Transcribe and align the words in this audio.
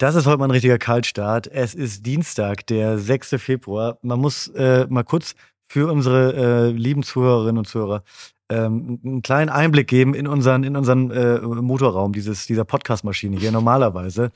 Das 0.00 0.14
ist 0.14 0.24
heute 0.24 0.38
mal 0.38 0.46
ein 0.46 0.50
richtiger 0.50 0.78
Kaltstart. 0.78 1.46
Es 1.46 1.74
ist 1.74 2.06
Dienstag, 2.06 2.66
der 2.68 2.96
6. 2.96 3.34
Februar. 3.36 3.98
Man 4.00 4.18
muss 4.18 4.48
äh, 4.48 4.86
mal 4.88 5.02
kurz 5.02 5.34
für 5.68 5.92
unsere 5.92 6.68
äh, 6.68 6.70
lieben 6.70 7.02
Zuhörerinnen 7.02 7.58
und 7.58 7.66
Zuhörer 7.66 8.02
ähm, 8.48 8.98
einen 9.04 9.20
kleinen 9.20 9.50
Einblick 9.50 9.88
geben 9.88 10.14
in 10.14 10.26
unseren, 10.26 10.64
in 10.64 10.74
unseren 10.74 11.10
äh, 11.10 11.40
Motorraum 11.42 12.14
dieses, 12.14 12.46
dieser 12.46 12.64
Podcast-Maschine 12.64 13.36
hier. 13.36 13.52
Normalerweise 13.52 14.30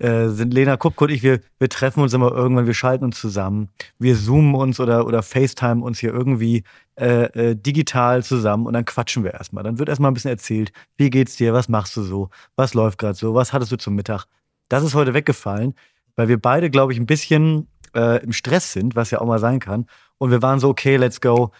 äh, 0.00 0.26
sind 0.26 0.52
Lena 0.52 0.76
Kupko 0.76 1.04
und 1.04 1.12
ich, 1.12 1.22
wir, 1.22 1.38
wir 1.60 1.68
treffen 1.68 2.02
uns 2.02 2.12
immer 2.12 2.32
irgendwann, 2.32 2.66
wir 2.66 2.74
schalten 2.74 3.04
uns 3.04 3.20
zusammen, 3.20 3.68
wir 4.00 4.16
zoomen 4.16 4.56
uns 4.56 4.80
oder, 4.80 5.06
oder 5.06 5.22
FaceTime 5.22 5.84
uns 5.84 6.00
hier 6.00 6.12
irgendwie 6.12 6.64
äh, 6.96 7.50
äh, 7.50 7.54
digital 7.54 8.24
zusammen 8.24 8.66
und 8.66 8.72
dann 8.72 8.84
quatschen 8.84 9.22
wir 9.22 9.34
erstmal. 9.34 9.62
Dann 9.62 9.78
wird 9.78 9.88
erstmal 9.88 10.10
ein 10.10 10.14
bisschen 10.14 10.32
erzählt, 10.32 10.72
wie 10.96 11.10
geht's 11.10 11.36
dir, 11.36 11.52
was 11.52 11.68
machst 11.68 11.96
du 11.96 12.02
so, 12.02 12.28
was 12.56 12.74
läuft 12.74 12.98
gerade 12.98 13.14
so, 13.14 13.36
was 13.36 13.52
hattest 13.52 13.70
du 13.70 13.76
zum 13.76 13.94
Mittag, 13.94 14.26
das 14.68 14.82
ist 14.82 14.94
heute 14.94 15.14
weggefallen, 15.14 15.74
weil 16.16 16.28
wir 16.28 16.40
beide, 16.40 16.70
glaube 16.70 16.92
ich, 16.92 16.98
ein 16.98 17.06
bisschen 17.06 17.68
äh, 17.94 18.22
im 18.22 18.32
Stress 18.32 18.72
sind, 18.72 18.96
was 18.96 19.10
ja 19.10 19.20
auch 19.20 19.26
mal 19.26 19.38
sein 19.38 19.60
kann. 19.60 19.86
Und 20.18 20.30
wir 20.30 20.42
waren 20.42 20.60
so, 20.60 20.68
okay, 20.68 20.96
let's 20.96 21.20
go. 21.20 21.52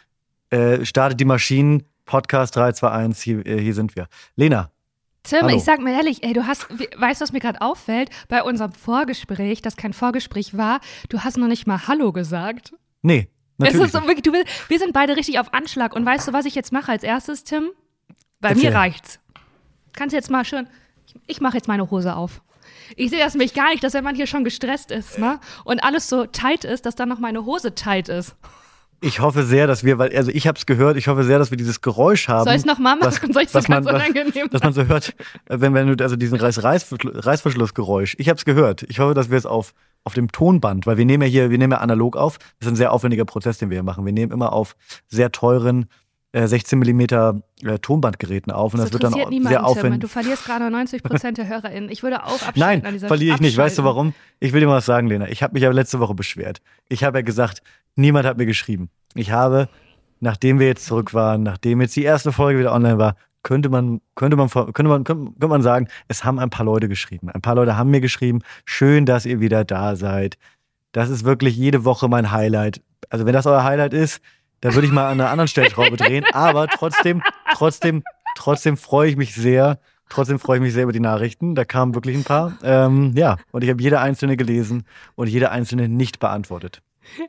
Äh, 0.50 0.84
startet 0.84 1.20
die 1.20 1.24
Maschinen, 1.24 1.84
Podcast 2.04 2.56
3, 2.56 2.72
2, 2.72 2.90
1, 2.90 3.20
hier, 3.20 3.46
äh, 3.46 3.60
hier 3.60 3.74
sind 3.74 3.96
wir. 3.96 4.06
Lena. 4.36 4.70
Tim, 5.24 5.42
Hallo. 5.42 5.56
ich 5.56 5.64
sag 5.64 5.80
mir 5.80 5.92
ehrlich, 5.92 6.22
ey, 6.22 6.32
du 6.32 6.46
hast, 6.46 6.68
weißt 6.70 7.20
du, 7.20 7.24
was 7.24 7.32
mir 7.32 7.40
gerade 7.40 7.60
auffällt? 7.60 8.10
Bei 8.28 8.44
unserem 8.44 8.72
Vorgespräch, 8.72 9.60
das 9.60 9.76
kein 9.76 9.92
Vorgespräch 9.92 10.56
war, 10.56 10.80
du 11.08 11.20
hast 11.24 11.36
noch 11.36 11.48
nicht 11.48 11.66
mal 11.66 11.88
Hallo 11.88 12.12
gesagt. 12.12 12.72
Nee, 13.02 13.28
natürlich. 13.58 13.90
So 13.90 13.98
du, 13.98 14.32
wir 14.68 14.78
sind 14.78 14.92
beide 14.92 15.16
richtig 15.16 15.40
auf 15.40 15.52
Anschlag. 15.52 15.96
Und 15.96 16.06
weißt 16.06 16.28
du, 16.28 16.32
was 16.32 16.44
ich 16.44 16.54
jetzt 16.54 16.72
mache 16.72 16.92
als 16.92 17.02
erstes, 17.02 17.42
Tim? 17.42 17.70
Bei 18.40 18.50
Erzähl. 18.50 18.70
mir 18.70 18.76
reicht's. 18.76 19.18
Kannst 19.94 20.14
jetzt 20.14 20.30
mal 20.30 20.44
schön, 20.44 20.68
ich, 21.06 21.14
ich 21.26 21.40
mache 21.40 21.56
jetzt 21.56 21.66
meine 21.66 21.90
Hose 21.90 22.14
auf. 22.14 22.40
Ich 22.94 23.10
sehe 23.10 23.18
das 23.18 23.34
nämlich 23.34 23.54
gar 23.54 23.70
nicht, 23.70 23.82
dass 23.82 23.94
wenn 23.94 24.04
man 24.04 24.14
hier 24.14 24.26
schon 24.26 24.44
gestresst 24.44 24.90
ist, 24.90 25.18
ne? 25.18 25.40
Und 25.64 25.82
alles 25.82 26.08
so 26.08 26.26
tight 26.26 26.64
ist, 26.64 26.86
dass 26.86 26.94
dann 26.94 27.08
noch 27.08 27.18
meine 27.18 27.44
Hose 27.44 27.74
tight 27.74 28.08
ist. 28.08 28.36
Ich 29.02 29.20
hoffe 29.20 29.44
sehr, 29.44 29.66
dass 29.66 29.84
wir, 29.84 29.98
weil, 29.98 30.16
also 30.16 30.30
ich 30.30 30.46
habe 30.46 30.56
es 30.58 30.64
gehört, 30.64 30.96
ich 30.96 31.06
hoffe 31.08 31.22
sehr, 31.24 31.38
dass 31.38 31.50
wir 31.50 31.58
dieses 31.58 31.82
Geräusch 31.82 32.28
haben. 32.28 32.44
Soll 32.44 32.54
ich 32.54 32.60
es 32.60 32.64
nochmal 32.64 32.96
was- 33.00 33.16
machen? 33.20 33.32
Soll 33.34 33.42
ich 33.42 33.50
so 33.50 33.58
was 33.58 33.68
man- 33.68 33.84
ganz 33.84 33.94
was- 33.94 34.08
unangenehm 34.08 34.48
dass 34.50 34.62
man 34.62 34.72
so 34.72 34.84
hört, 34.86 35.14
wenn, 35.48 35.74
wenn 35.74 35.94
du, 35.96 36.02
also 36.02 36.16
diesen 36.16 36.38
Reiß, 36.38 36.62
Reißverschluss, 36.62 37.26
Reißverschlussgeräusch. 37.26 38.16
Ich 38.18 38.28
habe 38.30 38.38
es 38.38 38.44
gehört. 38.46 38.84
Ich 38.84 38.98
hoffe, 38.98 39.12
dass 39.12 39.30
wir 39.30 39.36
es 39.36 39.44
auf, 39.44 39.74
auf 40.04 40.14
dem 40.14 40.32
Tonband, 40.32 40.86
weil 40.86 40.96
wir 40.96 41.04
nehmen 41.04 41.24
ja 41.24 41.28
hier, 41.28 41.50
wir 41.50 41.58
nehmen 41.58 41.72
ja 41.72 41.78
analog 41.78 42.16
auf. 42.16 42.38
Das 42.38 42.66
ist 42.66 42.68
ein 42.68 42.76
sehr 42.76 42.90
aufwendiger 42.92 43.26
Prozess, 43.26 43.58
den 43.58 43.68
wir 43.68 43.76
hier 43.76 43.82
machen. 43.82 44.06
Wir 44.06 44.12
nehmen 44.14 44.32
immer 44.32 44.52
auf 44.54 44.76
sehr 45.08 45.30
teuren 45.30 45.86
16 46.32 46.78
Millimeter 46.78 47.40
äh, 47.62 47.78
Tonbandgeräten 47.78 48.52
auf 48.52 48.74
und 48.74 48.80
das, 48.80 48.92
wird 48.92 49.04
dann 49.04 49.14
auch 49.14 49.30
sehr 49.30 49.64
aufwendig. 49.64 50.00
Du 50.00 50.08
verlierst 50.08 50.44
gerade 50.44 50.70
90 50.70 51.02
Prozent 51.02 51.38
der 51.38 51.48
HörerInnen. 51.48 51.90
Ich 51.90 52.02
würde 52.02 52.24
auch 52.24 52.32
abschalten 52.32 52.60
Nein, 52.60 52.84
an 52.84 52.92
dieser 52.92 53.08
verliere 53.08 53.36
ich 53.36 53.40
nicht. 53.40 53.56
Weißt 53.56 53.78
du 53.78 53.82
abschalten. 53.82 54.12
warum? 54.12 54.14
Ich 54.40 54.52
will 54.52 54.60
dir 54.60 54.66
mal 54.66 54.76
was 54.76 54.86
sagen, 54.86 55.06
Lena. 55.06 55.28
Ich 55.28 55.42
habe 55.42 55.54
mich 55.54 55.62
ja 55.62 55.70
letzte 55.70 55.98
Woche 55.98 56.14
beschwert. 56.14 56.60
Ich 56.88 57.04
habe 57.04 57.18
ja 57.18 57.22
gesagt, 57.22 57.62
niemand 57.94 58.26
hat 58.26 58.36
mir 58.36 58.46
geschrieben. 58.46 58.90
Ich 59.14 59.30
habe, 59.30 59.68
nachdem 60.20 60.58
wir 60.58 60.66
jetzt 60.66 60.84
zurück 60.84 61.14
waren, 61.14 61.42
nachdem 61.42 61.80
jetzt 61.80 61.96
die 61.96 62.04
erste 62.04 62.32
Folge 62.32 62.58
wieder 62.58 62.74
online 62.74 62.98
war, 62.98 63.16
könnte 63.42 63.68
man, 63.68 64.00
könnte 64.16 64.36
man, 64.36 64.50
könnte 64.50 64.82
man, 64.82 65.04
könnte 65.04 65.48
man 65.48 65.62
sagen, 65.62 65.88
es 66.08 66.24
haben 66.24 66.38
ein 66.38 66.50
paar 66.50 66.66
Leute 66.66 66.88
geschrieben. 66.88 67.30
Ein 67.30 67.40
paar 67.40 67.54
Leute 67.54 67.76
haben 67.76 67.90
mir 67.90 68.00
geschrieben, 68.00 68.40
schön, 68.64 69.06
dass 69.06 69.24
ihr 69.24 69.40
wieder 69.40 69.64
da 69.64 69.96
seid. 69.96 70.36
Das 70.92 71.08
ist 71.08 71.24
wirklich 71.24 71.56
jede 71.56 71.84
Woche 71.84 72.08
mein 72.08 72.32
Highlight. 72.32 72.82
Also 73.08 73.24
wenn 73.24 73.32
das 73.32 73.46
euer 73.46 73.62
Highlight 73.62 73.94
ist, 73.94 74.20
dann 74.60 74.74
würde 74.74 74.86
ich 74.86 74.92
mal 74.92 75.06
an 75.06 75.20
einer 75.20 75.30
anderen 75.30 75.48
Stellschraube 75.48 75.96
drehen. 75.96 76.24
Aber 76.32 76.66
trotzdem, 76.68 77.22
trotzdem, 77.52 78.02
trotzdem 78.36 78.76
freue 78.76 79.10
ich 79.10 79.16
mich 79.16 79.34
sehr. 79.34 79.78
Trotzdem 80.08 80.38
freue 80.38 80.58
ich 80.58 80.62
mich 80.62 80.72
sehr 80.72 80.84
über 80.84 80.92
die 80.92 81.00
Nachrichten. 81.00 81.54
Da 81.54 81.64
kamen 81.64 81.94
wirklich 81.94 82.16
ein 82.16 82.24
paar. 82.24 82.56
Ähm, 82.62 83.12
ja, 83.16 83.38
und 83.50 83.64
ich 83.64 83.70
habe 83.70 83.82
jede 83.82 84.00
einzelne 84.00 84.36
gelesen 84.36 84.84
und 85.16 85.28
jede 85.28 85.50
einzelne 85.50 85.88
nicht 85.88 86.20
beantwortet. 86.20 86.80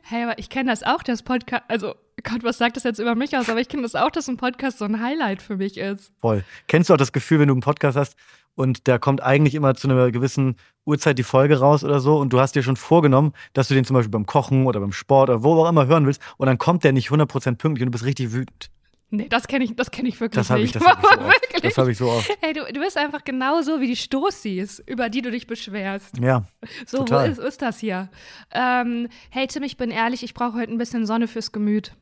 Hey, 0.02 0.24
aber 0.24 0.38
ich 0.38 0.48
kenne 0.48 0.70
das 0.70 0.82
auch, 0.82 1.02
dass 1.02 1.22
Podcast, 1.22 1.62
also 1.68 1.94
Gott, 2.24 2.42
was 2.42 2.58
sagt 2.58 2.76
das 2.76 2.84
jetzt 2.84 2.98
über 2.98 3.14
mich 3.14 3.36
aus? 3.36 3.48
Aber 3.48 3.60
ich 3.60 3.68
kenne 3.68 3.82
das 3.82 3.94
auch, 3.94 4.10
dass 4.10 4.28
ein 4.28 4.36
Podcast 4.36 4.78
so 4.78 4.84
ein 4.84 5.00
Highlight 5.00 5.40
für 5.40 5.56
mich 5.56 5.78
ist. 5.78 6.12
Voll. 6.20 6.44
Kennst 6.66 6.90
du 6.90 6.94
auch 6.94 6.98
das 6.98 7.12
Gefühl, 7.12 7.40
wenn 7.40 7.48
du 7.48 7.54
einen 7.54 7.60
Podcast 7.60 7.96
hast 7.96 8.16
und 8.58 8.88
da 8.88 8.98
kommt 8.98 9.22
eigentlich 9.22 9.54
immer 9.54 9.76
zu 9.76 9.88
einer 9.88 10.10
gewissen 10.10 10.56
Uhrzeit 10.84 11.16
die 11.16 11.22
Folge 11.22 11.60
raus 11.60 11.84
oder 11.84 12.00
so 12.00 12.18
und 12.18 12.32
du 12.32 12.40
hast 12.40 12.56
dir 12.56 12.64
schon 12.64 12.74
vorgenommen, 12.74 13.32
dass 13.52 13.68
du 13.68 13.74
den 13.74 13.84
zum 13.84 13.94
Beispiel 13.94 14.10
beim 14.10 14.26
Kochen 14.26 14.66
oder 14.66 14.80
beim 14.80 14.90
Sport 14.90 15.30
oder 15.30 15.44
wo 15.44 15.54
auch 15.62 15.68
immer 15.68 15.86
hören 15.86 16.06
willst 16.06 16.20
und 16.38 16.46
dann 16.48 16.58
kommt 16.58 16.82
der 16.82 16.92
nicht 16.92 17.10
100% 17.10 17.54
pünktlich 17.56 17.82
und 17.82 17.86
du 17.86 17.90
bist 17.92 18.04
richtig 18.04 18.32
wütend. 18.32 18.70
Nee, 19.10 19.28
das 19.28 19.46
kenne 19.46 19.64
ich, 19.64 19.76
das 19.76 19.92
kenne 19.92 20.08
ich 20.08 20.20
wirklich 20.20 20.34
Das 20.40 20.50
habe 20.50 20.60
ich, 20.62 20.74
nicht. 20.74 20.84
das 20.84 20.92
hab 20.92 20.98
ich 20.98 21.08
so 21.08 21.20
oft. 21.28 21.64
Das 21.64 21.78
habe 21.78 21.92
ich 21.92 21.98
so 21.98 22.10
oft. 22.10 22.30
Hey, 22.40 22.52
du, 22.52 22.64
du 22.72 22.80
bist 22.80 22.98
einfach 22.98 23.22
genauso 23.22 23.80
wie 23.80 23.86
die 23.86 23.96
Stoßis, 23.96 24.82
über 24.86 25.08
die 25.08 25.22
du 25.22 25.30
dich 25.30 25.46
beschwerst. 25.46 26.18
Ja, 26.18 26.42
So, 26.84 26.98
Total. 26.98 27.28
wo 27.28 27.32
ist, 27.32 27.38
ist 27.38 27.62
das 27.62 27.78
hier? 27.78 28.08
Ähm, 28.50 29.06
hey 29.30 29.46
Tim, 29.46 29.62
ich 29.62 29.76
bin 29.76 29.90
ehrlich, 29.92 30.24
ich 30.24 30.34
brauche 30.34 30.54
heute 30.54 30.72
ein 30.72 30.78
bisschen 30.78 31.06
Sonne 31.06 31.28
fürs 31.28 31.52
Gemüt. 31.52 31.94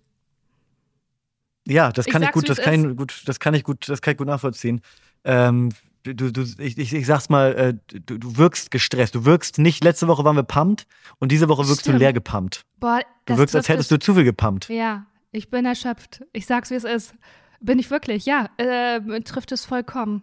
Ja, 1.69 1.93
das 1.93 2.06
Ich 2.06 2.12
kann 2.12 2.23
ich, 2.23 2.28
sag's, 2.28 2.34
gut, 2.34 2.49
das 2.49 2.59
kann 2.59 2.75
ich 2.91 2.97
gut, 2.97 3.23
das 3.27 3.41
kann 3.41 3.55
ich 3.55 3.62
gut, 3.65 3.88
das 3.88 4.00
kann 4.00 4.12
ich 4.12 4.19
gut 4.19 4.27
nachvollziehen. 4.27 4.81
Ähm, 5.25 5.69
du, 6.15 6.33
du, 6.33 6.43
ich, 6.59 6.78
ich, 6.78 6.93
ich 6.94 7.06
sag's 7.06 7.28
mal, 7.28 7.55
äh, 7.55 8.00
du, 8.00 8.19
du 8.19 8.37
wirkst 8.37 8.71
gestresst. 8.71 9.15
Du 9.15 9.25
wirkst 9.25 9.59
nicht, 9.59 9.83
letzte 9.84 10.09
Woche 10.09 10.25
waren 10.25 10.37
wir 10.37 10.43
pumpt 10.43 10.87
und 11.19 11.33
diese 11.33 11.49
Woche 11.49 11.67
wirkst 11.67 11.83
Stimmt. 11.83 11.97
du 11.97 11.99
leer 12.00 12.12
gepumpt. 12.12 12.62
Boah, 12.78 13.00
Du 13.27 13.37
wirkst, 13.39 13.56
als 13.56 13.69
hättest 13.69 13.91
es- 13.93 13.99
du 13.99 14.05
zu 14.05 14.15
viel 14.15 14.25
gepumpt. 14.25 14.69
Ja, 14.69 15.06
ich 15.33 15.50
bin 15.50 15.65
erschöpft. 15.67 16.22
Ich 16.33 16.47
sag's, 16.47 16.71
wie 16.71 16.75
es 16.75 16.84
ist. 16.84 17.15
Bin 17.61 17.78
ich 17.78 17.91
wirklich, 17.91 18.27
ja. 18.27 18.49
Äh, 18.59 19.00
trifft 19.22 19.50
es 19.53 19.65
vollkommen. 19.65 20.22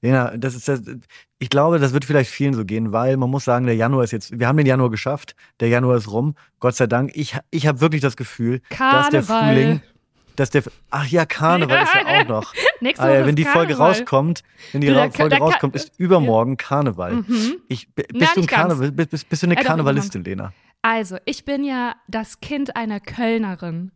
Lena, 0.00 0.36
das 0.36 0.54
ist 0.54 0.68
das, 0.68 0.82
ich 1.38 1.48
glaube, 1.48 1.78
das 1.78 1.92
wird 1.92 2.04
vielleicht 2.04 2.30
vielen 2.30 2.52
so 2.54 2.64
gehen, 2.64 2.92
weil 2.92 3.16
man 3.16 3.30
muss 3.30 3.44
sagen, 3.44 3.66
der 3.66 3.76
Januar 3.76 4.04
ist 4.04 4.10
jetzt, 4.10 4.38
wir 4.38 4.46
haben 4.48 4.56
den 4.56 4.66
Januar 4.66 4.90
geschafft, 4.90 5.34
der 5.60 5.68
Januar 5.68 5.96
ist 5.96 6.10
rum, 6.10 6.34
Gott 6.60 6.74
sei 6.74 6.86
Dank. 6.86 7.12
Ich, 7.14 7.36
ich 7.50 7.66
habe 7.66 7.80
wirklich 7.80 8.02
das 8.02 8.16
Gefühl, 8.16 8.60
dass 8.70 9.08
der 9.10 9.22
Karneval. 9.22 9.54
Frühling, 9.54 9.82
dass 10.36 10.50
der, 10.50 10.62
ach 10.90 11.06
ja, 11.06 11.24
Karneval 11.26 11.82
ist 11.84 11.94
ja 11.94 12.20
auch 12.22 12.28
noch. 12.28 12.54
Nächste 12.82 13.04
Ah, 13.04 13.08
Woche 13.08 13.18
ja, 13.20 13.26
wenn 13.26 13.36
die 13.36 13.44
Folge 13.44 13.74
Karneval. 13.74 13.88
rauskommt, 13.92 14.42
wenn 14.72 14.80
die 14.82 14.88
da 14.88 15.10
Folge 15.10 15.36
da 15.36 15.38
rauskommt, 15.38 15.74
ist 15.76 15.92
übermorgen 15.98 16.56
Karneval. 16.56 17.14
Mhm. 17.26 17.54
Ich, 17.68 17.88
b- 17.94 18.04
Na, 18.12 18.18
bist, 18.20 18.36
du 18.36 18.40
ein. 18.42 18.46
Karneval, 18.48 18.92
bist, 18.92 19.10
bist, 19.10 19.28
bist 19.28 19.42
du 19.42 19.46
eine 19.46 19.56
Äh, 19.56 19.62
Karnevalistin, 19.62 20.24
Lena? 20.24 20.52
Also, 20.82 21.16
ich 21.24 21.44
bin 21.44 21.62
ja 21.64 21.94
das 22.08 22.40
Kind 22.40 22.74
einer 22.76 22.98
Kölnerin. 23.00 23.92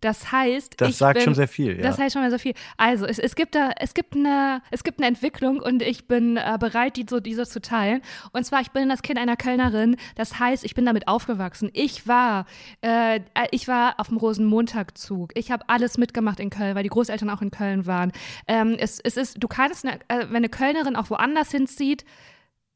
Das 0.00 0.32
heißt, 0.32 0.80
Das 0.80 0.98
sagt 0.98 1.14
bin, 1.18 1.24
schon 1.24 1.34
sehr 1.34 1.48
viel, 1.48 1.76
ja. 1.76 1.82
Das 1.82 1.98
heißt 1.98 2.12
schon 2.12 2.22
mal 2.22 2.30
so 2.30 2.38
viel. 2.38 2.54
Also, 2.76 3.06
es, 3.06 3.18
es, 3.18 3.34
gibt 3.34 3.54
da, 3.54 3.70
es, 3.78 3.94
gibt 3.94 4.14
eine, 4.14 4.60
es 4.70 4.84
gibt 4.84 4.98
eine 4.98 5.06
Entwicklung 5.06 5.60
und 5.60 5.82
ich 5.82 6.06
bin 6.06 6.36
äh, 6.36 6.58
bereit, 6.60 6.96
die, 6.96 7.06
so, 7.08 7.20
diese 7.20 7.46
zu 7.46 7.60
teilen. 7.60 8.02
Und 8.32 8.44
zwar, 8.44 8.60
ich 8.60 8.70
bin 8.70 8.88
das 8.88 9.02
Kind 9.02 9.18
einer 9.18 9.36
Kölnerin. 9.36 9.96
Das 10.14 10.38
heißt, 10.38 10.64
ich 10.64 10.74
bin 10.74 10.84
damit 10.84 11.08
aufgewachsen. 11.08 11.70
Ich 11.72 12.06
war, 12.06 12.46
äh, 12.82 13.20
ich 13.50 13.66
war 13.66 13.98
auf 13.98 14.08
dem 14.08 14.18
Rosenmontagzug. 14.18 15.32
Ich 15.34 15.50
habe 15.50 15.64
alles 15.68 15.96
mitgemacht 15.96 16.40
in 16.40 16.50
Köln, 16.50 16.74
weil 16.74 16.82
die 16.82 16.90
Großeltern 16.90 17.30
auch 17.30 17.40
in 17.40 17.50
Köln 17.50 17.86
waren. 17.86 18.12
Ähm, 18.46 18.76
es, 18.78 19.00
es 19.00 19.16
ist, 19.16 19.42
du 19.42 19.48
kannst, 19.48 19.86
eine, 19.86 20.00
äh, 20.08 20.26
wenn 20.28 20.36
eine 20.36 20.48
Kölnerin 20.48 20.96
auch 20.96 21.10
woanders 21.10 21.50
hinzieht, 21.50 22.04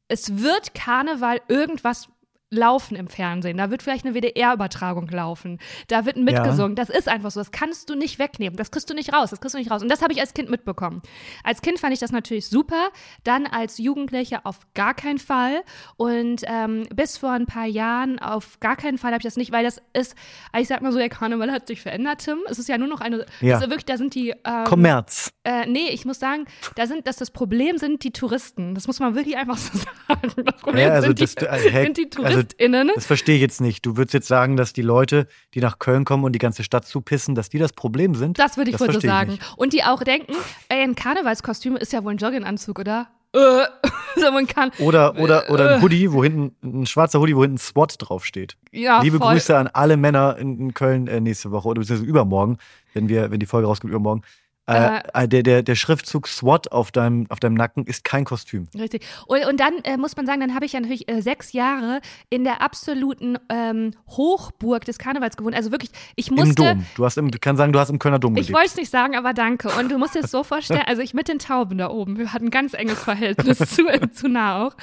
es 0.07 0.41
wird 0.41 0.73
Karneval 0.73 1.41
irgendwas 1.47 2.09
laufen 2.51 2.95
im 2.95 3.07
Fernsehen. 3.07 3.57
Da 3.57 3.69
wird 3.69 3.83
vielleicht 3.83 4.05
eine 4.05 4.15
WDR-Übertragung 4.15 5.07
laufen. 5.09 5.59
Da 5.87 6.05
wird 6.05 6.17
mitgesungen. 6.17 6.75
Das 6.75 6.89
ist 6.89 7.07
einfach 7.07 7.29
so. 7.31 7.39
Das 7.39 7.51
kannst 7.51 7.89
du 7.89 7.95
nicht 7.95 8.17
wegnehmen. 8.17 8.55
Das 8.57 8.71
kriegst 8.71 8.89
du 8.89 8.93
nicht 8.95 9.13
raus. 9.13 9.29
Das 9.29 9.39
kriegst 9.39 9.53
du 9.53 9.59
nicht 9.59 9.69
raus. 9.69 9.81
Und 9.83 9.89
das 9.89 10.01
habe 10.01 10.13
ich 10.13 10.19
als 10.19 10.33
Kind 10.33 10.49
mitbekommen. 10.49 11.01
Als 11.43 11.61
Kind 11.61 11.79
fand 11.79 11.93
ich 11.93 11.99
das 11.99 12.11
natürlich 12.11 12.47
super. 12.47 12.89
Dann 13.23 13.45
als 13.45 13.77
Jugendliche 13.77 14.45
auf 14.45 14.59
gar 14.73 14.95
keinen 14.95 15.19
Fall. 15.19 15.61
Und 15.97 16.41
ähm, 16.47 16.87
bis 16.95 17.17
vor 17.17 17.31
ein 17.31 17.45
paar 17.45 17.65
Jahren 17.67 18.17
auf 18.19 18.59
gar 18.59 18.75
keinen 18.75 18.97
Fall 18.97 19.11
habe 19.11 19.19
ich 19.19 19.25
das 19.25 19.37
nicht, 19.37 19.51
weil 19.51 19.63
das 19.63 19.81
ist, 19.93 20.15
ich 20.57 20.67
sag 20.67 20.81
mal 20.81 20.91
so, 20.91 20.97
der 20.97 21.09
Karneval 21.09 21.51
hat 21.51 21.67
sich 21.67 21.81
verändert, 21.81 22.21
Tim. 22.25 22.39
Es 22.49 22.57
ist 22.57 22.67
ja 22.67 22.77
nur 22.79 22.87
noch 22.87 23.01
eine, 23.01 23.25
Ja. 23.41 23.55
also 23.55 23.69
wirklich, 23.69 23.85
da 23.85 23.97
sind 23.97 24.15
die, 24.15 24.29
ähm, 24.43 24.63
Kommerz. 24.65 25.31
äh, 25.43 25.67
nee, 25.67 25.89
ich 25.91 26.05
muss 26.05 26.19
sagen, 26.19 26.45
da 26.75 26.87
sind, 26.87 27.05
dass 27.05 27.17
das 27.17 27.29
Problem 27.29 27.77
sind 27.77 28.03
die 28.03 28.11
Touristen. 28.11 28.73
Das 28.73 28.87
muss 28.87 28.99
man 28.99 29.13
wirklich 29.15 29.37
einfach 29.37 29.57
so 29.57 29.77
sagen. 30.07 30.31
Das 30.43 30.55
Problem 30.61 30.87
Ja, 30.87 30.93
also 30.93 31.07
sind, 31.07 31.21
das- 31.21 31.35
die, 31.35 31.45
äh, 31.45 31.71
hä- 31.71 31.83
sind 31.83 31.97
die 31.97 32.09
also 32.23 32.38
TouristInnen. 32.43 32.91
Das 32.95 33.05
verstehe 33.05 33.35
ich 33.35 33.41
jetzt 33.41 33.61
nicht. 33.61 33.85
Du 33.85 33.97
würdest 33.97 34.13
jetzt 34.13 34.27
sagen, 34.27 34.57
dass 34.57 34.73
die 34.73 34.81
Leute, 34.81 35.27
die 35.53 35.59
nach 35.61 35.79
Köln 35.79 36.05
kommen 36.05 36.23
und 36.23 36.33
die 36.33 36.39
ganze 36.39 36.63
Stadt 36.63 36.85
zupissen, 36.85 37.35
dass 37.35 37.49
die 37.49 37.59
das 37.59 37.73
Problem 37.73 38.15
sind? 38.15 38.39
das 38.39 38.57
würde 38.57 38.71
ich 38.71 38.79
wohl 38.79 38.91
so 38.91 38.99
sagen. 38.99 39.39
Und 39.57 39.73
die 39.73 39.83
auch 39.83 40.03
denken, 40.03 40.33
ey, 40.69 40.83
ein 40.83 40.95
Karnevalskostüm 40.95 41.75
ist 41.75 41.93
ja 41.93 42.03
wohl 42.03 42.13
ein 42.13 42.17
Jogginganzug, 42.17 42.79
oder? 42.79 43.07
Äh, 43.31 43.37
wohl 43.37 44.39
ein 44.39 44.47
Karn 44.47 44.71
Oder, 44.79 45.19
oder, 45.19 45.49
oder 45.51 45.69
Äh. 45.71 45.75
ein 45.75 45.81
Hoodie, 45.83 46.11
wo 46.11 46.23
hinten, 46.23 46.55
ein 46.81 46.85
schwarzer 46.87 47.19
Hoodie, 47.19 47.35
wo 47.35 47.43
hinten 47.43 47.59
SWAT 47.59 47.95
draufsteht. 47.99 48.57
ja, 48.71 49.01
Liebe 49.03 49.19
voll. 49.19 49.33
Grüße 49.33 49.55
an 49.55 49.67
alle 49.67 49.97
Männer 49.97 50.37
in, 50.39 50.59
in 50.59 50.73
Köln 50.73 51.07
äh, 51.07 51.21
nächste 51.21 51.51
Woche 51.51 51.67
oder 51.67 51.79
beziehungsweise 51.81 52.09
übermorgen, 52.09 52.57
wenn 52.93 53.07
wir, 53.07 53.29
wenn 53.29 53.39
die 53.39 53.45
Folge 53.45 53.67
rauskommt, 53.67 53.91
übermorgen. 53.91 54.23
Äh, 54.69 55.01
äh, 55.13 55.27
der, 55.27 55.43
der, 55.43 55.63
der 55.63 55.75
Schriftzug 55.75 56.27
SWAT 56.27 56.71
auf 56.71 56.91
deinem, 56.91 57.25
auf 57.29 57.39
deinem 57.39 57.55
Nacken 57.55 57.85
ist 57.85 58.03
kein 58.03 58.25
Kostüm. 58.25 58.67
Richtig. 58.77 59.05
Und, 59.27 59.45
und 59.47 59.59
dann 59.59 59.73
äh, 59.83 59.97
muss 59.97 60.15
man 60.15 60.25
sagen, 60.25 60.39
dann 60.39 60.53
habe 60.53 60.65
ich 60.65 60.73
ja 60.73 60.79
natürlich 60.79 61.09
äh, 61.09 61.21
sechs 61.21 61.53
Jahre 61.53 62.01
in 62.29 62.43
der 62.43 62.61
absoluten 62.61 63.37
ähm, 63.49 63.93
Hochburg 64.07 64.85
des 64.85 64.97
Karnevals 64.97 65.37
gewohnt. 65.37 65.55
Also 65.55 65.71
wirklich, 65.71 65.91
ich 66.15 66.31
musste. 66.31 66.49
Im 66.49 66.55
Dom. 66.55 66.85
Du 66.95 67.05
hast 67.05 67.17
im, 67.17 67.31
kann 67.31 67.57
sagen, 67.57 67.73
du 67.73 67.79
hast 67.79 67.89
im 67.89 67.99
Kölner 67.99 68.19
Dom 68.19 68.35
gelebt. 68.35 68.49
Ich 68.49 68.55
wollte 68.55 68.67
es 68.67 68.75
nicht 68.75 68.91
sagen, 68.91 69.15
aber 69.15 69.33
danke. 69.33 69.69
Und 69.79 69.89
du 69.89 69.97
musst 69.97 70.15
dir 70.15 70.21
das 70.21 70.31
so 70.31 70.43
vorstellen, 70.43 70.83
also 70.85 71.01
ich 71.01 71.13
mit 71.13 71.27
den 71.27 71.39
Tauben 71.39 71.77
da 71.77 71.89
oben, 71.89 72.17
wir 72.17 72.33
hatten 72.33 72.45
ein 72.45 72.51
ganz 72.51 72.73
enges 72.73 72.99
Verhältnis 73.03 73.57
zu, 73.57 73.85
zu 74.11 74.27
nah 74.27 74.65
auch. 74.65 74.75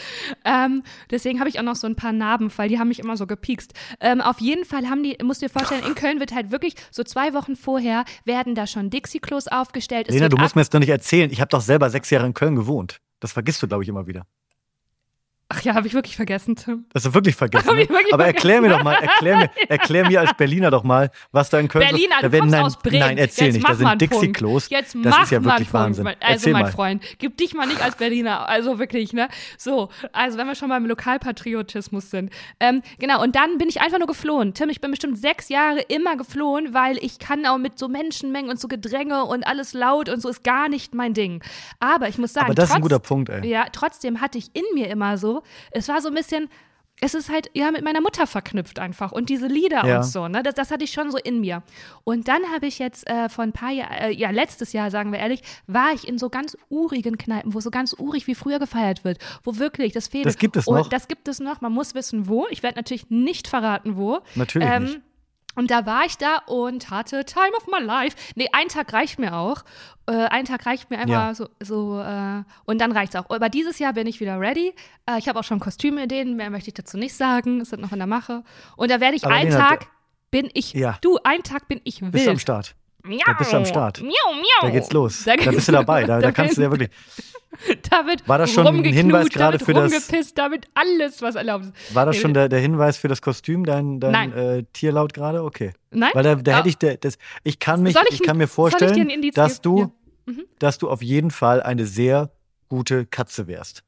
Ähm, 0.44 0.82
deswegen 1.10 1.38
habe 1.38 1.48
ich 1.48 1.58
auch 1.58 1.64
noch 1.64 1.76
so 1.76 1.86
ein 1.86 1.96
paar 1.96 2.12
Narben, 2.12 2.50
weil 2.56 2.68
die 2.68 2.78
haben 2.78 2.88
mich 2.88 2.98
immer 2.98 3.16
so 3.16 3.26
gepiekst. 3.26 3.72
Ähm, 4.00 4.20
auf 4.20 4.40
jeden 4.40 4.64
Fall 4.64 4.88
haben 4.88 5.02
die, 5.02 5.16
musst 5.22 5.42
du 5.42 5.46
dir 5.46 5.52
vorstellen, 5.52 5.84
in 5.86 5.94
Köln 5.94 6.20
wird 6.20 6.34
halt 6.34 6.50
wirklich 6.50 6.74
so 6.90 7.04
zwei 7.04 7.34
Wochen 7.34 7.56
vorher 7.56 8.04
werden 8.24 8.54
da 8.54 8.66
schon 8.66 8.90
Dixie-Klos 8.90 9.48
aufgestellt. 9.76 10.08
Lena, 10.08 10.28
du 10.28 10.36
musst 10.36 10.56
mir 10.56 10.62
das 10.62 10.70
doch 10.70 10.80
nicht 10.80 10.88
erzählen. 10.88 11.30
Ich 11.30 11.40
habe 11.40 11.48
doch 11.48 11.60
selber 11.60 11.90
sechs 11.90 12.10
Jahre 12.10 12.26
in 12.26 12.34
Köln 12.34 12.56
gewohnt. 12.56 13.00
Das 13.20 13.32
vergisst 13.32 13.62
du, 13.62 13.68
glaube 13.68 13.82
ich, 13.82 13.88
immer 13.88 14.06
wieder. 14.06 14.26
Ach 15.48 15.62
ja, 15.62 15.74
habe 15.74 15.86
ich 15.86 15.94
wirklich 15.94 16.16
vergessen, 16.16 16.56
Tim. 16.56 16.86
Das 16.92 17.04
hast 17.04 17.10
du 17.10 17.14
wirklich 17.14 17.36
vergessen. 17.36 17.66
Ne? 17.76 17.88
Wirklich 17.88 18.14
Aber 18.14 18.26
erklär 18.26 18.60
mir 18.60 18.70
doch 18.70 18.82
mal, 18.82 18.94
erklär 18.94 19.36
mir, 19.36 19.50
erklär 19.68 20.08
mir 20.08 20.20
als 20.20 20.34
Berliner 20.34 20.70
doch 20.70 20.82
mal, 20.82 21.10
was 21.30 21.50
da 21.50 21.58
in 21.58 21.68
Köln 21.68 21.86
Berliner, 21.86 22.16
so, 22.22 22.28
du 22.28 22.38
kommst 22.38 22.52
nein, 22.52 22.64
aus 22.64 22.78
Bremen. 22.78 22.98
Nein, 23.00 23.18
erzähl 23.18 23.46
Jetzt 23.46 23.54
nicht, 23.54 23.68
da 23.68 23.74
sind 23.74 24.00
Dixie-Klos. 24.00 24.70
Jetzt 24.70 24.94
das 24.94 25.04
mach 25.04 25.22
ist 25.24 25.30
ja 25.30 25.44
wirklich 25.44 25.72
Wahnsinn. 25.72 26.06
Also 26.06 26.18
erzähl 26.20 26.52
mein 26.52 26.62
mal. 26.62 26.72
Freund, 26.72 27.04
gib 27.18 27.36
dich 27.36 27.54
mal 27.54 27.66
nicht 27.66 27.82
als 27.82 27.96
Berliner, 27.96 28.48
also 28.48 28.78
wirklich, 28.78 29.12
ne? 29.12 29.28
So, 29.58 29.90
also 30.12 30.38
wenn 30.38 30.46
wir 30.46 30.54
schon 30.54 30.68
beim 30.68 30.86
Lokalpatriotismus 30.86 32.10
sind. 32.10 32.32
Ähm, 32.60 32.82
genau, 32.98 33.22
und 33.22 33.36
dann 33.36 33.58
bin 33.58 33.68
ich 33.68 33.80
einfach 33.80 33.98
nur 33.98 34.08
geflohen. 34.08 34.54
Tim, 34.54 34.70
ich 34.70 34.80
bin 34.80 34.90
bestimmt 34.90 35.18
sechs 35.18 35.48
Jahre 35.48 35.80
immer 35.80 36.16
geflohen, 36.16 36.72
weil 36.72 36.96
ich 36.98 37.18
kann 37.18 37.44
auch 37.46 37.58
mit 37.58 37.78
so 37.78 37.88
Menschenmengen 37.88 38.50
und 38.50 38.58
so 38.58 38.68
Gedränge 38.68 39.24
und 39.24 39.46
alles 39.46 39.74
laut 39.74 40.08
und 40.08 40.20
so 40.20 40.28
ist 40.28 40.42
gar 40.42 40.68
nicht 40.68 40.94
mein 40.94 41.14
Ding. 41.14 41.42
Aber 41.78 42.08
ich 42.08 42.18
muss 42.18 42.32
sagen, 42.32 42.46
Aber 42.46 42.54
das 42.54 42.68
trotz, 42.68 42.70
ist 42.70 42.76
ein 42.76 42.82
guter 42.82 42.98
Punkt, 42.98 43.28
ey. 43.28 43.46
Ja, 43.46 43.66
trotzdem 43.70 44.20
hatte 44.20 44.38
ich 44.38 44.50
in 44.54 44.64
mir 44.74 44.88
immer 44.88 45.18
so, 45.18 45.35
es 45.70 45.88
war 45.88 46.00
so 46.00 46.08
ein 46.08 46.14
bisschen, 46.14 46.48
es 47.02 47.12
ist 47.14 47.28
halt 47.30 47.50
ja 47.52 47.70
mit 47.70 47.84
meiner 47.84 48.00
Mutter 48.00 48.26
verknüpft 48.26 48.78
einfach 48.78 49.12
und 49.12 49.28
diese 49.28 49.46
Lieder 49.48 49.84
Ja. 49.86 49.96
und 49.98 50.04
so, 50.04 50.28
ne? 50.28 50.42
Das, 50.42 50.54
das 50.54 50.70
hatte 50.70 50.84
ich 50.84 50.92
schon 50.92 51.10
so 51.10 51.18
in 51.18 51.40
mir. 51.40 51.62
Und 52.04 52.26
dann 52.28 52.40
habe 52.54 52.66
ich 52.66 52.78
jetzt 52.78 53.06
äh, 53.06 53.28
vor 53.28 53.44
ein 53.44 53.52
paar 53.52 53.70
Jahren, 53.70 53.92
äh, 53.92 54.10
ja, 54.12 54.30
letztes 54.30 54.72
Jahr, 54.72 54.90
sagen 54.90 55.12
wir 55.12 55.18
ehrlich, 55.18 55.42
war 55.66 55.92
ich 55.92 56.08
in 56.08 56.16
so 56.16 56.30
ganz 56.30 56.56
urigen 56.70 57.18
Kneipen, 57.18 57.52
wo 57.52 57.60
so 57.60 57.70
ganz 57.70 57.94
urig 57.98 58.26
wie 58.26 58.34
früher 58.34 58.58
gefeiert 58.58 59.04
wird, 59.04 59.18
wo 59.44 59.58
wirklich 59.58 59.92
das 59.92 60.08
fehlt. 60.08 60.24
Das 60.24 60.38
gibt 60.38 60.56
es 60.56 60.66
und 60.66 60.76
noch? 60.76 60.88
Das 60.88 61.06
gibt 61.06 61.28
es 61.28 61.38
noch. 61.38 61.60
Man 61.60 61.72
muss 61.72 61.94
wissen, 61.94 62.28
wo. 62.28 62.46
Ich 62.50 62.62
werde 62.62 62.76
natürlich 62.76 63.10
nicht 63.10 63.46
verraten, 63.46 63.96
wo. 63.98 64.20
Natürlich 64.34 64.68
Ähm, 64.70 64.82
nicht. 64.84 65.00
Und 65.56 65.70
da 65.70 65.84
war 65.86 66.04
ich 66.06 66.16
da 66.18 66.38
und 66.46 66.90
hatte 66.90 67.24
Time 67.24 67.50
of 67.56 67.66
my 67.66 67.84
life. 67.84 68.16
Nee, 68.36 68.48
ein 68.52 68.68
Tag 68.68 68.92
reicht 68.92 69.18
mir 69.18 69.34
auch. 69.34 69.64
Äh, 70.06 70.12
ein 70.26 70.44
Tag 70.44 70.64
reicht 70.66 70.90
mir 70.90 70.98
einfach 70.98 71.10
Ja. 71.12 71.34
so, 71.34 71.48
so 71.60 72.00
äh, 72.00 72.44
und 72.66 72.80
dann 72.80 72.92
reicht's 72.92 73.16
auch. 73.16 73.28
Aber 73.30 73.48
dieses 73.48 73.78
Jahr 73.80 73.94
bin 73.94 74.06
ich 74.06 74.20
wieder 74.20 74.38
ready. 74.38 74.74
Äh, 75.06 75.18
ich 75.18 75.28
habe 75.28 75.40
auch 75.40 75.44
schon 75.44 75.58
Kostümideen, 75.58 76.36
mehr 76.36 76.50
möchte 76.50 76.68
ich 76.68 76.74
dazu 76.74 76.96
nicht 76.96 77.14
sagen. 77.14 77.60
Es 77.62 77.70
sind 77.70 77.80
noch 77.82 77.90
in 77.92 77.98
der 77.98 78.06
Mache. 78.06 78.44
Und 78.76 78.90
da 78.90 79.00
werde 79.00 79.16
ich 79.16 79.24
Aber 79.24 79.34
einen 79.34 79.50
Tag 79.50 79.88
bin 80.30 80.48
ich, 80.54 80.74
Ja. 80.74 80.98
du, 81.00 81.18
einen 81.24 81.42
Tag 81.42 81.66
bin 81.68 81.80
ich 81.84 82.02
wild. 82.02 82.12
Bist 82.12 82.28
am 82.28 82.38
Start? 82.38 82.74
Miau. 83.06 83.18
Da 83.26 83.32
bist 83.34 83.52
du 83.52 83.56
am 83.56 83.64
Start. 83.66 84.00
Miau, 84.02 84.10
miau. 84.34 84.60
Da 84.62 84.70
geht's 84.70 84.92
los. 84.92 85.24
Da 85.24 85.36
Da, 85.36 85.50
bist 85.50 85.68
du 85.68 85.72
dabei. 85.72 86.04
Da, 86.04 86.20
da 86.20 86.32
kannst 86.32 86.56
du 86.56 86.62
ja 86.62 86.70
wirklich. 86.70 86.90
Da 87.90 88.04
wird 88.04 88.28
War 88.28 88.36
das 88.36 88.50
schon 88.50 88.66
ein 88.66 88.84
Hinweis 88.84 89.30
gerade 89.30 89.58
für 89.58 89.72
das- 89.72 89.90
rumgepisst, 89.90 90.36
da 90.36 90.50
wird 90.50 90.66
alles, 90.74 91.22
was 91.22 91.36
erlaubt 91.36 91.64
ist. 91.64 91.94
War 91.94 92.04
das 92.04 92.16
schon 92.18 92.34
der, 92.34 92.50
der 92.50 92.58
Hinweis 92.60 92.98
für 92.98 93.08
das 93.08 93.22
Kostüm, 93.22 93.64
dein, 93.64 93.98
dein 93.98 94.30
äh, 94.34 94.64
Tierlaut 94.74 95.14
gerade? 95.14 95.42
Okay. 95.42 95.72
Nein? 95.90 96.10
Weil 96.12 96.22
da, 96.22 96.34
da 96.34 96.58
hätte 96.58 96.68
ich, 96.68 96.76
der, 96.76 96.98
das, 96.98 97.16
ich 97.44 97.58
kann 97.58 97.82
mich, 97.82 97.96
ich, 98.10 98.20
ich 98.20 98.22
kann 98.26 98.36
mir 98.36 98.46
vorstellen, 98.46 99.10
dass 99.32 99.62
du, 99.62 99.78
Ja. 99.78 99.90
Mhm. 100.26 100.44
dass 100.58 100.76
du 100.76 100.90
auf 100.90 101.02
jeden 101.02 101.30
Fall 101.30 101.62
eine 101.62 101.86
sehr 101.86 102.30
gute 102.68 103.06
Katze 103.06 103.46
wärst. 103.46 103.84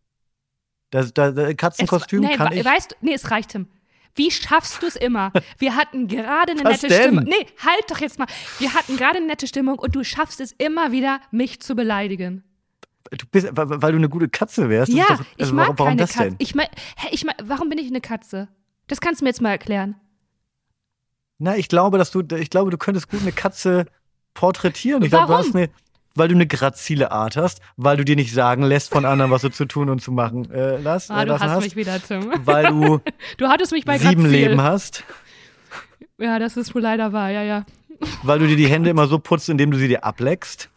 Das, 0.91 1.13
da, 1.13 1.33
da, 1.33 1.53
Katzenkostüm 1.53 2.23
es, 2.25 2.31
nee, 2.31 2.37
kann 2.37 2.53
ich. 2.55 2.65
Weißt 2.65 2.97
nee, 3.03 3.13
es 3.13 3.31
reicht, 3.31 3.51
Tim. 3.51 3.67
Wie 4.15 4.31
schaffst 4.31 4.83
du 4.83 4.87
es 4.87 4.97
immer? 4.97 5.33
Wir 5.59 5.77
hatten 5.77 6.09
gerade 6.09 6.53
eine 6.53 6.65
Was 6.65 6.83
nette 6.83 6.89
denn? 6.89 7.03
Stimmung. 7.03 7.25
Nee, 7.25 7.47
halt 7.65 7.85
doch 7.89 7.99
jetzt 7.99 8.19
mal. 8.19 8.27
Wir 8.59 8.75
hatten 8.75 8.97
gerade 8.97 9.19
eine 9.19 9.27
nette 9.27 9.47
Stimmung 9.47 9.79
und 9.79 9.95
du 9.95 10.05
schaffst 10.05 10.41
es 10.41 10.53
immer 10.53 10.93
wieder, 10.93 11.21
mich 11.31 11.61
zu 11.61 11.75
beleidigen. 11.75 12.45
Du 13.11 13.27
bist, 13.31 13.49
weil, 13.53 13.93
du 13.93 13.99
eine 13.99 14.09
gute 14.09 14.29
Katze 14.29 14.69
wärst. 14.69 14.93
Ja, 14.93 15.07
doch, 15.09 15.21
ich 15.37 15.45
also 15.45 15.55
mag 15.55 15.65
warum, 15.65 15.79
warum 15.79 15.91
keine 15.91 16.03
das 16.03 16.13
Katze. 16.13 16.31
denn? 16.31 16.37
Ich 16.39 16.55
mein, 16.55 16.67
hä, 16.97 17.09
ich 17.11 17.25
mein, 17.25 17.37
warum 17.43 17.69
bin 17.69 17.79
ich 17.79 17.87
eine 17.87 18.01
Katze? 18.01 18.49
Das 18.87 19.01
kannst 19.01 19.21
du 19.21 19.25
mir 19.25 19.31
jetzt 19.31 19.41
mal 19.41 19.51
erklären. 19.51 19.97
Na, 21.39 21.57
ich 21.57 21.69
glaube, 21.69 21.99
dass 21.99 22.11
du, 22.11 22.23
ich 22.37 22.51
glaube, 22.51 22.71
du 22.71 22.79
könntest 22.79 23.09
gut 23.09 23.23
eine 23.23 23.33
Katze 23.33 23.87
porträtieren. 24.35 25.03
Ich 25.03 25.11
glaube, 25.11 25.27
du 25.27 25.33
Warum? 25.33 25.47
hast 25.47 25.55
eine, 25.55 25.71
weil 26.19 26.29
du 26.29 26.35
eine 26.35 26.47
grazile 26.47 27.11
Art 27.13 27.37
hast, 27.37 27.61
weil 27.77 27.97
du 27.97 28.05
dir 28.05 28.17
nicht 28.17 28.33
sagen 28.35 28.63
lässt 28.63 28.91
von 28.93 29.05
anderen, 29.05 29.31
was 29.31 29.43
du 29.43 29.49
zu 29.51 29.65
tun 29.67 29.89
und 29.89 30.01
zu 30.03 30.13
machen 30.13 30.51
äh, 30.51 30.79
lass, 30.79 31.11
Ah, 31.11 31.25
du 31.25 31.33
hast 31.35 31.43
hast, 31.43 31.65
mich 31.65 31.77
wieder, 31.77 32.01
Tim. 32.03 32.31
weil 32.45 32.67
du 32.67 33.01
Du 33.39 33.47
hattest 33.49 33.73
mich 33.73 33.85
bei 33.85 33.99
sieben 33.99 34.23
Grazil. 34.25 34.31
Leben 34.49 34.61
hast, 34.63 35.05
Ja, 36.19 36.39
das 36.39 36.57
ist 36.57 36.75
wohl 36.75 36.83
leider 36.83 37.13
wahr, 37.13 37.31
ja, 37.31 37.43
ja. 37.43 37.65
weil 38.23 38.39
du 38.41 38.47
dir 38.47 38.57
die 38.57 38.69
Hände 38.69 38.91
immer 38.91 39.07
so 39.07 39.19
putzt, 39.19 39.49
indem 39.49 39.71
du 39.71 39.79
sie 39.79 39.89
dir 39.89 40.05
ableckst. 40.05 40.69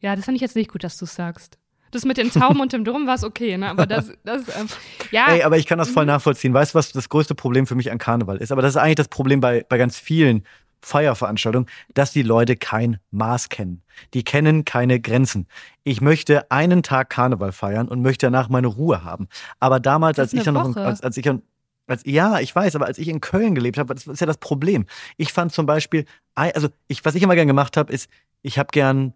Ja, 0.00 0.16
das 0.16 0.24
fand 0.24 0.36
ich 0.36 0.42
jetzt 0.42 0.56
nicht 0.56 0.70
gut, 0.72 0.82
dass 0.84 0.96
du 0.96 1.06
sagst. 1.06 1.58
Das 1.92 2.04
mit 2.06 2.16
den 2.16 2.30
Tauben 2.30 2.60
und 2.60 2.72
dem 2.72 2.84
Drum 2.84 3.06
war 3.06 3.16
es 3.16 3.22
okay, 3.22 3.58
ne? 3.58 3.68
Aber 3.68 3.86
das, 3.86 4.10
das 4.24 4.48
ähm, 4.58 4.66
ja. 5.10 5.26
Ey, 5.28 5.42
aber 5.42 5.58
ich 5.58 5.66
kann 5.66 5.78
das 5.78 5.90
Mhm. 5.90 5.92
voll 5.92 6.06
nachvollziehen. 6.06 6.54
Weißt 6.54 6.72
du, 6.74 6.78
was 6.78 6.90
das 6.90 7.08
größte 7.10 7.34
Problem 7.34 7.66
für 7.66 7.74
mich 7.74 7.92
an 7.92 7.98
Karneval 7.98 8.38
ist? 8.38 8.50
Aber 8.50 8.62
das 8.62 8.70
ist 8.70 8.76
eigentlich 8.78 8.94
das 8.96 9.08
Problem 9.08 9.40
bei, 9.40 9.64
bei 9.68 9.76
ganz 9.76 9.98
vielen 9.98 10.44
Feierveranstaltungen, 10.82 11.68
dass 11.94 12.12
die 12.12 12.22
Leute 12.22 12.56
kein 12.56 12.98
Maß 13.10 13.48
kennen. 13.48 13.82
Die 14.14 14.24
kennen 14.24 14.64
keine 14.64 15.00
Grenzen. 15.00 15.46
Ich 15.84 16.00
möchte 16.00 16.50
einen 16.50 16.82
Tag 16.82 17.10
Karneval 17.10 17.52
feiern 17.52 17.88
und 17.88 18.02
möchte 18.02 18.26
danach 18.26 18.48
meine 18.48 18.66
Ruhe 18.66 19.04
haben. 19.04 19.28
Aber 19.60 19.80
damals, 19.80 20.18
als 20.18 20.32
ich 20.32 20.42
dann 20.42 20.54
noch, 20.54 20.76
als, 20.76 21.00
als 21.00 21.16
ich 21.16 21.24
dann 21.24 21.42
als, 21.86 22.02
ja, 22.04 22.40
ich 22.40 22.54
weiß, 22.54 22.76
aber 22.76 22.86
als 22.86 22.98
ich 22.98 23.08
in 23.08 23.20
Köln 23.20 23.54
gelebt 23.54 23.78
habe, 23.78 23.94
das 23.94 24.06
ist 24.06 24.20
ja 24.20 24.26
das 24.26 24.38
Problem. 24.38 24.86
Ich 25.16 25.32
fand 25.32 25.52
zum 25.52 25.66
Beispiel, 25.66 26.04
also 26.34 26.68
ich, 26.88 27.04
was 27.04 27.14
ich 27.14 27.22
immer 27.22 27.34
gern 27.34 27.48
gemacht 27.48 27.76
habe, 27.76 27.92
ist, 27.92 28.08
ich 28.42 28.58
habe 28.58 28.68
gern 28.72 29.14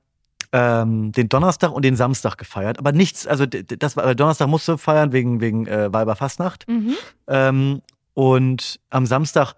ähm, 0.52 1.12
den 1.12 1.28
Donnerstag 1.28 1.72
und 1.72 1.84
den 1.84 1.96
Samstag 1.96 2.36
gefeiert, 2.36 2.78
aber 2.78 2.92
nichts, 2.92 3.26
also 3.26 3.46
das 3.46 3.96
war, 3.96 4.14
Donnerstag 4.14 4.48
musste 4.48 4.78
feiern 4.78 5.12
wegen, 5.12 5.40
wegen 5.40 5.66
äh, 5.66 5.92
Weiberfastnacht. 5.92 6.68
mhm. 6.68 6.94
Ähm, 7.28 7.82
und 8.14 8.80
am 8.88 9.04
Samstag 9.04 9.56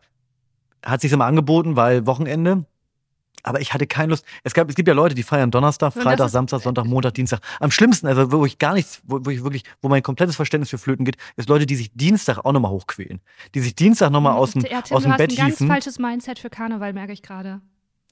hat 0.85 1.01
sich 1.01 1.13
immer 1.13 1.27
angeboten, 1.27 1.77
weil 1.77 2.07
Wochenende. 2.07 2.65
Aber 3.45 3.61
ich 3.61 3.73
hatte 3.73 3.87
keine 3.87 4.11
Lust. 4.11 4.25
Es, 4.43 4.53
gab, 4.53 4.69
es 4.69 4.75
gibt 4.75 4.89
ja 4.89 4.95
Leute, 4.95 5.15
die 5.15 5.23
feiern 5.23 5.51
Donnerstag, 5.53 5.93
Freitag, 5.93 6.27
ist- 6.27 6.33
Samstag, 6.33 6.61
Sonntag, 6.61 6.85
Montag, 6.87 7.15
Dienstag. 7.15 7.41
Am 7.61 7.71
schlimmsten, 7.71 8.07
also 8.09 8.33
wo 8.33 8.45
ich 8.45 8.59
gar 8.59 8.75
nichts, 8.75 9.01
wo, 9.05 9.21
wo 9.25 9.31
ich 9.31 9.45
wirklich, 9.45 9.63
wo 9.81 9.89
mein 9.89 10.03
komplettes 10.03 10.35
Verständnis 10.37 10.71
für 10.71 10.77
Flöten 10.79 11.05
geht, 11.05 11.17
ist 11.37 11.49
Leute, 11.49 11.65
die 11.65 11.77
sich 11.77 11.93
Dienstag 11.95 12.39
auch 12.45 12.53
nochmal 12.53 12.73
hochquälen. 12.73 13.21
Die 13.55 13.61
sich 13.61 13.75
Dienstag 13.77 14.11
nochmal 14.11 14.33
aus 14.33 14.53
dem, 14.53 14.63
ja, 14.63 14.83
Tim, 14.83 14.97
aus 14.97 15.03
du 15.05 15.09
dem 15.09 15.13
hast 15.13 15.19
Bett 15.19 15.31
ein 15.31 15.37
ganz 15.37 15.65
falsches 15.65 15.99
Mindset 16.01 16.41
für 16.41 16.51
Karneval, 16.51 16.93
merke 16.93 17.13
ich 17.13 17.23
gerade. 17.23 17.61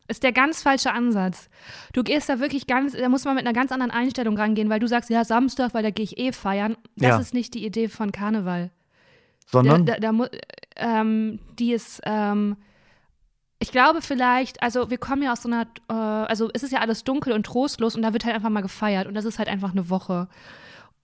Ist 0.09 0.23
der 0.23 0.31
ganz 0.31 0.63
falsche 0.63 0.93
Ansatz. 0.93 1.49
Du 1.93 2.05
gehst 2.05 2.29
da 2.29 2.39
wirklich 2.39 2.69
ganz, 2.69 2.93
da 2.93 3.09
muss 3.09 3.25
man 3.25 3.35
mit 3.35 3.45
einer 3.45 3.53
ganz 3.53 3.73
anderen 3.73 3.91
Einstellung 3.91 4.39
rangehen, 4.39 4.71
weil 4.71 4.79
du 4.79 4.87
sagst, 4.87 5.11
ja, 5.11 5.25
Samstag, 5.25 5.75
weil 5.75 5.83
da 5.83 5.91
gehe 5.91 6.05
ich 6.05 6.19
eh 6.19 6.31
feiern. 6.31 6.77
Das 6.95 7.09
Ja. 7.09 7.19
ist 7.19 7.35
nicht 7.35 7.53
die 7.55 7.67
Idee 7.67 7.89
von 7.89 8.13
Karneval. 8.13 8.71
Sondern, 9.47 9.87
Da, 9.87 9.99
da, 9.99 10.13
da, 10.13 10.29
ähm, 10.77 11.39
die 11.59 11.73
ist, 11.73 12.01
ähm, 12.05 12.57
ich 13.59 13.73
glaube 13.73 14.03
vielleicht, 14.03 14.63
also 14.63 14.91
wir 14.91 14.99
kommen 14.99 15.23
ja 15.23 15.33
aus 15.33 15.43
so 15.43 15.49
einer, 15.49 15.67
äh, 15.89 15.93
also 15.93 16.51
es 16.53 16.63
ist 16.63 16.73
ja 16.73 16.81
alles 16.81 17.05
dunkel 17.05 17.33
und 17.33 17.47
trostlos 17.47 17.97
und 17.97 18.03
da 18.03 18.13
wird 18.13 18.25
halt 18.25 18.35
einfach 18.35 18.51
mal 18.51 18.61
gefeiert 18.61 19.07
und 19.07 19.15
das 19.15 19.25
ist 19.25 19.39
halt 19.39 19.49
einfach 19.49 19.71
eine 19.71 19.89
Woche. 19.89 20.29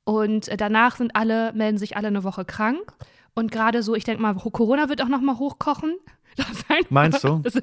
Und 0.04 0.48
äh, 0.48 0.56
danach 0.56 0.96
sind 0.96 1.14
alle, 1.16 1.52
melden 1.52 1.78
sich 1.78 1.96
alle 1.96 2.08
eine 2.08 2.24
Woche 2.24 2.44
krank. 2.44 2.92
Und 3.34 3.50
gerade 3.50 3.82
so, 3.82 3.94
ich 3.94 4.04
denke 4.04 4.20
mal, 4.20 4.34
Corona 4.34 4.88
wird 4.88 5.02
auch 5.02 5.08
noch 5.08 5.20
mal 5.20 5.38
hochkochen. 5.38 5.96
Das 6.36 6.48
ist 6.50 6.70
einfach- 6.70 6.90
Meinst 6.90 7.24
du? 7.24 7.40
Das 7.42 7.54
ist- 7.56 7.62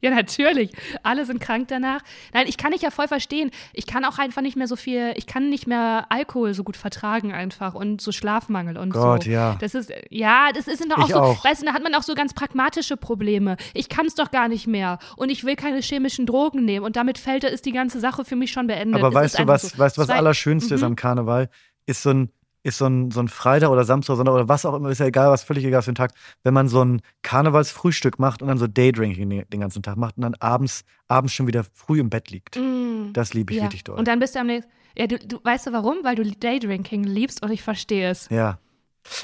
Ja, 0.00 0.10
natürlich. 0.10 0.72
Alle 1.02 1.24
sind 1.24 1.40
krank 1.40 1.68
danach. 1.68 2.00
Nein, 2.34 2.46
ich 2.48 2.56
kann 2.56 2.72
dich 2.72 2.82
ja 2.82 2.90
voll 2.90 3.06
verstehen. 3.08 3.50
Ich 3.72 3.86
kann 3.86 4.04
auch 4.04 4.18
einfach 4.18 4.42
nicht 4.42 4.56
mehr 4.56 4.66
so 4.66 4.76
viel, 4.76 5.12
ich 5.16 5.26
kann 5.26 5.48
nicht 5.48 5.66
mehr 5.66 6.06
Alkohol 6.10 6.52
so 6.54 6.64
gut 6.64 6.76
vertragen 6.76 7.32
einfach 7.32 7.74
und 7.74 8.00
so 8.00 8.10
Schlafmangel 8.12 8.76
und 8.76 8.90
Gott, 8.90 9.24
so. 9.24 9.30
ja. 9.30 9.56
Das 9.60 9.74
ist, 9.74 9.92
ja, 10.10 10.50
das 10.54 10.66
ist 10.66 10.84
doch 10.90 10.98
auch 10.98 11.06
Ich 11.08 11.12
so, 11.14 11.20
auch. 11.20 11.44
weißt 11.44 11.62
du, 11.62 11.66
da 11.66 11.72
hat 11.74 11.82
man 11.82 11.94
auch 11.94 12.02
so 12.02 12.14
ganz 12.14 12.34
pragmatische 12.34 12.96
Probleme. 12.96 13.56
Ich 13.74 13.88
kann 13.88 14.06
es 14.06 14.14
doch 14.14 14.30
gar 14.30 14.48
nicht 14.48 14.66
mehr 14.66 14.98
und 15.16 15.30
ich 15.30 15.44
will 15.44 15.56
keine 15.56 15.80
chemischen 15.80 16.26
Drogen 16.26 16.64
nehmen 16.64 16.84
und 16.84 16.96
damit 16.96 17.18
fällt, 17.18 17.44
ist 17.44 17.64
die 17.66 17.72
ganze 17.72 18.00
Sache 18.00 18.24
für 18.24 18.36
mich 18.36 18.50
schon 18.52 18.66
beendet. 18.66 18.98
aber 19.00 19.08
Es 19.08 19.14
weißt 19.14 19.34
ist 19.34 19.40
du, 19.40 19.46
was, 19.46 19.62
so. 19.62 19.78
weißt 19.78 19.98
was 19.98 20.06
Zwei- 20.06 20.16
Allerschönste 20.16 20.74
ist 20.74 20.80
Mhm. 20.80 20.86
am 20.88 20.96
Karneval? 20.96 21.48
Ist 21.86 22.02
so 22.02 22.10
ein, 22.10 22.30
ist 22.62 22.78
so 22.78 22.86
ein, 22.86 23.10
so 23.10 23.20
ein 23.20 23.28
Freitag 23.28 23.70
oder 23.70 23.84
Samstag 23.84 24.16
Sonntag 24.16 24.34
oder 24.34 24.48
was 24.48 24.64
auch 24.64 24.74
immer, 24.74 24.90
ist 24.90 24.98
ja 24.98 25.06
egal, 25.06 25.30
was 25.30 25.42
völlig 25.42 25.64
egal 25.64 25.82
für 25.82 25.90
den 25.90 25.96
Tag, 25.96 26.12
wenn 26.44 26.54
man 26.54 26.68
so 26.68 26.84
ein 26.84 27.02
Karnevalsfrühstück 27.22 28.18
macht 28.18 28.42
und 28.42 28.48
dann 28.48 28.58
so 28.58 28.66
Daydrinking 28.66 29.28
den, 29.28 29.44
den 29.48 29.60
ganzen 29.60 29.82
Tag 29.82 29.96
macht 29.96 30.16
und 30.16 30.22
dann 30.22 30.34
abends, 30.36 30.84
abends 31.08 31.34
schon 31.34 31.46
wieder 31.46 31.64
früh 31.72 32.00
im 32.00 32.10
Bett 32.10 32.30
liegt. 32.30 32.56
Mm. 32.56 33.12
Das 33.12 33.34
liebe 33.34 33.52
ich 33.52 33.58
ja. 33.58 33.64
richtig 33.64 33.84
doll. 33.84 33.98
Und 33.98 34.08
dann 34.08 34.18
bist 34.18 34.34
du 34.34 34.40
am 34.40 34.46
nächsten. 34.46 34.70
Ja, 34.96 35.06
du, 35.06 35.18
du 35.18 35.40
weißt 35.42 35.66
du 35.66 35.72
warum? 35.72 35.98
Weil 36.02 36.16
du 36.16 36.24
Daydrinking 36.24 37.04
liebst 37.04 37.42
und 37.42 37.50
ich 37.50 37.62
verstehe 37.62 38.10
es. 38.10 38.28
ja. 38.30 38.58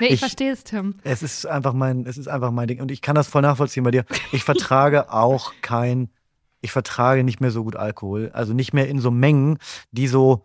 Nee, 0.00 0.06
ich, 0.06 0.14
Ich- 0.14 0.18
verstehe 0.18 0.50
es, 0.50 0.64
Tim. 0.64 0.96
Es 1.04 1.22
ist 1.22 1.46
einfach 1.46 1.72
mein, 1.72 2.04
es 2.04 2.18
ist 2.18 2.26
einfach 2.26 2.50
mein 2.50 2.66
Ding. 2.66 2.80
Und 2.80 2.90
ich 2.90 3.00
kann 3.00 3.14
das 3.14 3.28
voll 3.28 3.42
nachvollziehen 3.42 3.84
bei 3.84 3.92
dir. 3.92 4.04
Ich 4.32 4.42
vertrage 4.42 5.12
auch 5.12 5.52
kein 5.62 6.10
ich 6.60 6.72
vertrage 6.72 7.24
nicht 7.24 7.40
mehr 7.40 7.50
so 7.50 7.64
gut 7.64 7.76
Alkohol. 7.76 8.30
Also 8.32 8.52
nicht 8.52 8.72
mehr 8.72 8.88
in 8.88 8.98
so 8.98 9.10
Mengen, 9.10 9.58
die 9.92 10.08
so, 10.08 10.44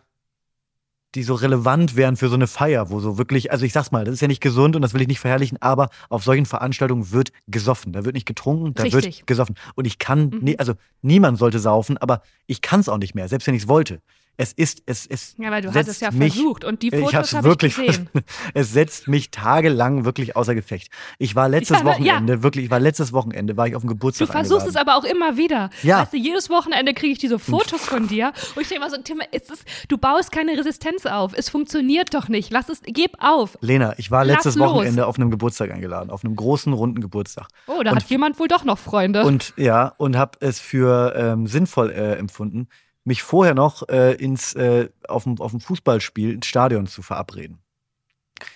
die 1.15 1.23
so 1.23 1.35
relevant 1.35 1.95
wären 1.95 2.15
für 2.17 2.27
so 2.29 2.35
eine 2.35 2.47
Feier, 2.47 2.89
wo 2.89 2.99
so 2.99 3.17
wirklich, 3.17 3.51
also 3.51 3.65
ich 3.65 3.73
sag's 3.73 3.91
mal, 3.91 4.03
das 4.05 4.15
ist 4.15 4.21
ja 4.21 4.27
nicht 4.27 4.41
gesund 4.41 4.75
und 4.75 4.81
das 4.81 4.93
will 4.93 5.01
ich 5.01 5.07
nicht 5.07 5.19
verherrlichen, 5.19 5.61
aber 5.61 5.89
auf 6.09 6.23
solchen 6.23 6.45
Veranstaltungen 6.45 7.11
wird 7.11 7.31
gesoffen. 7.47 7.93
Da 7.93 8.03
wird 8.05 8.15
nicht 8.15 8.25
getrunken, 8.25 8.73
da 8.73 8.83
Richtig. 8.83 9.19
wird 9.19 9.27
gesoffen. 9.27 9.55
Und 9.75 9.85
ich 9.85 9.99
kann, 9.99 10.29
Mhm. 10.29 10.39
nie, 10.41 10.59
also 10.59 10.73
niemand 11.01 11.37
sollte 11.37 11.59
saufen, 11.59 11.97
aber 11.97 12.21
ich 12.47 12.61
kann 12.61 12.79
es 12.79 12.89
auch 12.89 12.97
nicht 12.97 13.13
mehr, 13.15 13.27
selbst 13.27 13.45
wenn 13.47 13.55
ich 13.55 13.63
es 13.63 13.67
wollte. 13.67 14.01
Es 14.35 14.51
ist, 14.51 14.81
es, 14.87 15.05
es, 15.05 15.35
Ja, 15.37 15.51
weil 15.51 15.61
du 15.61 15.67
setzt 15.67 15.77
hattest 15.89 16.01
ja 16.01 16.09
mich- 16.11 16.33
versucht 16.33 16.63
und 16.65 16.81
die 16.81 16.87
ich 16.87 16.99
Fotos 16.99 17.33
habe 17.35 17.47
ich 17.47 17.51
wirklich, 17.51 17.75
gesehen. 17.75 18.09
es 18.55 18.73
setzt 18.73 19.07
mich 19.07 19.29
tagelang 19.29 20.05
wirklich 20.05 20.35
außer 20.35 20.55
Gefecht. 20.55 20.89
Ich 21.19 21.35
war 21.35 21.47
letztes 21.49 21.77
Ja, 21.77 21.81
aber- 21.81 21.99
ja. 21.99 22.13
Wochenende, 22.15 22.41
wirklich, 22.41 22.65
ich 22.65 22.71
war 22.71 22.79
letztes 22.79 23.13
Wochenende, 23.13 23.57
war 23.57 23.67
ich 23.67 23.75
auf 23.75 23.83
dem 23.83 23.89
Du 23.89 23.93
Geburtstag 23.93 24.29
versuchst 24.29 24.65
es 24.65 24.75
aber 24.75 24.97
auch 24.97 25.03
immer 25.03 25.37
wieder. 25.37 25.69
Ja. 25.83 26.01
Weißt 26.01 26.13
du, 26.13 26.17
jedes 26.17 26.49
Wochenende 26.49 26.95
kriege 26.95 27.13
ich 27.13 27.19
diese 27.19 27.37
Fotos 27.37 27.81
von 27.85 28.07
dir 28.07 28.33
und 28.55 28.63
ich 28.63 28.67
denke 28.69 28.83
mal 28.83 28.89
so, 28.89 28.97
Tim, 29.03 29.21
es 29.31 29.49
ist, 29.51 29.65
du 29.87 29.97
baust 29.99 30.31
keine 30.31 30.57
Resistenz 30.57 31.05
auf. 31.05 31.33
Es 31.35 31.49
funktioniert 31.49 32.13
doch 32.15 32.27
nicht. 32.27 32.51
Lass 32.51 32.69
es, 32.69 32.81
gib 32.83 33.11
auf. 33.19 33.55
Lena, 33.61 33.93
ich 33.97 34.09
war 34.09 34.25
Lass 34.25 34.37
letztes 34.37 34.55
los. 34.55 34.67
Wochenende 34.71 35.05
auf 35.05 35.17
einem 35.17 35.29
Geburtstag 35.29 35.69
eingeladen, 35.71 36.09
auf 36.09 36.25
einem 36.25 36.35
großen, 36.35 36.73
runden 36.73 37.01
Geburtstag. 37.01 37.49
Oh, 37.67 37.83
da 37.83 37.91
Und- 37.91 37.97
hat 37.97 38.09
jemand 38.09 38.39
wohl 38.39 38.47
doch 38.47 38.63
noch 38.63 38.79
Freunde. 38.79 39.25
Und 39.25 39.53
ja, 39.57 39.93
und 39.97 40.17
habe 40.17 40.39
es 40.41 40.59
für 40.59 41.13
ähm, 41.15 41.45
sinnvoll 41.45 41.91
äh, 41.91 42.13
empfunden, 42.15 42.67
mich 43.05 43.21
vorher 43.23 43.53
noch 43.53 43.87
äh, 43.89 44.13
ins 44.15 44.53
äh, 44.55 44.89
auf 45.07 45.23
dem 45.23 45.39
auf 45.39 45.51
dem 45.51 45.59
Fußballspiel 45.59 46.33
ins 46.33 46.45
Stadion 46.47 46.87
zu 46.87 47.01
verabreden. 47.01 47.59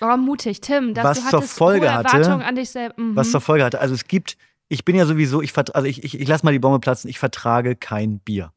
oh, 0.01 0.17
mutig, 0.17 0.61
Tim, 0.61 0.93
dass 0.93 1.03
Was 1.05 1.23
du 1.23 1.29
zur 1.29 1.41
Folge 1.43 1.93
hatte- 1.93 2.33
an 2.33 2.55
dich 2.55 2.69
selbst. 2.69 2.97
Mhm. 2.97 3.15
Was 3.15 3.31
zur 3.31 3.41
Folge 3.41 3.63
hatte, 3.63 3.79
also 3.79 3.93
es 3.93 4.07
gibt, 4.07 4.37
ich 4.69 4.83
bin 4.85 4.95
ja 4.95 5.05
sowieso, 5.05 5.41
ich 5.41 5.55
also 5.57 5.83
ich, 5.87 6.03
ich, 6.03 6.19
ich 6.19 6.27
lass 6.27 6.43
mal 6.43 6.51
die 6.51 6.59
Bombe 6.59 6.79
platzen, 6.79 7.09
ich 7.09 7.19
vertrage 7.19 7.75
kein 7.75 8.19
Bier. 8.19 8.51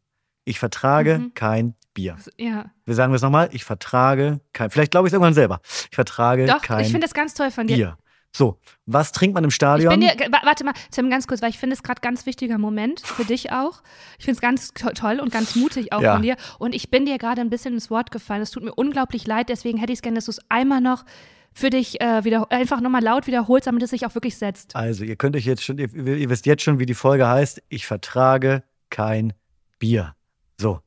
Ich 0.45 0.59
vertrage 0.59 1.19
Mhm. 1.19 1.35
kein 1.35 1.75
Bier. 1.95 2.17
ja. 2.39 2.71
Wir 2.87 2.95
sagen 2.95 3.13
es 3.15 3.23
nochmal, 3.23 3.51
ich 3.53 3.65
vertrage 3.65 4.41
kein, 4.53 4.71
vielleicht 4.71 4.91
glaube 4.93 5.07
ich 5.07 5.11
es 5.11 5.15
irgendwann 5.15 5.35
selber. 5.35 5.61
Ich 5.91 5.95
vertrage 5.95 6.47
Doch, 6.47 6.63
kein 6.63 6.81
ich 6.85 6.91
finde 6.91 7.07
das 7.07 7.15
ganz 7.15 7.35
toll 7.35 7.51
von 7.51 7.67
dir. 7.67 7.77
Bier. 7.77 7.99
So, 8.33 8.59
was 8.87 9.11
trinkt 9.13 9.35
man 9.35 9.43
im 9.45 9.51
Stadion? 9.51 10.01
dir, 10.01 10.09
wa- 10.31 10.41
warte 10.45 10.65
mal, 10.65 10.73
Tim, 10.93 11.11
ganz 11.11 11.27
kurz, 11.27 11.43
weil 11.43 11.51
ich 11.51 11.59
finde 11.59 11.75
es 11.75 11.83
gerade 11.83 12.01
ganz 12.01 12.27
wichtiger 12.27 12.59
Moment 12.59 13.01
für 13.01 13.25
dich 13.25 13.51
auch. 13.51 13.83
Ich 14.19 14.25
finde 14.25 14.37
es 14.37 14.41
ganz 14.41 14.73
to 14.73 14.91
toll 14.91 15.19
und 15.21 15.33
ganz 15.33 15.57
mutig 15.57 15.93
auch 15.93 16.01
Ja. 16.01 16.13
von 16.15 16.23
dir. 16.23 16.37
Und 16.59 16.75
ich 16.75 16.91
bin 16.91 17.07
dir 17.07 17.19
gerade 17.19 17.41
ein 17.41 17.51
bisschen 17.51 17.75
ins 17.75 17.91
Wort 17.91 18.11
gefallen. 18.13 18.41
Es 18.43 18.53
tut 18.53 18.63
mir 18.63 18.73
unglaublich 18.75 19.27
leid, 19.27 19.49
deswegen 19.49 19.79
hätte 19.79 19.93
ich 19.93 19.99
es 19.99 20.03
gerne, 20.03 20.17
dass 20.17 20.27
du 20.27 20.31
es 20.31 20.41
einmal 20.49 20.81
noch 20.81 21.05
für 21.53 21.71
dich 21.71 22.01
äh, 22.01 22.23
wieder, 22.25 22.47
einfach 22.53 22.81
nochmal 22.81 23.03
laut 23.03 23.27
wiederholst, 23.27 23.67
damit 23.67 23.83
es 23.83 23.91
sich 23.91 24.07
auch 24.07 24.15
wirklich 24.15 24.37
setzt. 24.37 24.77
Also, 24.77 25.03
ihr 25.03 25.17
könnt 25.17 25.35
euch 25.35 25.45
jetzt 25.45 25.65
schon, 25.65 25.79
ihr, 25.79 25.93
ihr 25.93 26.31
wisst 26.31 26.47
jetzt 26.47 26.63
schon, 26.63 26.79
wie 26.79 26.87
die 26.87 26.95
Folge 26.95 27.27
heißt. 27.27 27.61
Ich 27.69 27.87
vertrage 27.87 28.63
kein 28.91 29.33
Bier. 29.81 30.15
So. 30.61 30.81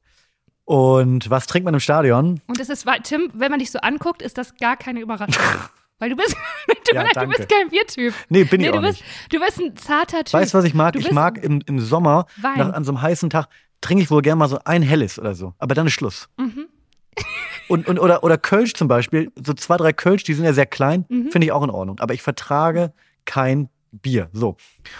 Und 0.63 1.29
was 1.29 1.45
trinkt 1.47 1.65
man 1.65 1.73
im 1.73 1.81
Stadion? 1.81 2.39
Und 2.47 2.59
es 2.61 2.69
ist, 2.69 2.85
weil- 2.85 3.01
Tim, 3.01 3.29
wenn 3.33 3.51
man 3.51 3.59
dich 3.59 3.71
so 3.71 3.79
anguckt, 3.79 4.21
ist 4.21 4.37
das 4.37 4.55
gar 4.55 4.77
keine 4.77 5.01
Überraschung. 5.01 5.43
Weil 5.99 6.09
du 6.09 6.15
bist, 6.15 6.35
du, 6.89 6.95
Ja, 6.95 7.03
du 7.13 7.27
bist 7.27 7.47
kein 7.49 7.69
Biertyp. 7.69 8.13
Nee, 8.29 8.43
bin 8.43 8.59
ich 8.61 8.67
Nee, 8.67 8.69
auch 8.71 8.81
du 8.81 8.87
bist, 8.87 9.01
nicht. 9.01 9.33
du 9.33 9.39
bist 9.39 9.59
ein 9.59 9.75
zarter 9.77 10.23
Typ. 10.23 10.33
Weißt 10.33 10.53
du, 10.53 10.57
was 10.57 10.65
ich 10.65 10.73
mag? 10.73 10.95
Ich 10.95 11.11
mag 11.11 11.37
im, 11.43 11.61
im 11.65 11.79
Sommer, 11.79 12.25
nach, 12.41 12.73
an 12.73 12.83
so 12.83 12.91
einem 12.91 13.01
heißen 13.01 13.29
Tag, 13.29 13.47
trinke 13.81 14.03
ich 14.03 14.11
wohl 14.11 14.21
gerne 14.21 14.39
mal 14.39 14.47
so 14.49 14.59
ein 14.65 14.81
helles 14.81 15.17
oder 15.19 15.35
so. 15.35 15.53
Aber 15.59 15.75
dann 15.75 15.87
ist 15.87 15.93
Schluss. 15.93 16.27
Mhm. 16.37 16.67
Und, 17.69 17.87
und, 17.87 17.97
oder, 17.97 18.23
oder 18.25 18.37
Kölsch 18.37 18.73
zum 18.73 18.89
Beispiel, 18.89 19.31
so 19.35 19.53
zwei, 19.53 19.77
drei 19.77 19.93
Kölsch, 19.93 20.23
die 20.25 20.33
sind 20.33 20.43
ja 20.43 20.51
sehr 20.51 20.65
klein, 20.65 21.05
Mhm. 21.07 21.31
finde 21.31 21.45
ich 21.47 21.51
auch 21.53 21.63
in 21.63 21.69
Ordnung. 21.69 21.97
Aber 22.01 22.13
ich 22.13 22.21
vertrage 22.21 22.91
kein 23.23 23.69
Bier. 23.93 24.29
So. 24.33 24.57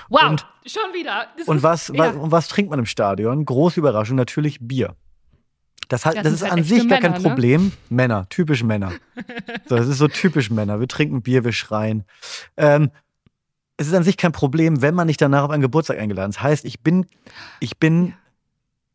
Wow, 0.10 0.30
Und- 0.30 0.48
schon 0.66 0.94
wieder. 0.94 1.28
Das 1.38 1.48
Und 1.50 1.58
ist, 1.58 1.64
was, 1.64 1.88
ja. 1.90 1.96
wa- 2.16 2.20
und 2.22 2.32
was 2.32 2.48
trinkt 2.48 2.70
man 2.70 2.80
im 2.80 2.86
Stadion? 2.86 3.44
Große 3.44 3.80
Überraschung, 3.82 4.16
natürlich 4.16 4.60
Bier. 4.62 4.96
Das, 5.90 6.06
hat, 6.06 6.16
Das 6.16 6.24
das, 6.24 6.32
sind 6.32 6.34
ist 6.36 6.42
halt 6.44 6.54
an 6.54 6.64
sich 6.64 6.88
gar 6.88 7.00
kein 7.00 7.14
ne? 7.14 7.20
Problem. 7.20 7.72
Männer, 7.90 8.28
typisch 8.30 8.64
Männer. 8.64 8.94
So, 9.70 9.78
das 9.78 9.88
ist 9.88 9.98
so 9.98 10.08
typisch 10.08 10.50
Männer. 10.50 10.80
Wir 10.80 10.88
trinken 10.88 11.22
Bier, 11.22 11.46
wir 11.46 11.54
schreien. 11.54 12.04
Ähm, 12.58 12.92
es 13.78 13.88
ist 13.88 13.94
an 13.94 14.04
sich 14.04 14.18
kein 14.18 14.32
Problem, 14.32 14.82
wenn 14.82 14.94
man 14.94 15.08
nicht 15.08 15.22
danach 15.22 15.44
auf 15.44 15.50
einen 15.52 15.62
Geburtstag 15.62 16.00
eingeladen 16.00 16.32
ist. 16.32 16.38
Das 16.38 16.44
heißt, 16.44 16.66
ich 16.66 16.82
bin, 16.82 17.06
ich 17.60 17.78
bin 17.78 18.14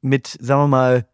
mit, 0.02 0.26
sagen 0.40 0.62
wir 0.62 0.68
mal, 0.68 1.06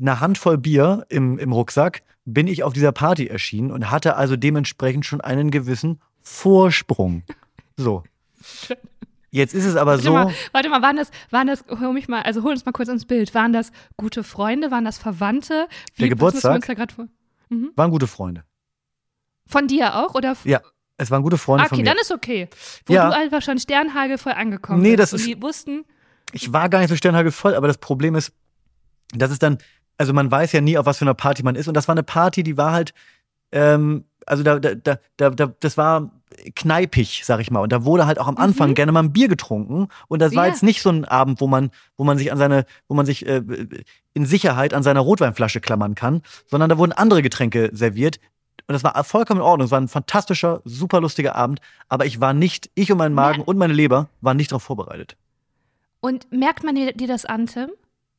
einer 0.00 0.20
Handvoll 0.20 0.58
Bier 0.58 1.04
im, 1.08 1.38
im 1.38 1.52
Rucksack, 1.52 2.02
bin 2.24 2.46
ich 2.46 2.62
auf 2.62 2.72
dieser 2.72 2.92
Party 2.92 3.26
erschienen 3.26 3.70
und 3.70 3.90
hatte 3.90 4.16
also 4.16 4.36
dementsprechend 4.36 5.04
schon 5.06 5.20
einen 5.20 5.50
gewissen 5.50 6.00
Vorsprung. 6.22 7.22
So. 7.76 8.02
Jetzt 9.34 9.52
ist 9.52 9.64
es 9.64 9.74
aber 9.74 9.92
Warte 9.92 10.04
so. 10.04 10.12
mal, 10.12 10.32
warte 10.52 10.68
mal, 10.68 10.80
waren 10.80 10.96
das, 10.96 11.10
waren 11.30 11.48
das, 11.48 11.64
hol 11.68 11.92
mich 11.92 12.06
mal, 12.06 12.22
also 12.22 12.44
hol 12.44 12.52
uns 12.52 12.64
mal 12.64 12.70
kurz 12.70 12.88
ins 12.88 13.04
Bild. 13.04 13.34
Waren 13.34 13.52
das 13.52 13.72
gute 13.96 14.22
Freunde? 14.22 14.70
Waren 14.70 14.84
das 14.84 14.96
Verwandte? 14.96 15.48
Der 15.54 15.62
müssen 15.66 15.98
wir 15.98 16.08
Geburtstag? 16.10 16.64
vor- 16.94 17.08
Waren 17.74 17.90
gute 17.90 18.06
Freunde. 18.06 18.44
Von 19.48 19.66
dir 19.66 19.96
auch? 19.96 20.14
Oder? 20.14 20.36
Ja, 20.44 20.60
es 20.98 21.10
waren 21.10 21.22
gute 21.24 21.36
Freunde 21.36 21.64
Ah, 21.64 21.68
von 21.68 21.76
okay, 21.76 21.82
mir. 21.82 21.90
dann 21.90 21.98
ist 22.00 22.12
okay. 22.12 22.48
Wo 22.86 22.94
Ja. 22.94 23.08
du 23.08 23.16
einfach 23.16 23.42
schon 23.42 23.58
sternhagelvoll 23.58 24.32
angekommen 24.32 24.82
Nee, 24.82 24.96
bist. 24.96 25.12
das 25.12 25.20
ist- 25.20 25.26
die 25.26 25.42
wussten, 25.42 25.84
Ich 26.32 26.52
war 26.52 26.68
gar 26.68 26.78
nicht 26.78 26.88
so 26.90 26.96
sternhagelvoll, 26.96 27.54
aber 27.56 27.66
das 27.66 27.78
Problem 27.78 28.14
ist, 28.14 28.32
das 29.14 29.30
ist 29.32 29.42
dann, 29.42 29.58
also 29.98 30.12
man 30.12 30.30
weiß 30.30 30.52
ja 30.52 30.60
nie, 30.60 30.78
auf 30.78 30.86
was 30.86 30.98
für 30.98 31.04
einer 31.04 31.14
Party 31.14 31.42
man 31.42 31.54
ist. 31.56 31.66
Und 31.68 31.74
das 31.74 31.86
war 31.88 31.92
eine 31.94 32.02
Party, 32.04 32.42
die 32.44 32.56
war 32.56 32.70
halt, 32.72 32.94
ähm, 33.52 34.04
also 34.26 34.42
da, 34.44 34.58
da, 34.60 34.74
da, 35.16 35.30
da 35.30 35.46
das 35.60 35.76
war 35.76 36.10
kneipig, 36.54 37.22
sag 37.24 37.40
ich 37.40 37.50
mal. 37.50 37.60
Und 37.60 37.72
da 37.72 37.84
wurde 37.84 38.06
halt 38.06 38.18
auch 38.18 38.26
am 38.28 38.36
Anfang 38.36 38.70
Mhm. 38.70 38.74
gerne 38.74 38.92
mal 38.92 39.02
ein 39.02 39.12
Bier 39.12 39.28
getrunken. 39.28 39.88
Und 40.08 40.20
das 40.20 40.34
war 40.34 40.46
Ja. 40.46 40.52
jetzt 40.52 40.62
nicht 40.62 40.82
so 40.82 40.90
ein 40.90 41.04
Abend, 41.04 41.40
wo 41.40 41.46
man, 41.46 41.70
wo 41.96 42.04
man 42.04 42.18
sich 42.18 42.32
an 42.32 42.38
seine, 42.38 42.66
wo 42.88 42.94
man 42.94 43.06
sich 43.06 43.26
äh, 43.26 43.42
in 44.12 44.26
Sicherheit 44.26 44.74
an 44.74 44.82
seiner 44.82 45.00
Rotweinflasche 45.00 45.60
klammern 45.60 45.94
kann, 45.94 46.22
sondern 46.46 46.68
da 46.70 46.78
wurden 46.78 46.92
andere 46.92 47.22
Getränke 47.22 47.70
serviert. 47.72 48.18
Und 48.66 48.72
das 48.72 48.84
war 48.84 49.02
vollkommen 49.04 49.40
in 49.40 49.46
Ordnung. 49.46 49.66
Es 49.66 49.70
war 49.72 49.80
ein 49.80 49.88
fantastischer, 49.88 50.62
super 50.64 51.00
lustiger 51.00 51.34
Abend. 51.36 51.60
Aber 51.88 52.06
ich 52.06 52.20
war 52.20 52.32
nicht, 52.32 52.70
ich 52.74 52.90
und 52.90 52.98
mein 52.98 53.12
Magen 53.14 53.40
Ja. 53.40 53.44
und 53.46 53.58
meine 53.58 53.74
Leber 53.74 54.08
waren 54.20 54.36
nicht 54.36 54.52
darauf 54.52 54.62
vorbereitet. 54.62 55.16
Und 56.00 56.30
merkt 56.32 56.64
man 56.64 56.74
dir, 56.74 56.92
das 57.06 57.24
an, 57.24 57.46
Tim? 57.46 57.70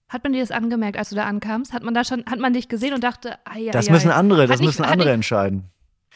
Hat 0.07 0.23
man 0.23 0.33
dir 0.33 0.41
das 0.41 0.51
angemerkt, 0.51 0.97
als 0.97 1.09
du 1.09 1.15
da 1.15 1.25
ankamst? 1.25 1.73
Hat 1.73 1.81
man 1.83 1.95
da 1.95 2.03
schon, 2.03 2.23
hat 2.27 2.39
man 2.39 2.53
dich 2.53 2.67
gesehen 2.69 2.93
und 2.93 3.03
dachte, 3.03 3.39
ai, 3.45 3.67
ai, 3.67 3.71
Das 3.71 3.87
ai. 3.87 3.91
müssen 3.91 4.11
andere, 4.11 4.45
das 4.45 4.59
nicht- 4.59 4.67
müssen 4.67 4.85
hat 4.85 4.91
andere 4.91 5.09
nicht- 5.09 5.15
entscheiden. 5.15 5.63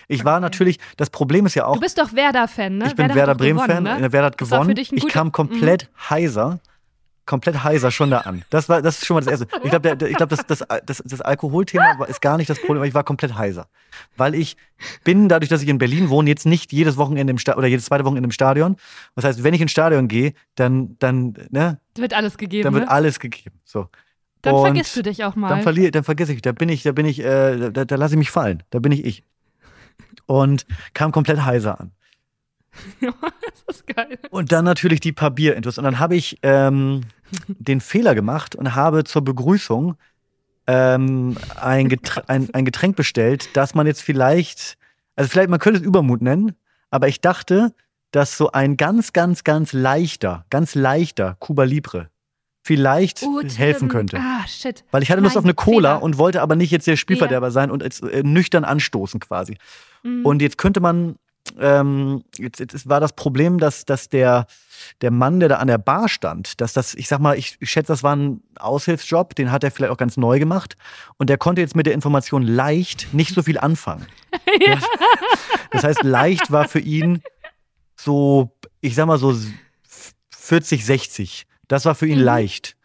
Ich 0.07 0.25
war 0.25 0.39
natürlich, 0.39 0.79
das 0.97 1.09
Problem 1.09 1.45
ist 1.45 1.55
ja 1.55 1.65
auch, 1.65 1.75
Du 1.75 1.81
bist 1.81 1.97
doch 1.97 2.13
Werder-Fan, 2.13 2.77
ne? 2.77 2.87
ich 2.87 2.95
bin 2.95 3.09
hat 3.09 3.15
Werder 3.15 3.33
doch 3.33 3.39
Bremen-Fan, 3.39 3.83
gewonnen, 3.83 4.01
ne? 4.01 4.11
Werder 4.11 4.27
hat 4.27 4.37
gewonnen. 4.37 4.75
dich 4.75 4.91
ein 4.91 4.97
Ich 4.97 5.07
kam 5.07 5.31
komplett 5.31 5.89
heiser, 6.09 6.59
komplett 7.29 7.63
heiser 7.63 7.91
schon 7.91 8.09
da 8.09 8.21
an. 8.21 8.43
Das 8.49 8.69
war, 8.69 8.81
das 8.81 8.97
ist 8.97 9.05
schon 9.05 9.15
mal 9.15 9.21
das 9.21 9.29
Erste. 9.31 9.47
Ich 9.63 9.69
glaube, 9.69 10.07
ich 10.09 10.17
glaube, 10.17 10.35
das, 10.35 10.45
das, 10.47 10.65
das, 10.85 11.03
das 11.05 11.21
Alkoholthema 11.21 12.03
ist 12.05 12.21
gar 12.21 12.37
nicht 12.37 12.49
das 12.49 12.57
Problem, 12.59 12.77
aber 12.77 12.87
ich 12.87 12.95
war 12.95 13.03
komplett 13.03 13.37
heiser. 13.37 13.67
Weil 14.17 14.33
ich 14.33 14.57
bin, 15.03 15.29
dadurch, 15.29 15.49
dass 15.49 15.61
ich 15.61 15.69
in 15.69 15.77
Berlin 15.77 16.09
wohne, 16.09 16.27
jetzt 16.27 16.47
nicht 16.47 16.73
jedes 16.73 16.97
Wochenende 16.97 17.29
im 17.29 17.37
Stadion 17.37 17.59
oder 17.59 17.67
jedes 17.67 17.85
zweite 17.85 18.03
Wochenende 18.03 18.25
im 18.25 18.31
Stadion. 18.31 18.77
Das 19.15 19.25
heißt, 19.25 19.43
wenn 19.43 19.53
ich 19.53 19.61
ins 19.61 19.71
Stadion 19.71 20.07
gehe, 20.07 20.33
dann, 20.55 20.95
dann, 20.97 21.35
ne, 21.51 21.79
Wird 21.95 22.15
alles 22.15 22.37
gegeben, 22.37 22.63
dann 22.63 22.73
wird 22.73 22.85
ne? 22.85 22.91
alles 22.91 23.19
gegeben. 23.19 23.59
So. 23.63 23.89
Dann 24.41 24.55
und 24.55 24.61
vergisst 24.61 24.95
du 24.95 25.03
dich 25.03 25.23
auch 25.23 25.35
mal. 25.35 25.49
Dann 25.49 25.61
verliere, 25.61 25.91
dann 25.91 26.03
vergesse 26.03 26.33
ich, 26.33 26.41
da 26.41 26.51
bin 26.51 26.69
ich, 26.69 26.83
da 26.83 26.93
bin 26.93 27.05
ich, 27.05 27.19
äh, 27.19 27.71
da, 27.71 27.85
da 27.85 27.95
lasse 27.95 28.15
ich 28.15 28.19
mich 28.19 28.31
fallen. 28.31 28.63
Da 28.69 28.79
bin 28.79 28.91
ich 28.91 29.05
ich. 29.05 29.23
Und 30.25 30.65
kam 30.93 31.11
komplett 31.11 31.43
heiser 31.43 31.79
an. 31.79 31.91
das 33.01 33.77
ist 33.77 33.87
geil. 33.87 34.19
Und 34.29 34.51
dann 34.51 34.65
natürlich 34.65 34.99
die 34.99 35.11
paar 35.11 35.31
Bierintus. 35.31 35.77
Und 35.77 35.83
dann 35.83 35.99
habe 35.99 36.15
ich 36.15 36.37
ähm, 36.43 37.01
den 37.47 37.81
Fehler 37.81 38.15
gemacht 38.15 38.55
und 38.55 38.75
habe 38.75 39.03
zur 39.03 39.23
Begrüßung 39.23 39.95
ähm, 40.67 41.35
ein, 41.59 41.89
Getränk, 41.89 42.29
ein, 42.29 42.53
ein 42.53 42.65
Getränk 42.65 42.95
bestellt, 42.95 43.49
das 43.53 43.73
man 43.73 43.87
jetzt 43.87 44.01
vielleicht, 44.01 44.77
also 45.15 45.29
vielleicht, 45.29 45.49
man 45.49 45.59
könnte 45.59 45.79
es 45.79 45.85
Übermut 45.85 46.21
nennen, 46.21 46.55
aber 46.91 47.07
ich 47.07 47.21
dachte, 47.21 47.73
dass 48.11 48.37
so 48.37 48.51
ein 48.51 48.77
ganz, 48.77 49.13
ganz, 49.13 49.43
ganz 49.43 49.73
leichter, 49.73 50.45
ganz 50.49 50.75
leichter 50.75 51.37
Cuba 51.39 51.63
Libre 51.63 52.09
vielleicht 52.61 53.23
Oh, 53.23 53.41
helfen 53.41 53.87
könnte. 53.87 54.17
Ah, 54.19 54.45
shit. 54.47 54.83
Weil 54.91 55.01
ich 55.01 55.09
hatte 55.09 55.21
Lust 55.21 55.35
Nein, 55.35 55.39
auf 55.39 55.45
eine 55.45 55.53
Cola 55.53 55.95
Fehler. 55.95 56.03
und 56.03 56.17
wollte 56.17 56.41
aber 56.41 56.55
nicht 56.55 56.71
jetzt 56.71 56.85
der 56.85 56.97
Spielverderber 56.97 57.49
sein 57.51 57.71
und 57.71 57.81
jetzt, 57.81 58.03
äh, 58.03 58.21
nüchtern 58.23 58.63
anstoßen 58.63 59.19
quasi. 59.19 59.57
Mhm. 60.03 60.25
Und 60.25 60.41
jetzt 60.41 60.57
könnte 60.57 60.79
man, 60.79 61.15
ähm, 61.57 62.23
jetzt, 62.37 62.59
jetzt 62.59 62.87
war 62.87 62.99
das 62.99 63.13
Problem, 63.13 63.57
dass, 63.59 63.85
dass 63.85 64.09
der, 64.09 64.45
der 65.01 65.11
Mann, 65.11 65.39
der 65.39 65.49
da 65.49 65.55
an 65.57 65.67
der 65.67 65.77
Bar 65.77 66.09
stand, 66.09 66.61
dass 66.61 66.73
das, 66.73 66.93
ich 66.93 67.07
sag 67.07 67.19
mal, 67.19 67.37
ich, 67.37 67.57
ich 67.59 67.69
schätze, 67.71 67.91
das 67.91 68.03
war 68.03 68.15
ein 68.15 68.41
Aushilfsjob, 68.59 69.35
den 69.35 69.51
hat 69.51 69.63
er 69.63 69.71
vielleicht 69.71 69.91
auch 69.91 69.97
ganz 69.97 70.17
neu 70.17 70.39
gemacht. 70.39 70.77
Und 71.17 71.29
der 71.29 71.37
konnte 71.37 71.61
jetzt 71.61 71.75
mit 71.75 71.85
der 71.85 71.93
Information 71.93 72.43
leicht 72.43 73.13
nicht 73.13 73.33
so 73.33 73.41
viel 73.43 73.57
anfangen. 73.57 74.05
ja. 74.67 74.79
Das 75.71 75.83
heißt, 75.83 76.03
leicht 76.03 76.51
war 76.51 76.67
für 76.67 76.79
ihn 76.79 77.21
so, 77.95 78.55
ich 78.81 78.95
sag 78.95 79.07
mal 79.07 79.17
so 79.17 79.35
40, 80.31 80.85
60. 80.85 81.45
Das 81.67 81.85
war 81.85 81.95
für 81.95 82.07
ihn 82.07 82.19
Mhm. 82.19 82.23
leicht. 82.25 82.75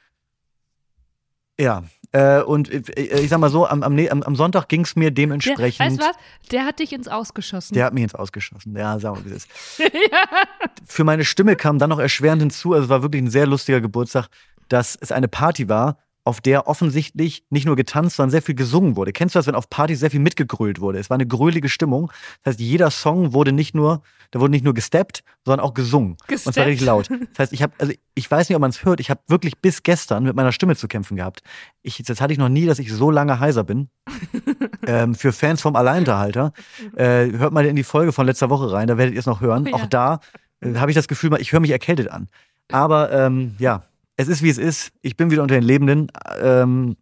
Ja. 1.59 1.85
Äh, 2.14 2.42
und 2.42 2.71
äh, 2.71 3.02
ich 3.02 3.28
sag 3.28 3.40
mal 3.40 3.50
so, 3.50 3.66
am, 3.66 3.83
am, 3.83 3.99
am 3.99 4.37
Sonntag 4.37 4.68
ging 4.68 4.83
es 4.83 4.94
mir 4.94 5.06
Der, 5.06 5.11
dementsprechend. 5.11 5.80
weißt 5.85 5.99
du 6.00 6.04
was? 6.04 6.16
Der 6.52 6.64
hat 6.64 6.78
dich 6.78 6.92
ins 6.92 7.09
Ausgeschossen. 7.09 7.75
Der 7.75 7.87
hat 7.87 7.92
mich 7.92 8.04
ins 8.04 8.14
Ausgeschossen. 8.14 8.76
Ja, 8.76 9.00
sagen 9.00 9.16
wir, 9.25 9.33
wie 9.33 9.37
es 9.37 9.47
ist. 9.47 9.50
Für 10.87 11.02
meine 11.02 11.25
Stimme 11.25 11.56
kam 11.56 11.80
dann 11.80 11.90
noch 11.90 11.99
erschwerend 11.99 12.40
hinzu. 12.40 12.73
Also 12.73 12.85
es 12.85 12.88
war 12.90 13.02
wirklich 13.02 13.21
ein 13.21 13.30
sehr 13.30 13.47
lustiger 13.49 13.80
Geburtstag. 13.80 14.28
dass 14.68 14.97
es 15.00 15.11
eine 15.11 15.26
Party 15.26 15.68
war, 15.68 15.99
auf 16.25 16.40
der 16.40 16.66
offensichtlich 16.66 17.45
nicht 17.50 17.66
nur 17.66 17.76
getanzt, 17.76 18.16
sondern 18.16 18.31
sehr 18.31 18.40
viel 18.40 18.54
gesungen 18.54 18.97
wurde. 18.97 19.12
Kennst 19.12 19.35
du 19.35 19.38
das, 19.38 19.47
wenn 19.47 19.54
auf 19.54 19.69
Partys 19.69 20.00
sehr 20.00 20.11
viel 20.11 20.21
mitgegrölt 20.21 20.81
wurde? 20.81 20.99
Es 20.99 21.11
war 21.11 21.16
eine 21.16 21.26
grölige 21.26 21.69
Stimmung. 21.69 22.11
Das 22.43 22.52
heißt, 22.52 22.61
jeder 22.61 22.90
Song 22.90 23.35
wurde 23.35 23.52
nicht 23.52 23.75
nur, 23.75 24.02
da 24.31 24.40
wurde 24.40 24.50
nicht 24.50 24.64
nur 24.64 24.73
gesteppt, 24.73 25.23
sondern 25.45 25.64
auch 25.64 25.75
gesungen. 25.75 26.16
Gesteppt. 26.26 26.47
Und 26.47 26.52
zwar 26.54 26.66
richtig 26.66 26.87
laut. 26.87 27.11
Das 27.11 27.38
heißt, 27.38 27.52
ich 27.52 27.62
habe, 27.62 27.75
also 27.78 27.93
ich 28.14 28.31
weiß 28.31 28.49
nicht, 28.49 28.57
ob 28.57 28.62
man 28.62 28.71
es 28.71 28.85
hört, 28.87 29.00
ich 29.00 29.11
habe 29.11 29.21
wirklich 29.28 29.59
bis 29.59 29.83
gestern 29.83 30.25
mit 30.25 30.35
meiner 30.35 30.52
Stimme 30.52 30.76
zu 30.76 30.88
kämpfen 30.88 31.16
gehabt. 31.16 31.43
Ich, 31.83 32.02
das 32.02 32.21
hatte 32.23 32.33
ich 32.33 32.38
noch 32.38 32.49
nie, 32.49 32.64
dass 32.64 32.78
ich 32.78 32.90
so 32.90 33.11
lange 33.11 33.38
heiser 33.38 33.64
bin. 33.64 33.90
ähm, 34.87 35.14
für 35.14 35.33
Fans 35.33 35.61
vom 35.61 35.76
Alleinunterhalter. 35.76 36.52
Äh, 36.97 37.33
hört 37.33 37.52
mal 37.52 37.66
in 37.66 37.76
die 37.76 37.85
Folge 37.85 38.12
von 38.12 38.25
letzter 38.25 38.49
Woche 38.49 38.73
rein, 38.73 38.88
da 38.88 38.97
werdet 38.97 39.14
ihr 39.14 39.21
es 39.21 39.26
noch 39.26 39.43
hören. 39.43 39.64
Oh 39.66 39.71
ja. 39.71 39.75
Auch 39.75 39.87
da 39.87 40.21
äh, 40.61 40.75
habe 40.76 40.90
ich 40.90 40.95
das 40.95 41.07
Gefühl, 41.07 41.37
ich 41.38 41.52
höre 41.52 41.61
mich 41.61 41.71
erkältet 41.71 42.11
an. 42.11 42.28
Aber 42.73 43.12
ähm, 43.12 43.57
ja, 43.59 43.85
es 44.16 44.28
ist 44.28 44.42
wie 44.42 44.49
es 44.50 44.59
ist. 44.59 44.92
Ich 45.02 45.16
bin 45.16 45.30
wieder 45.30 45.42
unter 45.42 45.54
den 45.54 45.64
Lebenden. 45.64 46.11
Ähm, 46.38 46.97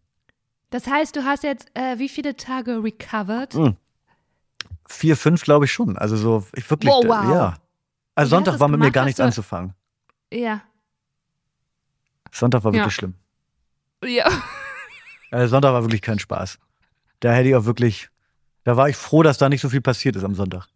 Das 0.71 0.87
heißt, 0.87 1.15
du 1.17 1.25
hast 1.25 1.43
jetzt 1.45 1.71
äh, 1.75 1.99
wie 1.99 2.09
viele 2.09 2.37
Tage 2.37 2.83
recovered? 2.83 3.55
mh, 3.55 3.75
vier, 4.89 5.17
fünf 5.17 5.43
glaube 5.43 5.65
ich 5.67 5.73
schon. 5.73 5.97
Also 5.99 6.17
so, 6.17 6.47
ich 6.55 6.69
wirklich, 6.71 6.91
Wow, 6.93 7.05
wow. 7.07 7.35
ja. 7.35 7.55
Also 8.15 8.29
Wie 8.31 8.31
Sonntag 8.37 8.61
war 8.61 8.69
mit 8.69 8.79
mir 8.81 8.85
gemacht? 8.87 8.95
gar 8.95 9.03
Hast 9.03 9.07
nichts 9.07 9.17
du- 9.19 9.25
anzufangen. 9.25 9.75
Ja. 10.33 10.63
Sonntag 12.31 12.65
war 12.65 12.73
Ja. 12.73 12.81
wirklich 12.81 12.95
schlimm. 12.95 13.15
Ja. 14.05 14.29
Äh, 15.31 15.47
Sonntag 15.49 15.73
war 15.73 15.83
wirklich 15.83 16.03
kein 16.03 16.19
Spaß. 16.19 16.59
Da 17.21 17.33
hätte 17.33 17.49
ich 17.51 17.55
auch 17.55 17.65
wirklich, 17.67 18.09
da 18.65 18.77
war 18.77 18.89
ich 18.89 18.97
froh, 18.97 19.23
dass 19.23 19.39
da 19.39 19.49
nicht 19.49 19.61
so 19.61 19.69
viel 19.69 19.81
passiert 19.81 20.17
ist 20.17 20.25
am 20.25 20.35
Sonntag. 20.35 20.67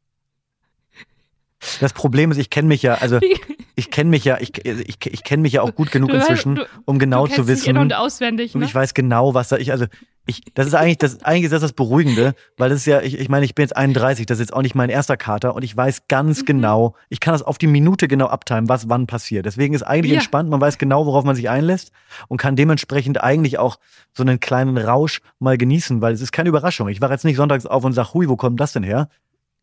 Das 1.81 1.93
Problem 1.93 2.31
ist, 2.31 2.37
ich 2.39 2.51
kenne 2.51 2.69
mich 2.69 2.83
ja, 2.83 2.95
also 2.95 3.19
ich 3.77 3.91
kenne 3.91 4.11
mich 4.11 4.25
ja, 4.25 4.39
ich, 4.41 4.65
ich, 4.65 4.99
ich 5.07 5.25
kenne 5.25 5.43
mich 5.43 5.53
ja 5.55 5.63
auch 5.63 5.75
gut 5.75 5.91
genug 5.93 6.11
Du- 6.11 6.17
inzwischen, 6.17 6.57
du- 6.57 6.67
um 6.85 6.99
genau 6.99 7.27
zu 7.27 7.47
wissen. 7.49 7.71
in- 7.71 7.77
und 7.79 7.93
auswendig, 7.95 8.55
Und 8.55 8.61
ne? 8.61 8.67
ich 8.67 8.75
weiß 8.75 8.95
genau, 8.95 9.35
was 9.35 9.49
da 9.49 9.57
ich, 9.57 9.73
also 9.73 9.87
ich, 10.29 10.43
das 10.55 10.67
ist 10.67 10.75
eigentlich, 10.75 10.99
das, 10.99 11.23
eigentlich 11.23 11.45
ist 11.45 11.53
das 11.53 11.61
das 11.63 11.73
Beruhigende, 11.73 12.35
weil 12.57 12.69
das 12.69 12.81
ist 12.81 12.87
ja, 12.87 13.01
ich, 13.01 13.17
ich 13.17 13.29
meine, 13.29 13.45
ich 13.45 13.55
bin 13.55 13.63
jetzt 13.63 13.77
31, 13.77 14.27
das 14.27 14.39
ist 14.39 14.49
jetzt 14.49 14.53
auch 14.55 14.63
nicht 14.63 14.75
mein 14.75 14.91
erster 14.91 15.17
Kater 15.17 15.55
und 15.55 15.63
ich 15.63 15.77
weiß 15.77 16.09
ganz 16.09 16.41
Mhm. 16.41 16.47
genau, 16.47 16.95
ich 17.11 17.21
kann 17.21 17.31
das 17.33 17.43
auf 17.43 17.59
die 17.59 17.69
Minute 17.69 18.09
genau 18.09 18.27
abtimen, 18.27 18.69
was 18.69 18.89
wann 18.89 19.07
passiert. 19.07 19.47
Deswegen 19.47 19.73
ist 19.73 19.83
eigentlich 19.85 20.11
Ja. 20.13 20.19
entspannt, 20.19 20.51
man 20.51 20.61
weiß 20.61 20.79
genau, 20.79 21.07
worauf 21.07 21.23
man 21.25 21.37
sich 21.37 21.49
einlässt 21.49 21.93
und 22.27 22.39
kann 22.39 22.57
dementsprechend 22.57 23.23
eigentlich 23.23 23.59
auch 23.61 23.79
so 24.15 24.25
einen 24.25 24.41
kleinen 24.41 24.79
Rausch 24.79 25.21
mal 25.39 25.57
genießen, 25.59 26.01
weil 26.01 26.13
es 26.15 26.21
ist 26.21 26.33
keine 26.33 26.49
Überraschung. 26.49 26.89
Ich 26.89 27.01
wache 27.01 27.13
jetzt 27.13 27.25
nicht 27.25 27.37
sonntags 27.37 27.65
auf 27.65 27.85
und 27.85 27.93
sage, 27.93 28.13
hui, 28.15 28.29
wo 28.29 28.35
kommt 28.37 28.59
das 28.59 28.73
denn 28.73 28.83
her? 28.83 29.09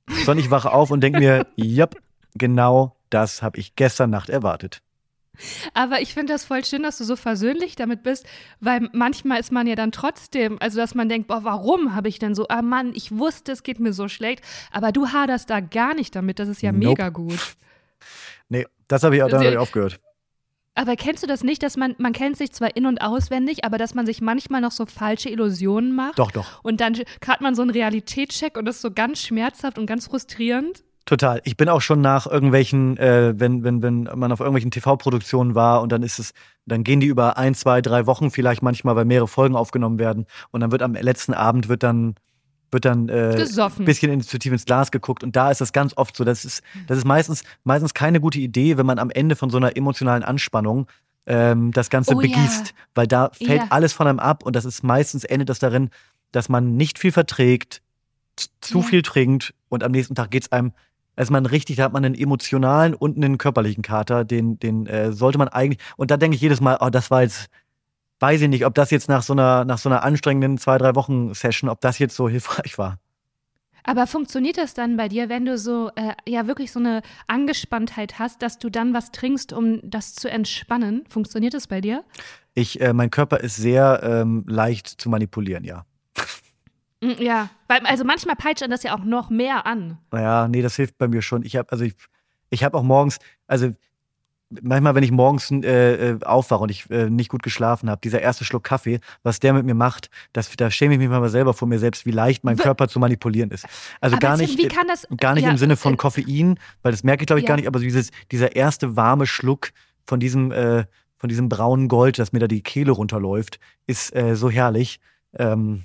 Sondern 0.08 0.40
ich 0.44 0.52
wache 0.52 0.72
auf 0.72 0.92
und 0.92 1.02
denke 1.02 1.20
mir, 1.20 1.48
yep, 1.58 1.96
genau 2.36 2.96
das 3.10 3.42
habe 3.42 3.60
ich 3.60 3.76
gestern 3.76 4.10
Nacht 4.10 4.30
erwartet. 4.30 4.82
Aber 5.74 6.00
ich 6.02 6.14
finde 6.14 6.32
das 6.34 6.46
voll 6.46 6.64
schön, 6.64 6.84
dass 6.84 7.00
du 7.00 7.04
so 7.06 7.16
versöhnlich 7.16 7.76
damit 7.76 8.04
bist, 8.04 8.26
weil 8.60 8.88
manchmal 8.94 9.40
ist 9.40 9.52
man 9.52 9.66
ja 9.66 9.76
dann 9.76 9.92
trotzdem, 9.92 10.58
also 10.60 10.78
dass 10.80 10.94
man 10.94 11.10
denkt, 11.10 11.28
boah, 11.28 11.44
warum 11.44 11.96
habe 11.96 12.08
ich 12.08 12.20
denn 12.20 12.36
so, 12.36 12.48
ah 12.50 12.62
Mann, 12.62 12.92
ich 12.94 13.18
wusste, 13.18 13.52
es 13.52 13.64
geht 13.64 13.80
mir 13.80 13.94
so 13.94 14.08
schlecht, 14.08 14.44
aber 14.72 14.92
du 14.92 15.08
haderst 15.08 15.50
da 15.50 15.60
gar 15.60 15.96
nicht 15.96 16.16
damit, 16.16 16.38
das 16.38 16.50
ist 16.50 16.62
ja 16.62 16.72
Nope. 16.72 16.88
mega 16.90 17.10
gut. 17.10 17.56
Nee, 18.50 18.68
das 18.88 19.02
habe 19.04 19.16
ich 19.16 19.24
auch, 19.24 19.30
da 19.30 19.40
Sie- 19.40 19.58
aufgehört. 19.58 20.00
Aber 20.76 20.96
kennst 20.96 21.22
du 21.22 21.28
das 21.28 21.44
nicht, 21.44 21.62
dass 21.62 21.78
man, 21.78 21.96
man 22.00 22.14
kennt 22.14 22.38
sich 22.38 22.52
zwar 22.52 22.76
in- 22.76 22.88
und 22.88 23.00
auswendig, 23.00 23.64
aber 23.64 23.78
dass 23.78 23.94
man 23.94 24.06
sich 24.06 24.22
manchmal 24.22 24.62
noch 24.62 24.72
so 24.72 24.86
falsche 24.86 25.30
Illusionen 25.30 25.96
macht? 25.96 26.18
Doch, 26.18 26.32
doch. 26.32 26.64
Und 26.64 26.82
dann 26.82 26.96
hat 27.26 27.42
man 27.42 27.54
so 27.54 27.62
einen 27.62 27.72
Realitätscheck 27.72 28.58
und 28.58 28.66
das 28.66 28.78
ist 28.78 28.82
so 28.82 28.92
ganz 28.92 29.20
schmerzhaft 29.22 29.78
und 29.78 29.86
ganz 29.86 30.08
frustrierend. 30.08 30.84
Total. 31.06 31.42
Ich 31.44 31.58
bin 31.58 31.68
auch 31.68 31.82
schon 31.82 32.00
nach 32.02 32.26
irgendwelchen, 32.26 32.98
äh, 32.98 33.34
wenn, 33.38 33.64
wenn, 33.64 33.84
wenn 33.84 34.08
man 34.16 34.32
auf 34.32 34.40
irgendwelchen 34.40 34.72
TV-Produktionen 34.72 35.54
war 35.54 35.82
und 35.82 35.92
dann 35.92 36.02
ist 36.02 36.18
es, 36.18 36.34
dann 36.66 36.84
gehen 36.84 37.02
die 37.02 37.08
über 37.08 37.38
ein, 37.38 37.56
zwei, 37.56 37.82
drei 37.82 38.08
Wochen 38.08 38.32
vielleicht 38.32 38.64
manchmal, 38.64 38.96
weil 38.96 39.06
mehrere 39.06 39.28
Folgen 39.28 39.56
aufgenommen 39.56 40.00
werden 40.00 40.26
und 40.52 40.62
dann 40.62 40.72
wird 40.72 40.82
am 40.82 40.94
letzten 40.94 41.34
Abend 41.34 41.68
wird 41.68 41.84
dann 41.84 42.16
wird 42.74 42.86
dann 42.86 43.08
äh, 43.10 43.36
Gesoffen. 43.38 43.86
bisschen 43.86 44.12
ins, 44.12 44.28
zu 44.28 44.38
tief 44.40 44.52
ins 44.52 44.66
Glas 44.66 44.92
geguckt 44.92 45.24
und 45.24 45.36
da 45.36 45.52
ist 45.52 45.62
das 45.62 45.72
ganz 45.74 45.94
oft 45.96 46.16
so. 46.18 46.24
Das 46.24 46.44
ist, 46.46 46.62
das 46.88 46.98
ist 46.98 47.06
meistens, 47.06 47.44
meistens 47.64 47.94
keine 47.94 48.20
gute 48.20 48.40
Idee, 48.40 48.78
wenn 48.78 48.86
man 48.86 49.00
am 49.00 49.10
Ende 49.12 49.36
von 49.36 49.50
so 49.50 49.58
einer 49.58 49.78
emotionalen 49.78 50.24
Anspannung 50.24 50.88
ähm, 51.26 51.72
das 51.72 51.90
Ganze 51.90 52.16
Oh 52.16 52.22
ja. 52.22 52.28
begießt, 52.28 52.74
weil 52.96 53.08
da 53.08 53.30
fällt 53.34 53.62
Ja. 53.62 53.68
alles 53.70 53.94
von 53.94 54.08
einem 54.08 54.20
ab 54.20 54.44
und 54.44 54.56
das 54.56 54.66
ist 54.66 54.84
meistens 54.84 55.24
endet 55.24 55.48
das 55.50 55.60
darin, 55.60 55.90
dass 56.34 56.50
man 56.50 56.76
nicht 56.76 57.00
viel 57.00 57.12
verträgt, 57.12 57.82
zu 58.62 58.80
Ja. 58.80 58.84
viel 58.84 59.02
trinkt 59.04 59.54
und 59.70 59.84
am 59.84 59.92
nächsten 59.92 60.16
Tag 60.16 60.32
geht's 60.32 60.52
einem, 60.52 60.74
also 61.16 61.32
man 61.32 61.46
richtig, 61.46 61.76
da 61.76 61.84
hat 61.84 61.94
man 61.94 62.04
einen 62.04 62.16
emotionalen 62.16 62.96
und 62.96 63.16
einen 63.18 63.38
körperlichen 63.38 63.84
Kater, 63.84 64.26
den, 64.26 64.58
den 64.60 64.88
äh, 64.88 65.14
sollte 65.14 65.38
man 65.38 65.48
eigentlich, 65.48 65.80
und 65.96 66.10
da 66.10 66.18
denke 66.18 66.36
ich 66.36 66.42
jedes 66.42 66.60
Mal, 66.60 66.78
oh, 66.82 66.90
das 66.90 67.12
war 67.12 67.22
jetzt, 67.22 67.48
weiß 68.20 68.42
ich 68.42 68.50
nicht, 68.50 68.66
ob 68.66 68.74
das 68.76 68.92
jetzt 68.92 69.10
nach 69.10 69.24
so 69.24 69.34
einer, 69.34 69.66
nach 69.66 69.78
so 69.78 69.90
einer 69.90 70.04
anstrengenden 70.04 70.58
zwei, 70.58 70.78
drei 70.78 70.96
Wochen 70.96 71.34
Session, 71.34 71.70
ob 71.70 71.82
das 71.82 72.00
jetzt 72.00 72.16
so 72.16 72.30
hilfreich 72.30 72.78
war. 72.78 73.00
Aber 73.86 74.08
funktioniert 74.08 74.58
das 74.58 74.74
dann 74.74 74.96
bei 74.96 75.10
dir, 75.10 75.28
wenn 75.28 75.46
du 75.46 75.58
so, 75.58 75.92
äh, 75.96 76.14
ja, 76.26 76.48
wirklich 76.48 76.72
so 76.72 76.80
eine 76.80 77.02
Angespanntheit 77.28 78.18
hast, 78.18 78.42
dass 78.42 78.58
du 78.58 78.70
dann 78.70 78.94
was 78.94 79.12
trinkst, 79.12 79.52
um 79.52 79.80
das 79.84 80.14
zu 80.16 80.30
entspannen? 80.30 81.04
Funktioniert 81.10 81.54
das 81.54 81.68
bei 81.68 81.82
dir? 81.82 82.06
Ich, 82.54 82.80
äh, 82.80 82.94
mein 82.94 83.12
Körper 83.12 83.42
ist 83.42 83.58
sehr 83.58 84.02
ähm, 84.04 84.46
leicht 84.48 84.88
zu 84.88 85.10
manipulieren, 85.10 85.66
ja. 85.66 85.86
Mm, 87.02 87.22
Ja, 87.22 87.50
weil, 87.68 87.80
also 87.86 88.06
manchmal 88.06 88.38
peitscht 88.38 88.66
das 88.70 88.84
ja 88.84 88.96
auch 88.96 89.04
noch 89.04 89.30
mehr 89.30 89.66
an. 89.66 89.98
Naja, 90.12 90.48
nee, 90.48 90.62
das 90.62 90.78
hilft 90.78 90.98
bei 90.98 91.10
mir 91.10 91.22
schon. 91.22 91.44
Ich 91.44 91.58
habe, 91.58 91.70
also 91.70 91.84
ich, 91.84 91.96
ich 92.52 92.64
habe 92.64 92.78
auch 92.78 92.84
morgens, 92.84 93.18
also 93.48 93.74
manchmal, 94.50 94.96
wenn 94.96 95.04
ich 95.04 95.12
morgens 95.12 95.50
äh, 95.52 96.12
äh, 96.12 96.20
aufwache 96.24 96.64
und 96.64 96.70
ich 96.70 96.90
äh, 96.90 97.10
nicht 97.10 97.30
gut 97.30 97.44
geschlafen 97.44 97.90
habe, 97.90 98.02
dieser 98.04 98.22
erste 98.22 98.46
Schluck 98.46 98.64
Kaffee, 98.64 99.00
was 99.24 99.40
der 99.40 99.54
mit 99.54 99.66
mir 99.66 99.74
macht, 99.74 100.10
das, 100.34 100.50
da 100.56 100.70
schäme 100.70 100.94
ich 100.94 101.00
mich 101.00 101.10
mal 101.10 101.28
selber 101.30 101.54
vor 101.54 101.68
mir 101.68 101.80
selbst, 101.80 102.06
wie 102.06 102.12
leicht 102.12 102.44
mein 102.44 102.58
W- 102.58 102.64
Körper 102.64 102.88
zu 102.88 103.00
manipulieren 103.00 103.52
ist. 103.52 103.66
Also 104.00 104.16
Aber 104.16 104.22
gar 104.28 104.38
Tim, 104.38 104.46
nicht, 104.46 104.58
wie 104.58 104.68
kann 104.68 104.88
das, 104.88 105.08
gar 105.18 105.34
nicht 105.34 105.46
ja, 105.46 105.52
im 105.52 105.58
Sinne 105.58 105.76
von 105.76 105.94
äh, 105.94 105.98
Koffein, 105.98 106.60
weil 106.82 106.92
das 106.92 107.04
merke 107.04 107.24
ich 107.24 107.28
glaube 107.28 107.40
ich 107.40 107.44
Ja. 107.46 107.50
gar 107.50 107.56
nicht, 107.58 107.68
aber 107.68 107.80
dieses, 107.80 108.12
dieser 108.32 108.56
erste 108.56 108.96
warme 108.96 109.26
Schluck 109.28 109.72
von 110.06 110.20
diesem, 110.20 110.52
äh, 110.52 110.86
von 111.18 111.30
diesem 111.30 111.50
braunen 111.50 111.88
Gold, 111.88 112.20
das 112.20 112.34
mir 112.34 112.40
da 112.40 112.48
die 112.48 112.62
Kehle 112.64 112.92
runterläuft, 112.92 113.60
ist 113.88 114.16
äh, 114.16 114.36
so 114.36 114.50
herrlich. 114.50 115.00
Ähm, 115.38 115.84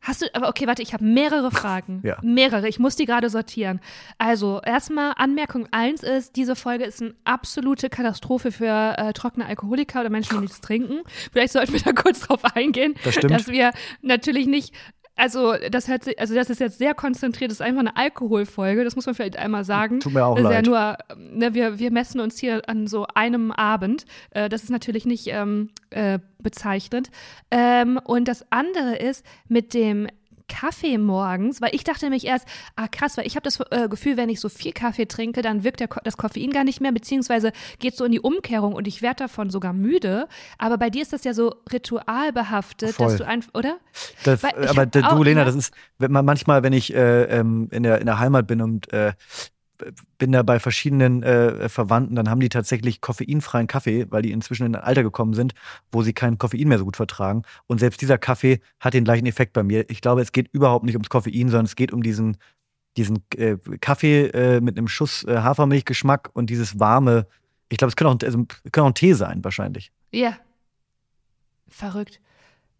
Hast 0.00 0.22
du, 0.22 0.26
aber 0.32 0.48
okay, 0.48 0.66
warte, 0.66 0.82
ich 0.82 0.92
habe 0.92 1.04
mehrere 1.04 1.50
Fragen. 1.50 2.00
Ja. 2.04 2.18
Mehrere, 2.22 2.68
ich 2.68 2.78
muss 2.78 2.96
die 2.96 3.04
gerade 3.04 3.30
sortieren. 3.30 3.80
Also, 4.16 4.60
erstmal 4.64 5.12
Anmerkung 5.16 5.66
1 5.72 6.02
ist, 6.02 6.36
diese 6.36 6.54
Folge 6.54 6.84
ist 6.84 7.02
eine 7.02 7.14
absolute 7.24 7.90
Katastrophe 7.90 8.52
für 8.52 8.94
äh, 8.96 9.12
trockene 9.12 9.46
Alkoholiker 9.46 10.00
oder 10.00 10.10
Menschen, 10.10 10.36
die 10.36 10.42
nichts 10.42 10.60
trinken. 10.60 11.00
Vielleicht 11.32 11.52
sollten 11.52 11.72
wir 11.72 11.80
da 11.80 11.92
kurz 11.92 12.20
drauf 12.20 12.44
eingehen, 12.54 12.94
Das 13.04 13.16
dass 13.16 13.48
wir 13.48 13.72
natürlich 14.00 14.46
nicht, 14.46 14.72
also 15.18 15.54
das 15.70 15.88
hört 15.88 16.04
sich, 16.04 16.18
also 16.18 16.34
das 16.34 16.48
ist 16.48 16.60
jetzt 16.60 16.78
sehr 16.78 16.94
konzentriert, 16.94 17.50
das 17.50 17.58
ist 17.58 17.66
einfach 17.66 17.80
eine 17.80 17.96
Alkoholfolge, 17.96 18.84
das 18.84 18.94
muss 18.94 19.04
man 19.04 19.16
vielleicht 19.16 19.36
einmal 19.36 19.64
sagen. 19.64 19.98
Tut 19.98 20.14
mir 20.14 20.24
auch 20.24 20.36
das 20.36 20.44
ist 20.44 20.50
leid. 20.50 20.66
ja 20.66 20.70
nur, 20.70 20.96
ne, 21.16 21.54
wir, 21.54 21.78
wir 21.80 21.90
messen 21.90 22.20
uns 22.20 22.38
hier 22.38 22.62
an 22.68 22.86
so 22.86 23.06
einem 23.14 23.50
Abend. 23.50 24.06
Äh, 24.30 24.48
das 24.48 24.62
ist 24.62 24.70
natürlich 24.70 25.06
nicht 25.06 25.26
ähm, 25.26 25.70
äh, 25.90 26.20
bezeichnend. 26.38 27.10
Ähm, 27.50 27.98
und 28.02 28.28
das 28.28 28.46
andere 28.50 28.96
ist 28.96 29.26
mit 29.48 29.74
dem 29.74 30.06
Kaffee 30.48 30.98
morgens, 30.98 31.60
weil 31.60 31.74
ich 31.74 31.84
dachte 31.84 32.06
nämlich 32.06 32.26
erst, 32.26 32.46
ah 32.76 32.88
krass, 32.88 33.16
weil 33.16 33.26
ich 33.26 33.36
habe 33.36 33.44
das 33.44 33.60
äh, 33.70 33.88
Gefühl, 33.88 34.16
wenn 34.16 34.28
ich 34.28 34.40
so 34.40 34.48
viel 34.48 34.72
Kaffee 34.72 35.06
trinke, 35.06 35.42
dann 35.42 35.64
wirkt 35.64 35.88
Ko- 35.88 36.00
das 36.02 36.16
Koffein 36.16 36.50
gar 36.50 36.64
nicht 36.64 36.80
mehr, 36.80 36.92
beziehungsweise 36.92 37.52
geht 37.78 37.96
so 37.96 38.04
in 38.04 38.12
die 38.12 38.20
Umkehrung 38.20 38.74
und 38.74 38.88
ich 38.88 39.02
werde 39.02 39.24
davon 39.24 39.50
sogar 39.50 39.72
müde. 39.72 40.28
Aber 40.58 40.78
bei 40.78 40.90
dir 40.90 41.02
ist 41.02 41.12
das 41.12 41.24
ja 41.24 41.34
so 41.34 41.54
ritualbehaftet, 41.72 42.92
Voll. 42.94 43.06
dass 43.06 43.16
du 43.16 43.26
einfach, 43.26 43.54
oder? 43.54 43.78
Das, 44.24 44.42
aber 44.44 44.86
du, 44.86 45.22
Lena, 45.22 45.40
ja. 45.40 45.44
das 45.44 45.54
ist 45.54 45.74
wenn 45.98 46.12
man 46.12 46.24
manchmal, 46.24 46.62
wenn 46.62 46.72
ich 46.72 46.94
äh, 46.94 47.24
ähm, 47.24 47.68
in, 47.70 47.82
der, 47.82 47.98
in 47.98 48.06
der 48.06 48.18
Heimat 48.18 48.46
bin 48.46 48.62
und 48.62 48.92
äh, 48.92 49.12
bin 50.18 50.32
da 50.32 50.42
bei 50.42 50.58
verschiedenen 50.58 51.22
äh, 51.22 51.68
Verwandten, 51.68 52.14
dann 52.14 52.28
haben 52.28 52.40
die 52.40 52.48
tatsächlich 52.48 53.00
koffeinfreien 53.00 53.66
Kaffee, 53.66 54.06
weil 54.10 54.22
die 54.22 54.32
inzwischen 54.32 54.66
in 54.66 54.74
ein 54.74 54.82
Alter 54.82 55.02
gekommen 55.02 55.34
sind, 55.34 55.54
wo 55.92 56.02
sie 56.02 56.12
kein 56.12 56.38
Koffein 56.38 56.68
mehr 56.68 56.78
so 56.78 56.84
gut 56.84 56.96
vertragen. 56.96 57.42
Und 57.66 57.78
selbst 57.78 58.00
dieser 58.00 58.18
Kaffee 58.18 58.60
hat 58.80 58.94
den 58.94 59.04
gleichen 59.04 59.26
Effekt 59.26 59.52
bei 59.52 59.62
mir. 59.62 59.88
Ich 59.90 60.00
glaube, 60.00 60.20
es 60.20 60.32
geht 60.32 60.48
überhaupt 60.52 60.84
nicht 60.84 60.94
ums 60.94 61.08
Koffein, 61.08 61.48
sondern 61.48 61.66
es 61.66 61.76
geht 61.76 61.92
um 61.92 62.02
diesen, 62.02 62.36
diesen 62.96 63.22
äh, 63.36 63.56
Kaffee 63.80 64.26
äh, 64.26 64.60
mit 64.60 64.76
einem 64.76 64.88
Schuss 64.88 65.24
äh, 65.24 65.38
Hafermilchgeschmack 65.38 66.30
und 66.32 66.50
dieses 66.50 66.78
warme. 66.80 67.26
Ich 67.68 67.78
glaube, 67.78 67.90
es 67.90 67.96
könnte 67.96 68.10
auch, 68.10 68.26
also, 68.26 68.44
könnte 68.64 68.82
auch 68.82 68.86
ein 68.86 68.94
Tee 68.94 69.12
sein, 69.12 69.44
wahrscheinlich. 69.44 69.92
Ja. 70.10 70.36
Verrückt. 71.68 72.20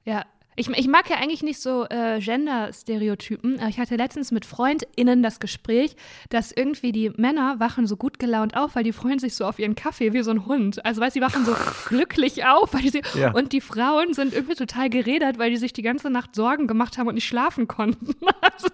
Ja. 0.04 0.24
Ich, 0.58 0.68
ich 0.68 0.88
mag 0.88 1.08
ja 1.08 1.16
eigentlich 1.16 1.42
nicht 1.42 1.60
so 1.60 1.86
äh, 1.88 2.18
Gender-Stereotypen, 2.20 3.60
aber 3.60 3.68
ich 3.68 3.78
hatte 3.78 3.96
letztens 3.96 4.32
mit 4.32 4.44
FreundInnen 4.44 5.22
das 5.22 5.40
Gespräch, 5.40 5.94
dass 6.30 6.52
irgendwie 6.52 6.92
die 6.92 7.10
Männer 7.16 7.60
wachen 7.60 7.86
so 7.86 7.96
gut 7.96 8.18
gelaunt 8.18 8.56
auf, 8.56 8.74
weil 8.74 8.82
die 8.84 8.92
freuen 8.92 9.18
sich 9.18 9.34
so 9.34 9.44
auf 9.44 9.58
ihren 9.58 9.74
Kaffee 9.74 10.12
wie 10.12 10.22
so 10.22 10.30
ein 10.30 10.46
Hund. 10.46 10.84
Also 10.84 11.00
weißt 11.00 11.16
du, 11.16 11.20
die 11.20 11.24
wachen 11.26 11.44
so 11.44 11.54
glücklich 11.88 12.44
auf, 12.44 12.74
weil 12.74 12.82
die 12.82 12.90
sie, 12.90 13.02
Ja. 13.14 13.32
und 13.32 13.52
die 13.52 13.60
Frauen 13.60 14.14
sind 14.14 14.34
irgendwie 14.34 14.54
total 14.54 14.90
geredert, 14.90 15.38
weil 15.38 15.50
die 15.50 15.56
sich 15.56 15.72
die 15.72 15.82
ganze 15.82 16.10
Nacht 16.10 16.34
Sorgen 16.34 16.66
gemacht 16.66 16.98
haben 16.98 17.08
und 17.08 17.14
nicht 17.14 17.26
schlafen 17.28 17.68
konnten. 17.68 18.14
Also, 18.40 18.68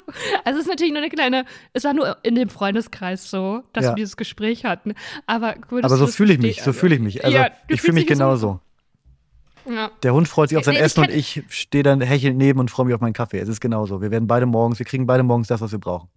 also 0.44 0.58
es 0.60 0.64
ist 0.66 0.70
natürlich 0.70 0.92
nur 0.92 1.02
eine 1.02 1.10
kleine, 1.10 1.44
es 1.74 1.84
war 1.84 1.92
nur 1.92 2.16
in 2.22 2.34
dem 2.36 2.48
Freundeskreis 2.48 3.30
so, 3.30 3.62
dass 3.74 3.84
Ja. 3.84 3.90
wir 3.90 3.96
dieses 3.96 4.16
Gespräch 4.16 4.64
hatten. 4.64 4.94
Aber, 5.26 5.56
Aber 5.70 5.88
so 5.96 6.06
fühle 6.06 6.32
ich 6.34 6.38
mich, 6.38 6.56
verstehen? 6.56 6.72
so 6.72 6.78
fühle 6.78 6.94
ich 6.94 7.00
mich. 7.02 7.24
Also 7.24 7.36
Ja, 7.36 7.48
ich 7.68 7.80
fühle 7.82 7.94
mich 7.94 8.06
dich 8.06 8.16
so- 8.16 8.24
genauso. 8.24 8.60
Ja. 9.68 9.90
Der 10.02 10.12
Hund 10.14 10.28
freut 10.28 10.48
sich 10.50 10.58
auf 10.58 10.64
sein 10.64 10.74
ich 10.74 10.80
Essen 10.80 11.00
und 11.00 11.10
kenn- 11.10 11.14
ich 11.16 11.42
stehe 11.48 11.82
dann 11.82 12.00
hechelnd 12.00 12.36
neben 12.38 12.60
und 12.60 12.70
freue 12.70 12.86
mich 12.86 12.94
auf 12.94 13.00
meinen 13.00 13.12
Kaffee. 13.14 13.38
Es 13.38 13.48
ist 13.48 13.60
genauso. 13.60 14.00
Wir 14.02 14.10
werden 14.10 14.26
beide 14.26 14.46
morgens, 14.46 14.78
wir 14.78 14.86
kriegen 14.86 15.06
beide 15.06 15.22
morgens 15.22 15.48
das, 15.48 15.60
was 15.60 15.72
wir 15.72 15.78
brauchen. 15.78 16.08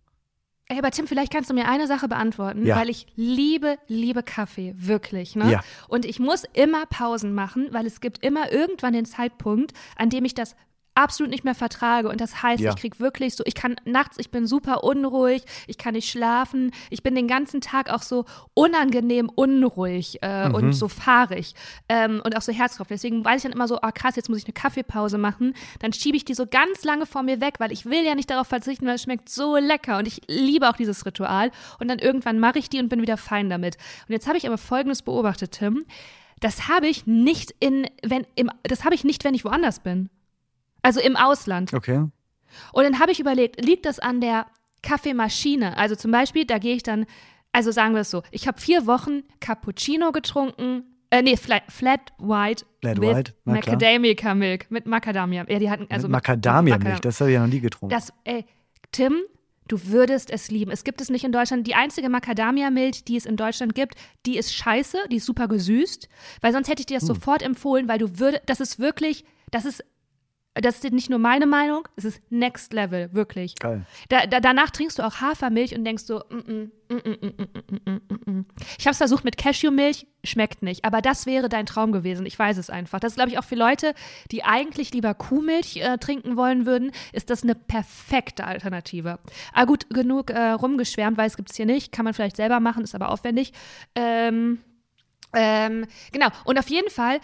Ey, 0.70 0.78
aber 0.80 0.92
Tim, 0.92 1.08
vielleicht 1.08 1.32
kannst 1.32 1.50
du 1.50 1.54
mir 1.54 1.70
eine 1.70 1.88
Sache 1.88 2.10
beantworten, 2.10 2.66
Ja. 2.66 2.76
weil 2.76 2.90
ich 2.90 3.08
liebe, 3.16 3.78
liebe 3.88 4.22
Kaffee, 4.22 4.74
wirklich. 4.78 5.34
Ne? 5.38 5.50
Ja. 5.50 5.62
Und 5.88 6.04
ich 6.04 6.20
muss 6.20 6.44
immer 6.54 6.86
Pausen 6.88 7.34
machen, 7.34 7.70
weil 7.72 7.86
es 7.86 8.02
gibt 8.02 8.22
immer 8.26 8.52
irgendwann 8.52 8.92
den 8.92 9.06
Zeitpunkt, 9.06 9.72
an 9.96 10.10
dem 10.10 10.26
ich 10.26 10.34
das 10.36 10.58
absolut 10.98 11.30
nicht 11.32 11.44
mehr 11.44 11.56
vertrage. 11.56 12.10
Und 12.10 12.20
das 12.20 12.42
heißt, 12.44 12.62
Ja. 12.62 12.72
ich 12.72 12.76
krieg 12.76 13.00
wirklich 13.00 13.36
so, 13.36 13.44
ich 13.46 13.54
kann 13.56 13.76
nachts, 13.86 14.18
ich 14.20 14.32
bin 14.32 14.48
super 14.48 14.84
unruhig, 14.84 15.44
ich 15.68 15.78
kann 15.78 15.94
nicht 15.94 16.10
schlafen, 16.10 16.72
ich 16.90 17.04
bin 17.04 17.14
den 17.16 17.28
ganzen 17.28 17.62
Tag 17.62 17.90
auch 17.90 18.02
so 18.02 18.26
unangenehm 18.54 19.30
unruhig 19.30 20.18
äh, 20.22 20.50
Mhm. 20.50 20.56
und 20.56 20.74
so 20.74 20.88
fahrig 20.88 21.54
ähm, 21.90 22.22
und 22.26 22.36
auch 22.36 22.42
so 22.42 22.52
Herzklopfen. 22.52 22.96
Deswegen 22.96 23.24
weiß 23.24 23.38
ich 23.38 23.44
dann 23.44 23.52
immer 23.52 23.68
so, 23.68 23.80
ah 23.82 23.92
krass, 23.92 24.16
jetzt 24.16 24.30
muss 24.30 24.40
ich 24.40 24.46
eine 24.46 24.54
Kaffeepause 24.54 25.18
machen. 25.18 25.54
Dann 25.80 25.94
schiebe 25.94 26.18
ich 26.18 26.26
die 26.26 26.34
so 26.34 26.46
ganz 26.48 26.84
lange 26.84 27.06
vor 27.06 27.24
mir 27.24 27.40
weg, 27.42 27.56
weil 27.60 27.72
ich 27.72 27.86
will 27.86 28.04
ja 28.04 28.16
nicht 28.16 28.30
darauf 28.30 28.48
verzichten, 28.48 28.86
weil 28.88 28.96
es 28.96 29.04
schmeckt 29.04 29.30
so 29.30 29.56
lecker 29.58 30.00
und 30.00 30.08
ich 30.08 30.22
liebe 30.28 30.68
auch 30.70 30.76
dieses 30.78 31.06
Ritual. 31.06 31.52
Und 31.80 31.88
dann 31.90 32.00
irgendwann 32.00 32.40
mache 32.40 32.60
ich 32.60 32.70
die 32.70 32.80
und 32.80 32.90
bin 32.90 33.02
wieder 33.02 33.18
fein 33.18 33.50
damit. 33.50 33.78
Und 34.08 34.14
jetzt 34.14 34.28
habe 34.28 34.38
ich 34.38 34.48
aber 34.48 34.58
Folgendes 34.58 35.04
beobachtet, 35.04 35.52
Tim. 35.52 35.86
Das 36.40 36.68
habe 36.68 36.88
ich 36.88 37.08
nicht 37.08 37.54
in, 37.60 37.88
wenn, 38.04 38.26
im, 38.36 38.52
das 38.64 38.84
habe 38.84 38.94
ich 38.96 39.04
nicht, 39.04 39.24
wenn 39.24 39.34
ich 39.34 39.44
woanders 39.46 39.80
bin. 39.80 40.10
Also 40.82 41.00
im 41.00 41.16
Ausland. 41.16 41.74
Okay. 41.74 42.06
Und 42.74 42.84
dann 42.84 43.00
habe 43.00 43.12
ich 43.12 43.20
überlegt, 43.20 43.63
liegt 43.63 43.86
das 43.86 44.00
an 44.00 44.22
der 44.22 44.46
Kaffeemaschine? 44.84 45.78
Also 45.78 45.96
zum 45.96 46.12
Beispiel, 46.12 46.46
da 46.46 46.58
gehe 46.60 46.76
ich 46.76 46.84
dann, 46.84 47.06
also 47.52 47.72
sagen 47.72 47.94
wir 47.94 48.02
es 48.02 48.10
so, 48.12 48.24
ich 48.32 48.48
habe 48.48 48.60
vier 48.60 48.88
Wochen 48.88 49.24
Cappuccino 49.40 50.12
getrunken, 50.12 50.84
äh, 51.10 51.22
nee, 51.22 51.38
Flat, 51.38 51.63
Flat 51.70 52.13
White 52.20 52.66
Flat 52.82 53.00
with 53.02 53.16
White, 53.16 53.34
na 53.46 53.60
klar. 53.60 53.76
Macadamia 53.76 54.34
Milk, 54.36 54.72
mit 54.72 54.86
Macadamia. 54.86 55.46
Ja, 55.50 55.60
die 55.60 55.70
hatten, 55.70 55.88
also 55.90 56.08
Mit 56.08 56.13
Macadamia-Milch, 56.13 56.96
Macadam- 56.98 57.02
das 57.02 57.20
habe 57.22 57.30
ich 57.32 57.36
ja 57.36 57.42
noch 57.46 57.54
nie 57.54 57.60
getrunken. 57.62 57.94
Das, 57.96 58.12
ey, 58.26 58.46
Tim, 58.92 59.16
du 59.68 59.78
würdest 59.86 60.30
es 60.32 60.50
lieben. 60.52 60.72
Es 60.72 60.84
gibt 60.84 61.00
es 61.02 61.10
nicht 61.10 61.24
in 61.24 61.32
Deutschland. 61.32 61.66
Die 61.68 61.76
einzige 61.76 62.10
Macadamia-Milch, 62.10 63.04
die 63.06 63.16
es 63.18 63.26
in 63.26 63.36
Deutschland 63.38 63.74
gibt, 63.76 63.96
die 64.26 64.38
ist 64.38 64.54
scheiße, 64.54 64.98
die 65.12 65.18
ist 65.18 65.26
super 65.26 65.48
gesüßt, 65.48 66.10
weil 66.42 66.52
sonst 66.54 66.68
hätte 66.70 66.82
ich 66.82 66.86
dir 66.86 66.96
das 67.00 67.08
Hm. 67.08 67.16
sofort 67.16 67.42
empfohlen, 67.42 67.88
weil 67.88 68.00
du 68.00 68.20
würdest, 68.20 68.44
das 68.48 68.60
ist 68.60 68.80
wirklich, 68.80 69.24
das 69.52 69.66
ist, 69.66 69.84
das 70.62 70.84
ist 70.84 70.93
nicht 70.93 71.10
nur 71.10 71.20
meine 71.20 71.46
Meinung, 71.46 71.88
es 71.96 72.06
ist 72.06 72.22
Next 72.30 72.74
Level, 72.74 73.13
wirklich. 73.13 73.56
Geil. 73.56 73.86
Da, 74.10 74.26
da, 74.26 74.39
danach 74.39 74.70
trinkst 74.72 75.00
du 75.00 75.04
auch 75.04 75.22
Hafermilch 75.22 75.76
und 75.76 75.86
denkst 75.86 76.04
so, 76.04 76.22
mm 76.30 76.38
-mm, 76.38 76.72
mm 76.89 78.46
ich 78.78 78.86
habe 78.86 78.91
es 78.91 78.98
versucht 78.98 79.26
mit 79.26 79.38
Cashewmilch, 79.38 80.08
schmeckt 80.24 80.63
nicht. 80.63 80.86
Aber 80.86 81.02
das 81.02 81.26
wäre 81.26 81.50
dein 81.50 81.65
Traum 81.65 81.91
gewesen, 81.91 82.26
ich 82.26 82.38
weiß 82.38 82.58
es 82.58 82.70
einfach. 82.70 83.00
Das 83.00 83.15
glaube 83.15 83.30
ich 83.30 83.38
auch 83.38 83.43
für 83.43 83.56
Leute, 83.56 83.93
die 84.32 84.43
eigentlich 84.43 84.93
lieber 84.93 85.13
Kuhmilch 85.13 85.78
äh, 85.78 85.98
trinken 85.98 86.38
wollen 86.38 86.65
würden, 86.65 86.91
ist 87.12 87.30
das 87.30 87.43
eine 87.43 87.56
perfekte 87.56 88.46
Alternative. 88.46 89.20
Ah 89.54 89.65
gut, 89.65 89.89
genug 89.89 90.30
äh, 90.32 90.52
rumgeschwärmt, 90.52 91.17
weil 91.17 91.28
es 91.28 91.38
gibt 91.38 91.52
es 91.52 91.58
hier 91.58 91.65
nicht, 91.65 91.91
kann 91.91 92.06
man 92.06 92.13
vielleicht 92.13 92.38
selber 92.38 92.60
machen, 92.60 92.84
ist 92.84 92.96
aber 92.96 93.10
aufwendig. 93.10 93.54
Ähm, 93.96 94.60
ähm, 95.34 95.86
genau, 96.12 96.28
und 96.46 96.58
auf 96.58 96.70
jeden 96.70 96.89
Fall 96.89 97.20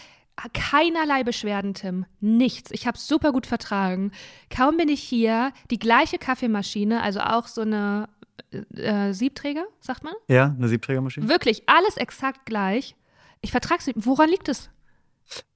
keinerlei 0.54 1.24
Beschwerden, 1.24 1.74
Tim. 1.74 2.06
Nichts. 2.20 2.72
Ich 2.72 2.88
habe 2.88 2.98
super 2.98 3.32
gut 3.32 3.48
vertragen. 3.48 4.12
Kaum 4.50 4.78
bin 4.78 4.90
ich 4.90 5.02
hier, 5.02 5.52
die 5.70 5.80
gleiche 5.80 6.18
Kaffeemaschine, 6.18 7.02
also 7.02 7.20
auch 7.22 7.48
so 7.48 7.62
eine 7.62 8.10
äh, 8.52 8.82
äh, 8.82 9.14
Siebträger, 9.14 9.66
sagt 9.80 10.04
man? 10.04 10.14
Ja, 10.28 10.56
eine 10.58 10.68
Siebträgermaschine. 10.68 11.30
Wirklich, 11.30 11.64
alles 11.68 11.98
exakt 11.98 12.46
gleich. 12.46 12.96
Ich 13.42 13.52
vertrag's 13.52 13.88
nicht. 13.88 14.06
Woran 14.06 14.30
liegt 14.30 14.50
es? 14.50 14.70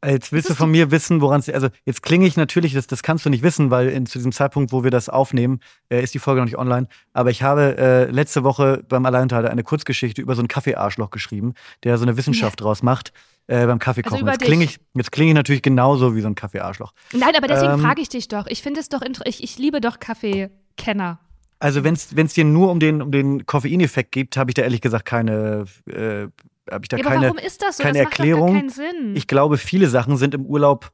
Jetzt 0.03 0.31
willst 0.31 0.49
du 0.49 0.53
von 0.53 0.71
mir 0.71 0.91
wissen, 0.91 1.19
woran 1.21 1.39
es. 1.39 1.49
Also, 1.49 1.67
jetzt 1.85 2.01
klinge 2.01 2.25
ich 2.25 2.37
natürlich, 2.37 2.73
das, 2.73 2.87
das 2.87 3.03
kannst 3.03 3.25
du 3.25 3.29
nicht 3.29 3.43
wissen, 3.43 3.69
weil 3.69 3.89
in, 3.89 4.05
zu 4.05 4.17
diesem 4.17 4.31
Zeitpunkt, 4.31 4.71
wo 4.71 4.83
wir 4.83 4.91
das 4.91 5.09
aufnehmen, 5.09 5.59
äh, 5.89 6.01
ist 6.01 6.13
die 6.13 6.19
Folge 6.19 6.39
noch 6.39 6.45
nicht 6.45 6.57
online. 6.57 6.87
Aber 7.13 7.29
ich 7.29 7.43
habe 7.43 7.77
äh, 7.77 8.05
letzte 8.05 8.43
Woche 8.43 8.83
beim 8.87 9.05
Alleinunterhalter 9.05 9.49
eine 9.49 9.63
Kurzgeschichte 9.63 10.21
über 10.21 10.35
so 10.35 10.41
einen 10.41 10.47
Kaffeearschloch 10.47 11.09
geschrieben, 11.09 11.53
der 11.83 11.97
so 11.97 12.03
eine 12.03 12.15
Wissenschaft 12.15 12.61
draus 12.61 12.81
macht 12.81 13.11
äh, 13.47 13.65
beim 13.65 13.79
Kaffeekochen. 13.79 14.13
Also 14.15 14.23
über 14.23 14.31
jetzt 14.33 14.41
klinge 14.43 14.63
ich, 14.65 14.79
jetzt 14.93 15.11
klinge 15.11 15.31
ich 15.31 15.35
natürlich 15.35 15.61
genauso 15.61 16.15
wie 16.15 16.21
so 16.21 16.27
ein 16.27 16.35
Kaffeearschloch. 16.35 16.93
Nein, 17.13 17.33
aber 17.35 17.47
deswegen 17.47 17.73
Ähm, 17.73 17.79
frage 17.79 18.01
ich 18.01 18.09
dich 18.09 18.27
doch. 18.27 18.45
Ich 18.47 18.61
finde 18.61 18.79
es 18.79 18.89
doch, 18.89 19.01
ich, 19.25 19.43
ich 19.43 19.57
liebe 19.57 19.81
doch 19.81 19.99
Kaffeekenner. 19.99 21.19
Also, 21.59 21.83
wenn 21.83 21.93
es 21.95 22.33
dir 22.33 22.45
nur 22.45 22.69
um 22.69 22.79
den, 22.79 23.01
um 23.01 23.11
den 23.11 23.45
Koffeineffekt 23.47 24.11
geht, 24.11 24.37
habe 24.37 24.51
ich 24.51 24.53
da 24.55 24.61
ehrlich 24.61 24.81
gesagt 24.81 25.05
keine. 25.05 25.65
Äh, 25.87 26.27
habe 26.69 26.83
ich 26.83 26.89
da 26.89 26.97
Ja, 26.97 27.05
aber 27.05 27.15
keine. 27.15 27.27
warum 27.27 27.37
ist 27.37 27.61
das 27.63 27.77
so? 27.77 27.83
keine 27.83 27.99
das 27.99 28.05
macht 28.05 28.19
Erklärung. 28.19 28.47
doch 28.47 28.53
gar 28.53 28.59
keinen 28.59 28.69
Sinn. 28.69 29.15
Ich 29.15 29.25
glaube, 29.27 29.57
viele 29.57 29.87
Sachen 29.87 30.17
sind 30.17 30.35
im 30.35 30.45
Urlaub 30.45 30.91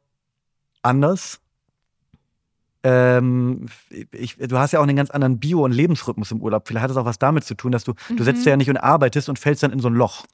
anders. 0.84 1.42
Ähm, 2.86 3.68
ich, 4.12 4.38
du 4.38 4.58
hast 4.58 4.74
ja 4.74 4.80
auch 4.80 4.84
einen 4.84 4.96
ganz 4.96 5.10
anderen 5.10 5.39
Bio- 5.39 5.63
und 5.63 5.72
Lebensrhythmus 5.72 6.32
im 6.32 6.42
Urlaub. 6.42 6.68
Vielleicht 6.68 6.84
hat 6.84 6.92
es 6.92 6.98
auch 6.98 7.06
was 7.06 7.18
damit 7.18 7.46
zu 7.46 7.56
tun, 7.56 7.72
dass 7.72 7.86
du, 7.86 7.94
du 8.16 8.24
setzt 8.24 8.42
Mhm. 8.46 8.50
ja 8.50 8.58
nicht 8.58 8.70
und 8.70 8.78
arbeitest 8.78 9.30
und 9.30 9.39
fällst 9.39 9.63
dann 9.63 9.72
in 9.72 9.80
so 9.80 9.88
ein 9.88 9.94
Loch. 9.94 10.26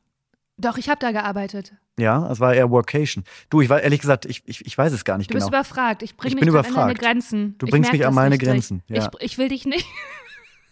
Doch, 0.60 0.78
ich 0.78 0.90
habe 0.90 1.00
da 1.00 1.12
gearbeitet. 1.12 1.74
Ja, 1.98 2.28
das 2.28 2.40
war 2.40 2.54
eher 2.54 2.70
Workation. 2.70 3.24
Du, 3.50 3.62
ich 3.62 3.70
war 3.70 3.82
ehrlich 3.82 4.00
gesagt, 4.00 4.26
ich, 4.26 4.42
ich, 4.46 4.66
ich 4.66 4.78
weiß 4.78 4.94
es 4.94 5.04
gar 5.04 5.18
nicht 5.18 5.30
Du 5.30 5.34
genau. 5.34 5.46
bist 5.48 5.50
überfragt. 5.50 6.02
Ich 6.04 6.16
bringe 6.16 6.30
Ich 6.30 6.36
mich 6.36 6.46
bin 6.46 6.54
grad 6.54 6.66
an 6.68 6.72
überfragt. 6.72 7.00
Grenzen. 7.00 7.56
Du 7.58 7.66
Ich 7.66 7.72
bringst 7.72 7.92
mich 7.92 8.06
an 8.06 8.14
meine. 8.14 8.38
Grenzen, 8.38 8.84
ja. 8.88 9.10
Ich, 9.20 9.22
ich 9.32 9.38
will 9.38 9.50
dich 9.50 9.66
nicht. 9.66 9.86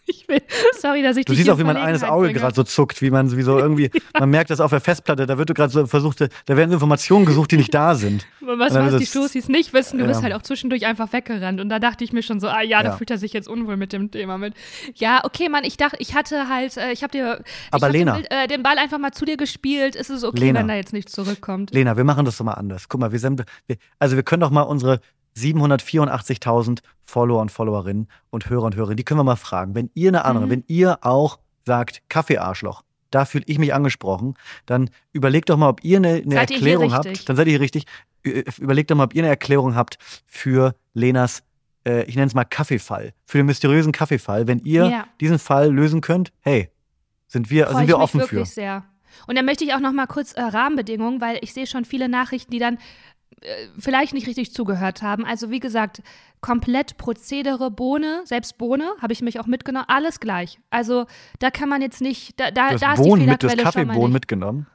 Ich 0.09 0.25
will, 0.29 0.41
sorry, 0.79 1.03
dass 1.03 1.17
ich 1.17 1.25
Du 1.25 1.33
siehst 1.33 1.49
auch, 1.49 1.57
wie 1.57 1.61
in 1.61 1.67
mein 1.67 1.75
eines 1.77 2.01
Auge 2.03 2.31
gerade 2.31 2.55
so 2.55 2.63
zuckt, 2.63 3.01
wie 3.01 3.11
man 3.11 3.35
wie 3.35 3.41
so 3.41 3.57
irgendwie, 3.59 3.91
man 4.17 4.29
merkt 4.29 4.49
das 4.49 4.61
auf 4.61 4.71
der 4.71 4.79
Festplatte, 4.79 5.25
da 5.25 5.37
wird 5.37 5.49
du 5.49 5.53
gerade 5.53 5.71
so 5.71 5.85
versucht, 5.85 6.21
da 6.21 6.57
werden 6.57 6.71
Informationen 6.71 7.25
gesucht, 7.25 7.51
die 7.51 7.57
nicht 7.57 7.73
da 7.73 7.93
sind. 7.95 8.25
Was, 8.41 8.73
was 8.73 8.95
die 8.95 9.05
Stoßis 9.05 9.49
nicht 9.49 9.73
wissen, 9.73 9.97
du 9.97 10.05
Ja. 10.05 10.09
bist 10.09 10.23
halt 10.23 10.33
auch 10.33 10.41
zwischendurch 10.41 10.85
einfach 10.85 11.11
weggerannt. 11.11 11.59
Und 11.59 11.67
da 11.67 11.79
dachte 11.79 12.05
ich 12.05 12.13
mir 12.13 12.23
schon 12.23 12.39
so, 12.39 12.47
ah 12.47 12.61
ja, 12.61 12.81
da 12.81 12.91
Ja. 12.91 12.95
fühlt 12.95 13.11
er 13.11 13.17
sich 13.17 13.33
jetzt 13.33 13.49
unwohl 13.49 13.75
mit 13.75 13.91
dem 13.91 14.09
Thema 14.09 14.37
mit. 14.37 14.53
Ja, 14.95 15.19
okay, 15.25 15.49
Mann, 15.49 15.65
ich 15.65 15.75
dachte, 15.75 15.97
ich 15.99 16.15
hatte 16.15 16.47
halt, 16.47 16.77
äh, 16.77 16.93
ich 16.93 17.03
habe 17.03 17.11
dir 17.11 17.43
Aber 17.71 17.89
Lena. 17.89 18.15
Den, 18.15 18.25
äh, 18.27 18.47
den 18.47 18.63
Ball 18.63 18.77
einfach 18.77 18.99
mal 18.99 19.11
zu 19.11 19.25
dir 19.25 19.35
gespielt. 19.35 19.97
Ist 19.97 20.09
es 20.09 20.23
okay, 20.23 20.39
Lena. 20.39 20.61
wenn 20.61 20.69
er 20.69 20.77
jetzt 20.77 20.93
nicht 20.93 21.09
zurückkommt? 21.09 21.71
Lena, 21.73 21.97
wir 21.97 22.05
machen 22.05 22.23
das 22.23 22.37
doch 22.37 22.45
mal 22.45 22.53
anders. 22.53 22.87
Guck 22.87 23.01
mal, 23.01 23.11
wir 23.11 23.19
sind, 23.19 23.43
wir, 23.65 23.75
also 23.99 24.15
wir 24.15 24.23
können 24.23 24.39
doch 24.39 24.51
mal 24.51 24.61
unsere 24.61 25.01
784.000 25.37 26.79
Follower 27.03 27.41
und 27.41 27.51
Followerinnen 27.51 28.07
und 28.29 28.49
Hörer 28.49 28.63
und 28.63 28.75
Hörerinnen, 28.75 28.97
die 28.97 29.03
können 29.03 29.19
wir 29.19 29.23
mal 29.23 29.35
fragen. 29.35 29.75
Wenn 29.75 29.89
ihr 29.93 30.09
eine 30.09 30.25
andere, 30.25 30.45
Mhm. 30.45 30.49
wenn 30.51 30.63
ihr 30.67 30.99
auch 31.05 31.39
sagt, 31.65 32.01
Kaffeearschloch, 32.09 32.83
da 33.11 33.25
fühle 33.25 33.45
ich 33.47 33.57
mich 33.59 33.73
angesprochen, 33.73 34.33
dann 34.65 34.89
überlegt 35.13 35.49
doch 35.49 35.57
mal, 35.57 35.69
ob 35.69 35.83
ihr 35.83 35.97
eine, 35.97 36.15
eine 36.15 36.35
Erklärung 36.35 36.93
habt. 36.93 37.27
Dann 37.29 37.35
seid 37.35 37.47
ihr 37.47 37.51
hier 37.51 37.61
richtig. 37.61 37.85
Ü- 38.25 38.43
Überlegt 38.59 38.91
doch 38.91 38.95
mal, 38.95 39.05
ob 39.05 39.15
ihr 39.15 39.21
eine 39.21 39.29
Erklärung 39.29 39.75
habt 39.75 39.97
für 40.25 40.75
Lenas, 40.93 41.43
äh, 41.85 42.03
ich 42.03 42.15
nenne 42.15 42.27
es 42.27 42.33
mal 42.33 42.43
Kaffeefall, 42.43 43.13
für 43.25 43.37
den 43.37 43.45
mysteriösen 43.45 43.93
Kaffeefall. 43.93 44.47
Wenn 44.47 44.59
ihr 44.59 44.85
Ja. 44.89 45.07
diesen 45.21 45.39
Fall 45.39 45.71
lösen 45.71 46.01
könnt, 46.01 46.33
hey, 46.41 46.69
sind 47.27 47.49
wir, 47.49 47.65
Freu 47.67 47.73
sind 47.75 47.83
ich 47.83 47.87
wir 47.89 47.95
mich 47.95 48.03
offen 48.03 48.19
wirklich 48.19 48.39
für. 48.49 48.53
sehr. 48.53 48.83
Und 49.25 49.37
dann 49.37 49.45
möchte 49.45 49.63
ich 49.63 49.73
auch 49.73 49.79
noch 49.79 49.93
mal 49.93 50.05
kurz 50.07 50.33
äh, 50.33 50.41
Rahmenbedingungen, 50.41 51.21
weil 51.21 51.39
ich 51.41 51.53
sehe 51.53 51.65
schon 51.67 51.85
viele 51.85 52.09
Nachrichten, 52.09 52.51
die 52.51 52.59
dann 52.59 52.75
äh, 52.75 52.79
vielleicht 53.77 54.13
nicht 54.13 54.27
richtig 54.27 54.53
zugehört 54.53 55.01
haben. 55.01 55.25
Also 55.25 55.49
wie 55.51 55.59
gesagt, 55.59 56.01
komplett 56.41 56.97
Prozedere, 56.97 57.71
Bohne, 57.71 58.21
selbst 58.25 58.57
Bohne, 58.57 58.91
habe 59.01 59.13
ich 59.13 59.21
mich 59.21 59.39
auch 59.39 59.45
mitgenommen, 59.47 59.85
alles 59.87 60.19
gleich. 60.19 60.59
Also 60.69 61.05
da 61.39 61.51
kann 61.51 61.69
man 61.69 61.81
jetzt 61.81 62.01
nicht, 62.01 62.39
da, 62.39 62.51
da, 62.51 62.71
Du 62.71 62.77
da 62.79 62.93
ist 62.93 62.99
die 63.03 63.09
Bohnen 63.09 63.25
mit, 63.25 63.41
Fehlerquelle 63.41 63.71
schon 63.71 63.81
mal 63.81 63.85
Kaffeebohnen 63.93 64.13
mitgenommen. 64.13 64.67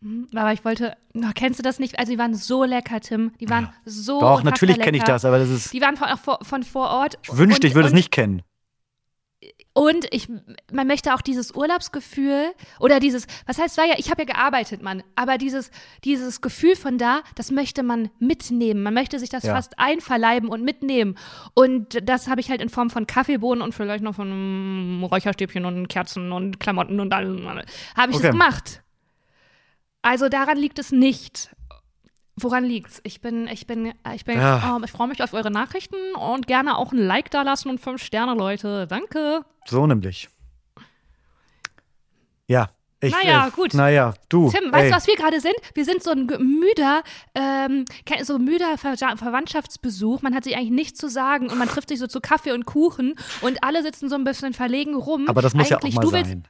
Mhm, 0.00 0.28
Aber 0.34 0.52
ich 0.52 0.64
wollte, 0.64 0.96
oh, 1.14 1.20
kennst 1.34 1.58
du 1.58 1.62
das 1.62 1.78
nicht? 1.78 1.98
Also 1.98 2.12
die 2.12 2.18
waren 2.18 2.34
so 2.34 2.64
lecker, 2.64 3.00
Tim. 3.00 3.32
Die 3.40 3.48
waren 3.48 3.70
so 3.84 4.20
Doch, 4.20 4.42
natürlich 4.42 4.78
kenne 4.78 4.96
ich 4.98 5.04
das, 5.04 5.24
aber 5.24 5.38
das 5.38 5.48
ist. 5.48 5.72
Die 5.72 5.80
waren 5.80 5.96
von, 5.96 6.36
von, 6.42 6.62
vor 6.62 6.90
Ort. 6.90 7.18
Ich 7.22 7.36
wünschte, 7.36 7.66
Und- 7.66 7.70
ich 7.70 7.74
würde 7.74 7.88
es 7.88 7.94
nicht 7.94 8.10
kennen. 8.10 8.42
Und 9.72 10.06
ich, 10.12 10.28
man 10.72 10.86
möchte 10.86 11.14
auch 11.14 11.20
dieses 11.20 11.54
Urlaubsgefühl 11.54 12.52
oder 12.78 13.00
dieses, 13.00 13.26
was 13.46 13.58
heißt, 13.58 13.76
war 13.76 13.84
ja, 13.84 13.94
ich 13.98 14.10
habe 14.10 14.22
ja 14.22 14.26
gearbeitet, 14.26 14.82
Mann, 14.82 15.02
aber 15.16 15.36
dieses, 15.36 15.70
dieses 16.04 16.40
Gefühl 16.40 16.76
von 16.76 16.96
da, 16.96 17.22
das 17.34 17.50
möchte 17.50 17.82
man 17.82 18.10
mitnehmen. 18.20 18.82
Man 18.82 18.94
möchte 18.94 19.18
sich 19.18 19.30
das 19.30 19.42
Ja. 19.44 19.54
fast 19.54 19.78
einverleiben 19.78 20.48
und 20.48 20.62
mitnehmen. 20.62 21.18
Und 21.54 22.08
das 22.08 22.28
habe 22.28 22.40
ich 22.40 22.50
halt 22.50 22.62
in 22.62 22.68
Form 22.68 22.88
von 22.90 23.06
Kaffeebohnen 23.06 23.62
und 23.62 23.74
vielleicht 23.74 24.04
noch 24.04 24.14
von 24.14 25.00
mm, 25.00 25.04
Räucherstäbchen 25.04 25.64
und 25.64 25.88
Kerzen 25.88 26.30
und 26.32 26.60
Klamotten 26.60 27.00
und 27.00 27.12
allem, 27.12 27.48
habe 27.48 27.62
ich 28.10 28.16
Okay. 28.16 28.22
das 28.22 28.30
gemacht. 28.30 28.82
Also 30.02 30.28
daran 30.28 30.58
liegt 30.58 30.78
es 30.78 30.92
nicht. 30.92 31.50
Woran 32.36 32.64
liegt's? 32.64 33.00
Ich 33.04 33.20
bin, 33.20 33.46
ich 33.46 33.66
bin, 33.66 33.92
ich 34.14 34.24
bin, 34.24 34.36
Ja. 34.38 34.76
ähm, 34.76 34.84
ich 34.84 34.90
freue 34.90 35.06
mich 35.08 35.22
auf 35.22 35.32
eure 35.34 35.50
Nachrichten 35.52 35.96
und 36.16 36.46
gerne 36.48 36.76
auch 36.76 36.92
ein 36.92 36.98
Like 36.98 37.30
da 37.30 37.42
lassen 37.42 37.68
und 37.68 37.78
fünf 37.80 38.02
Sterne, 38.02 38.34
Leute. 38.34 38.86
Danke. 38.88 39.42
So 39.66 39.86
nämlich. 39.86 40.28
Ja. 42.48 42.70
Ich, 43.00 43.12
Naja, 43.12 43.48
äh, 43.48 43.50
gut. 43.50 43.74
Naja, 43.74 44.14
du. 44.30 44.50
Tim, 44.50 44.72
weißt 44.72 44.90
du, 44.90 44.96
was 44.96 45.06
wir 45.06 45.16
gerade 45.16 45.38
sind? 45.38 45.54
Wir 45.74 45.84
sind 45.84 46.02
so 46.02 46.10
ein 46.10 46.26
müder, 46.26 47.02
ähm, 47.34 47.84
so 48.22 48.38
müder 48.38 48.78
Ver 48.78 48.96
Verwandtschaftsbesuch. 48.96 50.22
Man 50.22 50.34
hat 50.34 50.44
sich 50.44 50.56
eigentlich 50.56 50.70
nichts 50.70 50.98
zu 50.98 51.08
sagen 51.08 51.50
und 51.50 51.58
man 51.58 51.68
trifft 51.68 51.90
sich 51.90 51.98
so 51.98 52.06
zu 52.06 52.20
Kaffee 52.20 52.52
und 52.52 52.64
Kuchen 52.64 53.14
und 53.42 53.62
alle 53.62 53.82
sitzen 53.82 54.08
so 54.08 54.14
ein 54.14 54.24
bisschen 54.24 54.54
verlegen 54.54 54.94
rum. 54.94 55.28
Aber 55.28 55.42
das 55.42 55.52
muss 55.54 55.68
ja 55.68 55.76
auch 55.76 55.82
eigentlich, 55.82 55.96
mal 55.96 56.02
du 56.02 56.12
willst, 56.12 56.30
sein. 56.30 56.44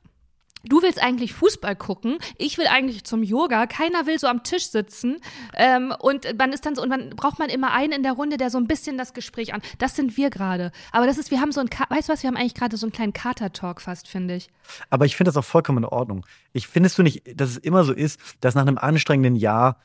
Du 0.68 0.82
willst 0.82 1.02
eigentlich 1.02 1.34
Fußball 1.34 1.76
gucken, 1.76 2.18
ich 2.38 2.58
will 2.58 2.66
eigentlich 2.66 3.04
zum 3.04 3.22
Yoga, 3.22 3.66
keiner 3.66 4.06
will 4.06 4.18
so 4.18 4.26
am 4.26 4.42
Tisch 4.42 4.70
sitzen 4.70 5.18
ähm, 5.54 5.92
und 5.98 6.26
man 6.38 6.52
ist 6.52 6.66
dann 6.66 6.74
so 6.74 6.82
und 6.82 6.90
dann 6.90 7.10
braucht 7.10 7.38
man 7.38 7.48
immer 7.48 7.72
einen 7.72 7.92
in 7.92 8.02
der 8.02 8.12
Runde, 8.12 8.36
der 8.36 8.50
so 8.50 8.58
ein 8.58 8.66
bisschen 8.66 8.98
das 8.98 9.14
Gespräch 9.14 9.54
an. 9.54 9.62
Das 9.78 9.96
sind 9.96 10.16
wir 10.16 10.30
gerade. 10.30 10.72
Aber 10.92 11.06
das 11.06 11.18
ist, 11.18 11.30
wir 11.30 11.40
haben 11.40 11.52
so 11.52 11.60
ein, 11.60 11.68
weißt 11.68 12.08
du 12.08 12.12
was, 12.12 12.22
wir 12.22 12.28
haben 12.28 12.36
eigentlich 12.36 12.54
gerade 12.54 12.76
so 12.76 12.86
einen 12.86 12.92
kleinen 12.92 13.12
Kater-Talk 13.12 13.80
fast, 13.80 14.08
finde 14.08 14.36
ich. 14.36 14.48
Aber 14.90 15.04
ich 15.04 15.16
finde 15.16 15.28
das 15.28 15.36
auch 15.36 15.44
vollkommen 15.44 15.78
in 15.78 15.84
Ordnung. 15.84 16.26
Ich 16.52 16.66
findest 16.66 16.98
du 16.98 17.02
nicht, 17.02 17.22
dass 17.38 17.50
es 17.50 17.56
immer 17.58 17.84
so 17.84 17.92
ist, 17.92 18.20
dass 18.40 18.54
nach 18.54 18.62
einem 18.62 18.78
anstrengenden 18.78 19.36
Jahr 19.36 19.78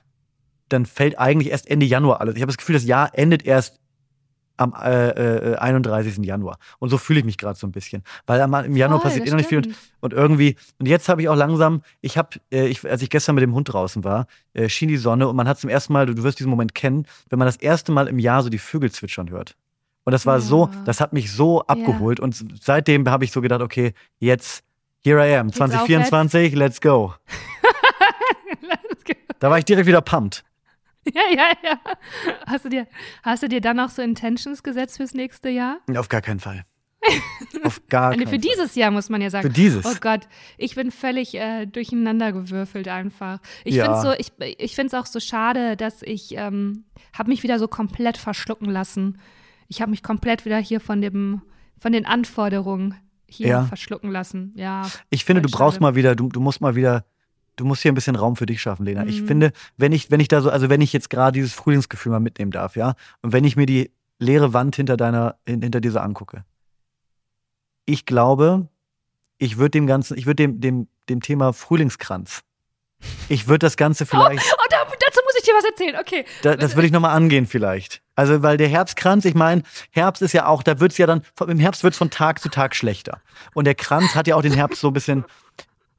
dann 0.70 0.86
fällt 0.86 1.18
eigentlich 1.18 1.52
erst 1.52 1.68
Ende 1.68 1.86
Januar 1.86 2.22
alles. 2.22 2.36
Ich 2.36 2.42
habe 2.42 2.52
das 2.52 2.58
Gefühl, 2.58 2.74
das 2.74 2.86
Jahr 2.86 3.18
endet 3.18 3.46
erst 3.46 3.79
am 4.60 4.74
äh, 4.74 5.54
äh, 5.54 5.56
31. 5.56 6.18
Januar. 6.26 6.58
Und 6.80 6.90
so 6.90 6.98
fühle 6.98 7.20
ich 7.20 7.26
mich 7.26 7.38
gerade 7.38 7.58
so 7.58 7.66
ein 7.66 7.72
bisschen. 7.72 8.04
Weil 8.28 8.42
am, 8.42 8.54
im 8.54 8.76
Januar 8.76 9.00
Voll, 9.00 9.10
passiert 9.10 9.28
eh 9.28 9.32
noch 9.32 9.38
nicht 9.38 9.48
viel. 9.50 9.60
Und, 9.60 9.76
und 10.02 10.14
irgendwie, 10.14 10.56
und 10.80 10.86
jetzt 10.88 11.08
habe 11.08 11.22
ich 11.22 11.30
auch 11.30 11.36
langsam, 11.36 11.82
ich 12.02 12.18
habe, 12.18 12.30
äh, 12.52 12.68
ich, 12.68 12.88
als 12.90 13.02
ich 13.02 13.10
gestern 13.10 13.36
mit 13.36 13.42
dem 13.42 13.54
Hund 13.54 13.72
draußen 13.72 14.04
war, 14.04 14.28
äh, 14.54 14.68
schien 14.68 14.90
die 14.90 14.98
Sonne 14.98 15.28
und 15.28 15.36
man 15.36 15.48
hat 15.48 15.60
zum 15.60 15.70
ersten 15.70 15.94
Mal, 15.94 16.06
du, 16.06 16.14
du 16.14 16.24
wirst 16.24 16.40
diesen 16.40 16.50
Moment 16.50 16.76
kennen, 16.76 17.06
wenn 17.30 17.40
man 17.40 17.46
das 17.48 17.56
erste 17.56 17.92
Mal 17.92 18.08
im 18.08 18.20
Jahr 18.20 18.44
so 18.44 18.50
die 18.50 18.58
Vögel 18.60 18.92
zwitschern 18.92 19.30
hört. 19.30 19.56
Und 20.04 20.12
das 20.12 20.26
war 20.26 20.36
Ja. 20.36 20.42
so, 20.42 20.70
das 20.86 21.00
hat 21.00 21.14
mich 21.14 21.32
so 21.32 21.62
abgeholt. 21.66 22.20
Und 22.20 22.44
seitdem 22.62 23.08
habe 23.10 23.24
ich 23.24 23.32
so 23.32 23.42
gedacht, 23.42 23.62
okay, 23.62 23.94
jetzt, 24.20 24.64
here 25.04 25.20
I 25.26 25.36
am, 25.38 25.48
Geht's 25.48 25.58
2024, 25.58 26.56
let's 26.56 26.82
go. 26.82 27.14
Da 29.40 29.50
war 29.50 29.58
ich 29.58 29.66
direkt 29.66 29.88
wieder 29.88 30.02
pumped. 30.02 30.44
Ja, 31.14 31.22
ja, 31.34 31.52
ja. 31.64 31.80
Hast 32.46 32.66
du 32.66 32.70
dir, 32.70 32.88
hast 33.24 33.42
du 33.44 33.48
dir 33.50 33.62
dann 33.62 33.78
noch 33.78 33.90
so 33.90 34.02
Intentions 34.02 34.62
gesetzt 34.64 34.98
fürs 34.98 35.14
nächste 35.14 35.50
Jahr? 35.50 35.80
Auf 35.96 36.10
gar 36.10 36.22
keinen 36.22 36.40
Fall. 36.40 36.66
Auf 37.64 37.82
gar 37.88 38.12
keinen 38.12 38.24
für 38.24 38.28
Fall. 38.32 38.38
dieses 38.40 38.76
Jahr 38.76 38.92
muss 38.92 39.10
man 39.10 39.22
ja 39.22 39.30
sagen. 39.30 39.48
Für 39.48 39.54
dieses. 39.54 39.86
Oh 39.86 39.96
Gott, 40.02 40.28
ich 40.58 40.76
bin 40.76 40.92
völlig 40.92 41.34
äh, 41.36 41.66
durcheinander 41.66 42.34
gewürfelt 42.34 42.90
einfach. 42.90 43.40
Ich 43.64 43.76
Ja. 43.76 43.86
finde 43.86 44.02
so, 44.02 44.12
ich, 44.20 44.34
ich 44.60 44.76
finde 44.76 44.88
es 44.88 44.94
auch 45.02 45.06
so 45.06 45.20
schade, 45.22 45.78
dass 45.78 46.02
ich 46.04 46.34
ähm, 46.36 46.84
habe 47.18 47.30
mich 47.30 47.42
wieder 47.44 47.58
so 47.58 47.68
komplett 47.70 48.18
verschlucken 48.18 48.70
lassen. 48.70 49.20
Ich 49.70 49.82
habe 49.82 49.92
mich 49.92 50.04
komplett 50.04 50.44
wieder 50.46 50.58
hier 50.58 50.82
von 50.82 51.02
dem, 51.02 51.42
von 51.80 51.94
den 51.94 52.06
Anforderungen 52.06 52.96
hier 53.28 53.48
Ja. 53.48 53.64
verschlucken 53.64 54.12
lassen. 54.12 54.52
Ja. 54.56 54.90
Ich 55.10 55.24
finde, 55.24 55.42
du 55.42 55.50
voll 55.50 55.58
brauchst 55.58 55.76
schade. 55.76 55.84
mal 55.84 55.96
wieder, 55.96 56.16
du, 56.16 56.28
du 56.28 56.42
musst 56.42 56.60
mal 56.62 56.76
wieder, 56.76 57.06
du 57.60 57.66
musst 57.66 57.82
hier 57.82 57.92
ein 57.92 57.96
bisschen 57.96 58.16
Raum 58.16 58.36
für 58.36 58.46
dich 58.46 58.62
schaffen, 58.62 58.86
Lena. 58.86 59.06
Ich 59.06 59.22
Mhm. 59.22 59.28
finde, 59.28 59.52
wenn 59.78 59.92
ich, 59.92 60.10
wenn 60.12 60.20
ich 60.20 60.28
da 60.28 60.42
so, 60.42 60.50
also 60.50 60.70
wenn 60.70 60.82
ich 60.82 60.94
jetzt 60.94 61.10
gerade 61.10 61.34
dieses 61.34 61.54
Frühlingsgefühl 61.54 62.12
mal 62.12 62.20
mitnehmen 62.20 62.52
darf, 62.52 62.76
ja, 62.76 62.94
und 63.22 63.34
wenn 63.34 63.44
ich 63.44 63.56
mir 63.56 63.66
die 63.66 63.92
leere 64.20 64.54
Wand 64.54 64.76
hinter 64.76 64.98
deiner, 64.98 65.36
hin- 65.46 65.62
hinter 65.62 65.82
dir 65.82 65.92
so 65.92 66.00
angucke, 66.00 66.46
ich 67.86 68.06
glaube, 68.06 68.68
ich 69.38 69.58
würde 69.58 69.72
dem 69.72 69.88
Ganzen, 69.88 70.18
ich 70.18 70.26
würde 70.26 70.44
dem, 70.44 70.62
dem, 70.62 70.88
dem 71.10 71.22
Thema 71.22 71.54
Frühlingskranz, 71.54 72.42
ich 73.30 73.48
würde 73.48 73.60
das 73.60 73.78
Ganze 73.78 74.06
vielleicht, 74.06 74.46
Oh, 74.54 74.64
da, 74.70 74.78
dazu 74.84 75.22
muss 75.26 75.36
ich 75.38 75.44
dir 75.44 75.54
was 75.56 75.66
erzählen. 75.66 75.96
Okay. 76.00 76.26
da, 76.44 76.56
das 76.56 76.76
würde 76.76 76.88
ich 76.88 76.92
nochmal 76.92 77.16
angehen 77.16 77.46
vielleicht. 77.46 78.02
Also, 78.16 78.44
weil 78.44 78.58
der 78.58 78.68
Herbstkranz, 78.68 79.24
ich 79.26 79.36
meine, 79.36 79.64
Herbst 79.92 80.22
ist 80.22 80.34
ja 80.34 80.46
auch, 80.46 80.62
da 80.64 80.80
wird's 80.82 80.98
ja 80.98 81.08
dann, 81.08 81.22
im 81.48 81.60
Herbst 81.60 81.84
wird's 81.84 81.98
von 81.98 82.10
Tag 82.10 82.40
zu 82.42 82.50
Tag 82.50 82.76
schlechter. 82.76 83.22
Und 83.54 83.64
der 83.66 83.76
Kranz 83.76 84.14
hat 84.16 84.28
ja 84.28 84.36
auch 84.36 84.42
den 84.42 84.54
Herbst 84.54 84.82
so 84.82 84.88
ein 84.88 84.94
bisschen 84.94 85.24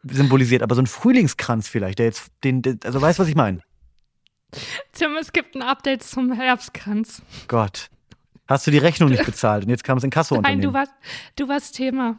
symbolisiert. 0.02 0.62
Aber 0.62 0.74
so 0.74 0.82
ein 0.82 0.86
Frühlingskranz 0.86 1.68
vielleicht, 1.68 1.98
der 1.98 2.06
jetzt, 2.06 2.30
den, 2.44 2.62
der, 2.62 2.76
also 2.84 3.00
weißt 3.00 3.18
du, 3.18 3.22
was 3.22 3.28
ich 3.28 3.34
meine? 3.36 3.60
Tim, 4.92 5.16
es 5.16 5.32
gibt 5.32 5.54
ein 5.54 5.62
Update 5.62 6.02
zum 6.02 6.32
Herbstkranz. 6.32 7.22
Gott. 7.48 7.88
Hast 8.48 8.66
du 8.66 8.72
die 8.72 8.78
Rechnung 8.78 9.10
nicht 9.10 9.24
bezahlt 9.24 9.64
und 9.64 9.70
jetzt 9.70 9.84
kam 9.84 9.98
es 9.98 10.04
in 10.04 10.10
Kasse 10.10 10.34
Nein, 10.40 10.60
du 10.60 10.72
warst, 10.72 10.92
du 11.36 11.46
warst 11.48 11.76
Thema. 11.76 12.18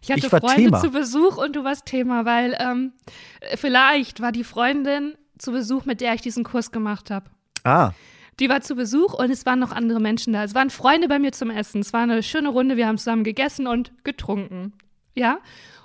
Ich 0.00 0.10
hatte 0.10 0.20
Ich 0.20 0.26
Freunde 0.28 0.54
Thema. 0.54 0.80
zu 0.80 0.90
Besuch 0.90 1.36
und 1.36 1.56
du 1.56 1.64
warst 1.64 1.86
Thema, 1.86 2.24
weil 2.24 2.56
ähm, 2.60 2.92
äh, 3.40 3.56
vielleicht 3.56 4.20
war 4.20 4.30
die 4.30 4.44
Freundin 4.44 5.16
zu 5.36 5.50
Besuch, 5.52 5.84
mit 5.84 6.00
der 6.00 6.14
ich 6.14 6.20
diesen 6.20 6.44
Kurs 6.44 6.70
gemacht 6.70 7.10
habe. 7.10 7.28
Ah, 7.64 7.90
Die 8.38 8.48
war 8.48 8.60
zu 8.60 8.76
Besuch 8.76 9.14
und 9.14 9.30
es 9.30 9.46
waren 9.46 9.58
noch 9.58 9.72
andere 9.72 10.00
Menschen 10.00 10.32
da. 10.32 10.44
Es 10.44 10.54
waren 10.54 10.70
Freunde 10.70 11.08
bei 11.08 11.18
mir 11.18 11.32
zum 11.32 11.50
Essen. 11.50 11.80
Es 11.80 11.92
war 11.92 12.02
eine 12.02 12.22
schöne 12.22 12.48
Runde. 12.50 12.76
Wir 12.76 12.86
haben 12.86 12.96
zusammen 12.98 13.24
gegessen 13.24 13.66
und 13.66 13.92
getrunken. 14.04 14.72
Ja? 15.16 15.38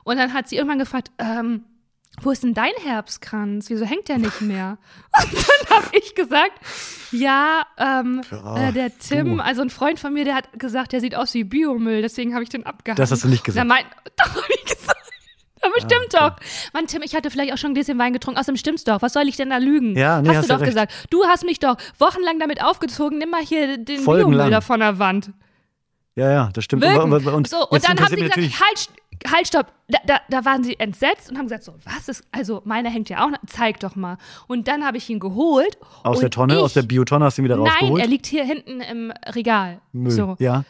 Und 0.03 0.17
dann 0.17 0.33
hat 0.33 0.49
sie 0.49 0.55
irgendwann 0.55 0.79
gefragt, 0.79 1.11
ähm, 1.17 1.63
wo 2.21 2.31
ist 2.31 2.43
denn 2.43 2.53
dein 2.53 2.73
Herbstkranz? 2.83 3.69
Wieso 3.69 3.85
hängt 3.85 4.07
der 4.07 4.19
nicht 4.19 4.41
mehr? 4.41 4.77
Und 5.23 5.33
dann 5.33 5.77
habe 5.77 5.97
ich 5.97 6.13
gesagt, 6.13 6.59
ja, 7.11 7.63
ähm, 7.77 8.21
Ja, 8.29 8.69
äh, 8.69 8.71
der 8.71 8.97
Tim, 8.97 9.39
also 9.39 9.61
ein 9.61 9.69
Freund 9.69 9.99
von 9.99 10.13
mir, 10.13 10.25
der 10.25 10.35
hat 10.35 10.59
gesagt, 10.59 10.91
der 10.91 11.01
sieht 11.01 11.15
aus 11.15 11.33
wie 11.33 11.43
Biomüll, 11.43 12.01
deswegen 12.01 12.33
habe 12.33 12.43
ich 12.43 12.49
den 12.49 12.65
abgehangen. 12.65 12.97
das 12.97 13.11
hast 13.11 13.23
du 13.23 13.29
nicht 13.29 13.43
gesagt. 13.43 13.67
mein, 13.67 13.83
doch, 14.17 14.35
hab 14.35 14.49
ich 14.49 14.65
gesagt. 14.65 14.99
Aber 15.63 15.79
stimmt 15.79 16.13
okay. 16.13 16.17
doch. 16.19 16.35
Mann, 16.73 16.87
Tim, 16.87 17.01
ich 17.03 17.15
hatte 17.15 17.31
vielleicht 17.31 17.53
auch 17.53 17.57
schon 17.57 17.71
ein 17.71 17.73
Gläschen 17.73 17.97
Wein 17.97 18.11
getrunken. 18.11 18.37
Außerdem 18.37 18.57
stimmt's 18.57 18.83
doch. 18.83 19.01
Was 19.01 19.13
soll 19.13 19.29
ich 19.29 19.37
denn 19.37 19.49
da 19.49 19.57
lügen? 19.57 19.95
Ja, 19.95 20.21
nee, 20.21 20.27
hast, 20.29 20.37
hast 20.37 20.49
du 20.49 20.53
ja 20.53 20.57
doch 20.57 20.61
recht. 20.61 20.71
gesagt. 20.71 21.07
Du 21.09 21.23
hast 21.25 21.45
mich 21.45 21.59
doch 21.59 21.77
wochenlang 21.99 22.37
damit 22.37 22.61
aufgezogen. 22.61 23.17
Nimm 23.17 23.29
mal 23.29 23.41
hier 23.41 23.77
den. 23.77 24.03
Biomüll 24.03 24.49
da 24.49 24.59
von 24.59 24.81
der 24.81 24.99
Wand. 24.99 25.31
Ja, 26.15 26.31
ja, 26.31 26.49
das 26.53 26.65
stimmt. 26.65 26.83
Wirken. 26.83 27.13
Und, 27.13 27.25
und, 27.25 27.47
so, 27.47 27.67
und 27.67 27.87
dann 27.87 27.97
haben 27.99 28.15
sie 28.15 28.21
gesagt, 28.21 28.37
halt, 28.37 28.89
halt, 29.31 29.47
stopp. 29.47 29.71
Da, 29.87 29.99
da, 30.05 30.21
da 30.29 30.45
waren 30.45 30.63
sie 30.63 30.79
entsetzt 30.79 31.29
und 31.29 31.37
haben 31.37 31.45
gesagt, 31.45 31.63
so, 31.63 31.73
was 31.83 32.09
ist, 32.09 32.23
also 32.31 32.61
meiner 32.65 32.89
hängt 32.89 33.09
ja 33.09 33.25
auch 33.25 33.29
noch, 33.29 33.39
zeig 33.47 33.79
doch 33.79 33.95
mal. 33.95 34.17
Und 34.47 34.67
dann 34.67 34.85
habe 34.85 34.97
ich 34.97 35.09
ihn 35.09 35.19
geholt. 35.19 35.77
aus 36.03 36.19
der 36.19 36.29
Tonne, 36.29 36.55
ich, 36.55 36.59
aus 36.59 36.73
der 36.73 36.83
Biotonne 36.83 37.25
hast 37.25 37.37
du 37.37 37.41
ihn 37.41 37.45
wieder 37.45 37.57
Nein, 37.57 37.67
rausgeholt. 37.67 38.01
er 38.01 38.07
liegt 38.07 38.25
hier 38.25 38.43
hinten 38.43 38.81
im 38.81 39.11
Regal. 39.27 39.81
Müll. 39.91 40.11
So. 40.11 40.35
Ja. 40.39 40.63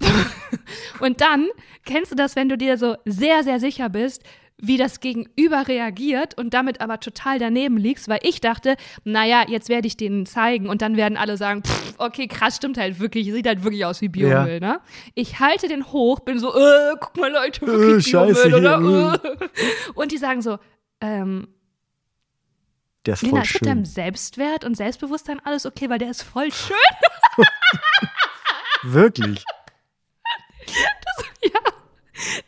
Und 1.00 1.20
dann 1.20 1.48
kennst 1.84 2.10
du 2.10 2.16
das, 2.16 2.36
wenn 2.36 2.48
du 2.48 2.58
dir 2.58 2.78
so 2.78 2.96
sehr, 3.04 3.44
sehr 3.44 3.60
sicher 3.60 3.88
bist, 3.88 4.22
wie 4.58 4.76
das 4.76 5.00
Gegenüber 5.00 5.66
reagiert 5.66 6.38
und 6.38 6.54
damit 6.54 6.80
aber 6.80 7.00
total 7.00 7.38
daneben 7.38 7.76
liegst, 7.76 8.08
weil 8.08 8.20
ich 8.22 8.40
dachte, 8.40 8.76
naja, 9.04 9.44
jetzt 9.48 9.68
werde 9.68 9.88
ich 9.88 9.96
denen 9.96 10.24
zeigen 10.24 10.68
und 10.68 10.82
dann 10.82 10.96
werden 10.96 11.16
alle 11.16 11.36
sagen, 11.36 11.62
pff, 11.64 11.94
okay, 11.98 12.28
krass, 12.28 12.56
stimmt 12.56 12.78
halt 12.78 13.00
wirklich, 13.00 13.32
sieht 13.32 13.46
halt 13.46 13.64
wirklich 13.64 13.84
aus 13.84 14.00
wie 14.00 14.08
Biomüll, 14.08 14.60
ne? 14.60 14.80
Ich 15.14 15.40
halte 15.40 15.66
den 15.66 15.86
hoch, 15.92 16.20
bin 16.20 16.38
so, 16.38 16.54
äh, 16.54 16.94
guck 17.00 17.16
mal 17.16 17.32
Leute, 17.32 17.66
wirklich 17.66 18.06
Äh, 18.06 18.10
scheiße 18.10 18.48
Biomüll, 18.48 18.60
hier, 18.60 18.78
oder? 18.78 19.24
Äh. 19.42 19.48
Und 19.94 20.12
die 20.12 20.18
sagen 20.18 20.42
so, 20.42 20.58
ähm, 21.00 21.48
Der 23.06 23.14
ist 23.14 23.22
Lena, 23.22 23.36
voll 23.38 23.42
ist 23.44 23.54
mit 23.54 23.66
deinem 23.66 23.84
schön. 23.84 23.92
Selbstwert 23.94 24.64
und 24.64 24.76
Selbstbewusstsein 24.76 25.40
alles 25.44 25.66
okay, 25.66 25.90
weil 25.90 25.98
der 25.98 26.10
ist 26.10 26.22
voll 26.22 26.52
schön. 26.52 26.76
Wirklich. 28.84 29.44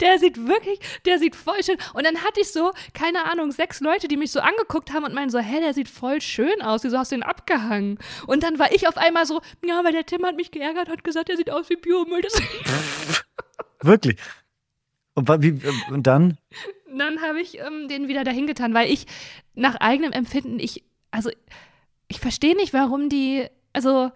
Der 0.01 0.19
sieht 0.19 0.47
wirklich, 0.47 0.81
der 1.05 1.19
sieht 1.19 1.37
voll 1.37 1.63
schön. 1.63 1.77
Und 1.95 2.05
dann 2.05 2.23
hatte 2.25 2.41
ich 2.41 2.53
so, 2.53 2.73
keine 2.93 3.25
Ahnung, 3.25 3.53
sechs 3.53 3.81
Leute, 3.81 4.09
die 4.09 4.17
mich 4.17 4.33
so 4.33 4.41
angeguckt 4.41 4.93
haben 4.93 5.05
und 5.05 5.15
meinen 5.15 5.31
so, 5.31 5.39
hä, 5.39 5.61
der 5.61 5.75
sieht 5.75 5.89
voll 5.89 6.21
schön 6.21 6.63
aus, 6.63 6.85
wieso 6.85 6.99
hast 6.99 7.13
du 7.13 7.17
ihn 7.17 7.23
abgehangen? 7.23 7.99
Und 8.27 8.43
dann 8.43 8.59
war 8.59 8.73
ich 8.73 8.89
auf 8.89 8.97
einmal 8.97 9.27
so, 9.27 9.41
ja, 9.65 9.83
weil 9.85 9.93
der 9.93 10.07
Tim 10.07 10.25
hat 10.25 10.37
mich 10.37 10.51
geärgert, 10.51 10.89
hat 10.89 11.05
gesagt, 11.05 11.29
der 11.29 11.37
sieht 11.37 11.51
aus 11.51 11.71
wie 11.71 11.77
Biomüll. 11.77 12.23
Wirklich. 13.81 14.17
Und, 15.15 15.29
wie, 15.43 15.61
und 15.93 16.07
dann? 16.07 16.39
dann 16.99 17.21
habe 17.23 17.41
ich 17.41 17.59
ähm, 17.59 17.89
den 17.89 18.09
wieder 18.09 18.25
dahin 18.25 18.47
getan, 18.47 18.75
weil 18.75 18.91
ich 18.91 19.07
nach 19.55 19.77
eigenem 19.77 20.13
Empfinden, 20.13 20.59
ich, 20.59 20.85
also 21.11 21.31
ich 22.09 22.21
verstehe 22.21 22.57
nicht, 22.57 22.73
warum 22.73 23.09
die, 23.09 23.47
also 23.73 24.11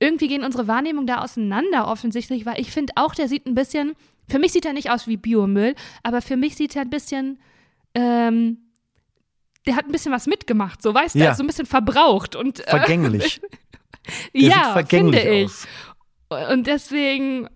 irgendwie 0.00 0.28
gehen 0.28 0.44
unsere 0.44 0.68
Wahrnehmungen 0.68 1.06
da 1.06 1.18
auseinander 1.18 1.88
offensichtlich, 1.88 2.46
weil 2.46 2.60
ich 2.60 2.70
finde 2.70 2.92
auch, 2.96 3.14
der 3.14 3.28
sieht 3.28 3.46
ein 3.46 3.54
bisschen, 3.54 3.94
für 4.28 4.38
mich 4.38 4.52
sieht 4.52 4.64
er 4.66 4.72
nicht 4.72 4.90
aus 4.90 5.06
wie 5.06 5.16
Biomüll, 5.16 5.74
aber 6.02 6.22
für 6.22 6.36
mich 6.36 6.56
sieht 6.56 6.76
er 6.76 6.82
ein 6.82 6.90
bisschen, 6.90 7.38
ähm, 7.94 8.58
der 9.66 9.76
hat 9.76 9.86
ein 9.86 9.92
bisschen 9.92 10.12
was 10.12 10.26
mitgemacht, 10.26 10.82
so 10.82 10.94
weißt 10.94 11.14
du, 11.14 11.18
Ja. 11.18 11.24
der 11.26 11.32
ist 11.32 11.38
so 11.38 11.44
ein 11.44 11.46
bisschen 11.48 11.66
verbraucht 11.66 12.36
und 12.36 12.60
äh, 12.66 12.70
Vergänglich. 12.70 13.40
Ja, 14.32 14.72
vergänglich 14.72 15.20
finde 15.20 15.36
ich. 15.40 15.46
aus. 16.30 16.50
Und 16.52 16.66
deswegen 16.66 17.46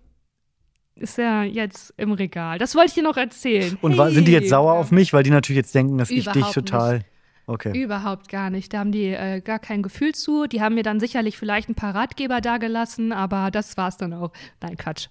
ist 0.95 1.17
er 1.17 1.43
jetzt 1.45 1.91
im 1.97 2.11
Regal. 2.11 2.59
Das 2.59 2.75
wollte 2.75 2.89
ich 2.89 2.93
dir 2.93 3.01
noch 3.03 3.17
erzählen. 3.17 3.75
Und 3.81 3.97
wa- 3.97 4.11
sind 4.11 4.27
die 4.27 4.31
jetzt 4.33 4.43
Hey. 4.43 4.49
sauer 4.49 4.73
auf 4.73 4.91
mich, 4.91 5.13
weil 5.13 5.23
die 5.23 5.31
natürlich 5.31 5.57
jetzt 5.57 5.73
denken, 5.73 5.97
dass 5.97 6.11
ich 6.11 6.25
dich 6.25 6.35
Überhaupt 6.35 6.53
total. 6.53 7.01
Okay. 7.45 7.77
Überhaupt 7.81 8.29
gar 8.29 8.49
nicht. 8.49 8.73
Da 8.73 8.79
haben 8.79 8.91
die 8.93 9.07
äh, 9.07 9.41
gar 9.41 9.59
kein 9.59 9.83
Gefühl 9.83 10.13
zu. 10.15 10.47
Die 10.47 10.61
haben 10.61 10.75
mir 10.75 10.83
dann 10.83 10.99
sicherlich 11.01 11.37
vielleicht 11.37 11.67
ein 11.69 11.75
paar 11.75 11.93
Ratgeber 11.93 12.39
dagelassen, 12.39 13.11
aber 13.11 13.51
das 13.51 13.75
war's 13.75 13.97
dann 13.97 14.13
auch. 14.13 14.31
Nein, 14.61 14.77
Quatsch. 14.77 15.07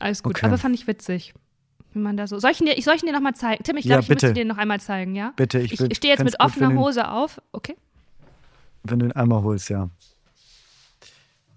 Alles 0.00 0.22
gut. 0.22 0.36
Okay. 0.36 0.46
Aber 0.46 0.58
fand 0.58 0.74
ich 0.74 0.86
witzig. 0.88 1.32
Wie 1.92 2.00
man 2.00 2.16
da 2.16 2.26
so. 2.26 2.38
Soll 2.38 2.50
ich 2.52 2.60
ihn 2.60 2.66
dir, 2.66 2.76
ich 2.76 2.84
soll 2.84 2.94
ich 2.96 3.02
ihn 3.02 3.06
dir 3.06 3.12
nochmal 3.12 3.34
zeigen? 3.34 3.62
Tim, 3.62 3.76
ich 3.76 3.84
Ja, 3.84 3.96
glaube, 3.96 4.02
ich 4.04 4.08
müsste. 4.08 4.26
müsste 4.28 4.34
dir 4.40 4.44
noch 4.46 4.58
einmal 4.58 4.80
zeigen, 4.80 5.14
ja? 5.14 5.32
Bitte, 5.36 5.60
ich, 5.60 5.72
Ich, 5.74 5.80
ich 5.80 5.96
stehe 5.96 6.12
jetzt 6.12 6.24
mit 6.24 6.38
offener 6.40 6.74
Hose 6.74 7.08
auf. 7.08 7.40
Okay. 7.52 7.76
Wenn 8.82 8.98
du 8.98 9.06
ihn 9.06 9.12
einmal 9.12 9.42
holst, 9.42 9.68
ja. 9.70 9.90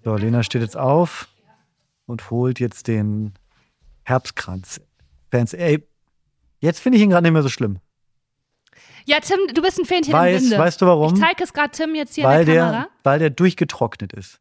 So, 0.04 0.16
Lena 0.16 0.44
steht 0.44 0.62
jetzt 0.62 0.76
auf 0.78 1.28
und 2.06 2.30
holt 2.30 2.60
jetzt 2.60 2.88
den 2.88 3.34
Herbstkranz. 4.04 4.82
Fans, 5.32 5.54
ey, 5.54 5.88
jetzt 6.60 6.80
finde 6.82 6.98
ich 6.98 7.04
ihn 7.04 7.10
gerade 7.10 7.24
nicht 7.24 7.34
mehr 7.34 7.42
so 7.44 7.50
schlimm. 7.50 7.80
Ja, 9.06 9.20
Tim, 9.20 9.38
du 9.54 9.62
bist 9.62 9.80
ein 9.80 9.86
Fähnchen 9.86 10.14
Weiß, 10.14 10.38
im 10.44 10.52
Winde. 10.52 10.58
weißt 10.64 10.82
du 10.82 10.86
warum? 10.86 11.14
Ich 11.14 11.20
zeige 11.20 11.44
es 11.44 11.54
gerade 11.54 11.72
Tim 11.72 11.96
jetzt 11.96 12.16
hier 12.16 12.24
weil 12.24 12.42
in 12.42 12.46
der 12.48 12.56
der, 12.56 12.64
Kamera. 12.66 12.88
weil 13.04 13.20
der 13.20 13.30
durchgetrocknet 13.30 14.14
ist. 14.14 14.40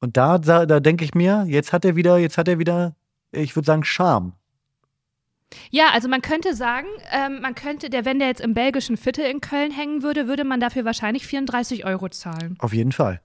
Und 0.00 0.16
da, 0.16 0.38
da, 0.38 0.66
da 0.66 0.80
denke 0.80 1.04
ich 1.04 1.14
mir, 1.14 1.44
jetzt 1.48 1.72
hat 1.72 1.84
er 1.84 1.96
wieder, 1.96 2.18
jetzt 2.18 2.36
hat 2.38 2.46
er 2.48 2.58
wieder, 2.58 2.94
ich 3.32 3.56
würde 3.56 3.66
sagen, 3.66 3.84
Charme. 3.84 4.32
Ja, 5.70 5.90
also 5.92 6.08
man 6.08 6.20
könnte 6.20 6.54
sagen, 6.54 6.88
ähm, 7.12 7.40
man 7.40 7.54
könnte, 7.54 7.88
der, 7.90 8.04
wenn 8.04 8.18
der 8.18 8.28
jetzt 8.28 8.40
im 8.40 8.54
belgischen 8.54 8.96
Viertel 8.96 9.24
in 9.26 9.40
Köln 9.40 9.70
hängen 9.70 10.02
würde, 10.02 10.26
würde 10.26 10.44
man 10.44 10.60
dafür 10.60 10.84
wahrscheinlich 10.84 11.26
34 11.26 11.84
Euro 11.84 12.08
zahlen. 12.08 12.56
Auf 12.58 12.72
jeden 12.72 12.92
Fall. 12.92 13.20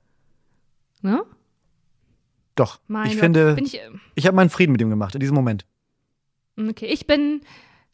Ne? 1.02 1.23
Doch. 2.56 2.80
Mein 2.88 3.08
ich 3.08 3.13
Gott. 3.13 3.19
finde, 3.21 3.56
Bin 3.56 3.65
ich, 3.65 3.80
äh, 3.80 3.89
ich 4.15 4.25
habe 4.28 4.36
meinen 4.36 4.49
Frieden 4.49 4.71
mit 4.71 4.82
ihm 4.82 4.89
gemacht 4.89 5.15
in 5.15 5.19
diesem 5.21 5.36
Moment. 5.36 5.65
okay, 6.58 6.86
ich 6.88 7.08
bin, 7.08 7.41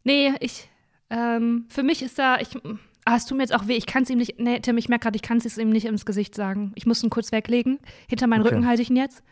nee, 0.03 0.33
ich, 0.39 0.69
ähm, 1.09 1.65
für 1.69 1.83
mich 1.83 2.01
ist 2.01 2.17
da, 2.19 2.37
ich, 2.39 2.49
ah, 3.05 3.15
es 3.15 3.25
tut 3.25 3.37
mir 3.37 3.43
jetzt 3.43 3.53
auch 3.53 3.67
weh, 3.67 3.75
ich 3.75 3.85
kann 3.85 4.03
es 4.03 4.09
ihm 4.09 4.17
nicht, 4.17 4.39
nee, 4.39 4.59
Tim, 4.59 4.77
ich 4.77 4.89
merke 4.89 5.03
gerade, 5.03 5.15
ich 5.15 5.21
kann 5.21 5.37
es 5.37 5.57
ihm 5.57 5.69
nicht 5.69 5.85
ins 5.85 6.05
Gesicht 6.05 6.35
sagen. 6.35 6.71
Ich 6.75 6.85
muss 6.85 7.03
ihn 7.03 7.09
kurz 7.09 7.31
weglegen. 7.31 7.79
Hinter 8.07 8.27
meinen 8.27 8.41
Okay. 8.41 8.55
Rücken 8.55 8.67
halte 8.67 8.81
ich 8.81 8.89
ihn 8.89 8.95
jetzt. 8.97 9.23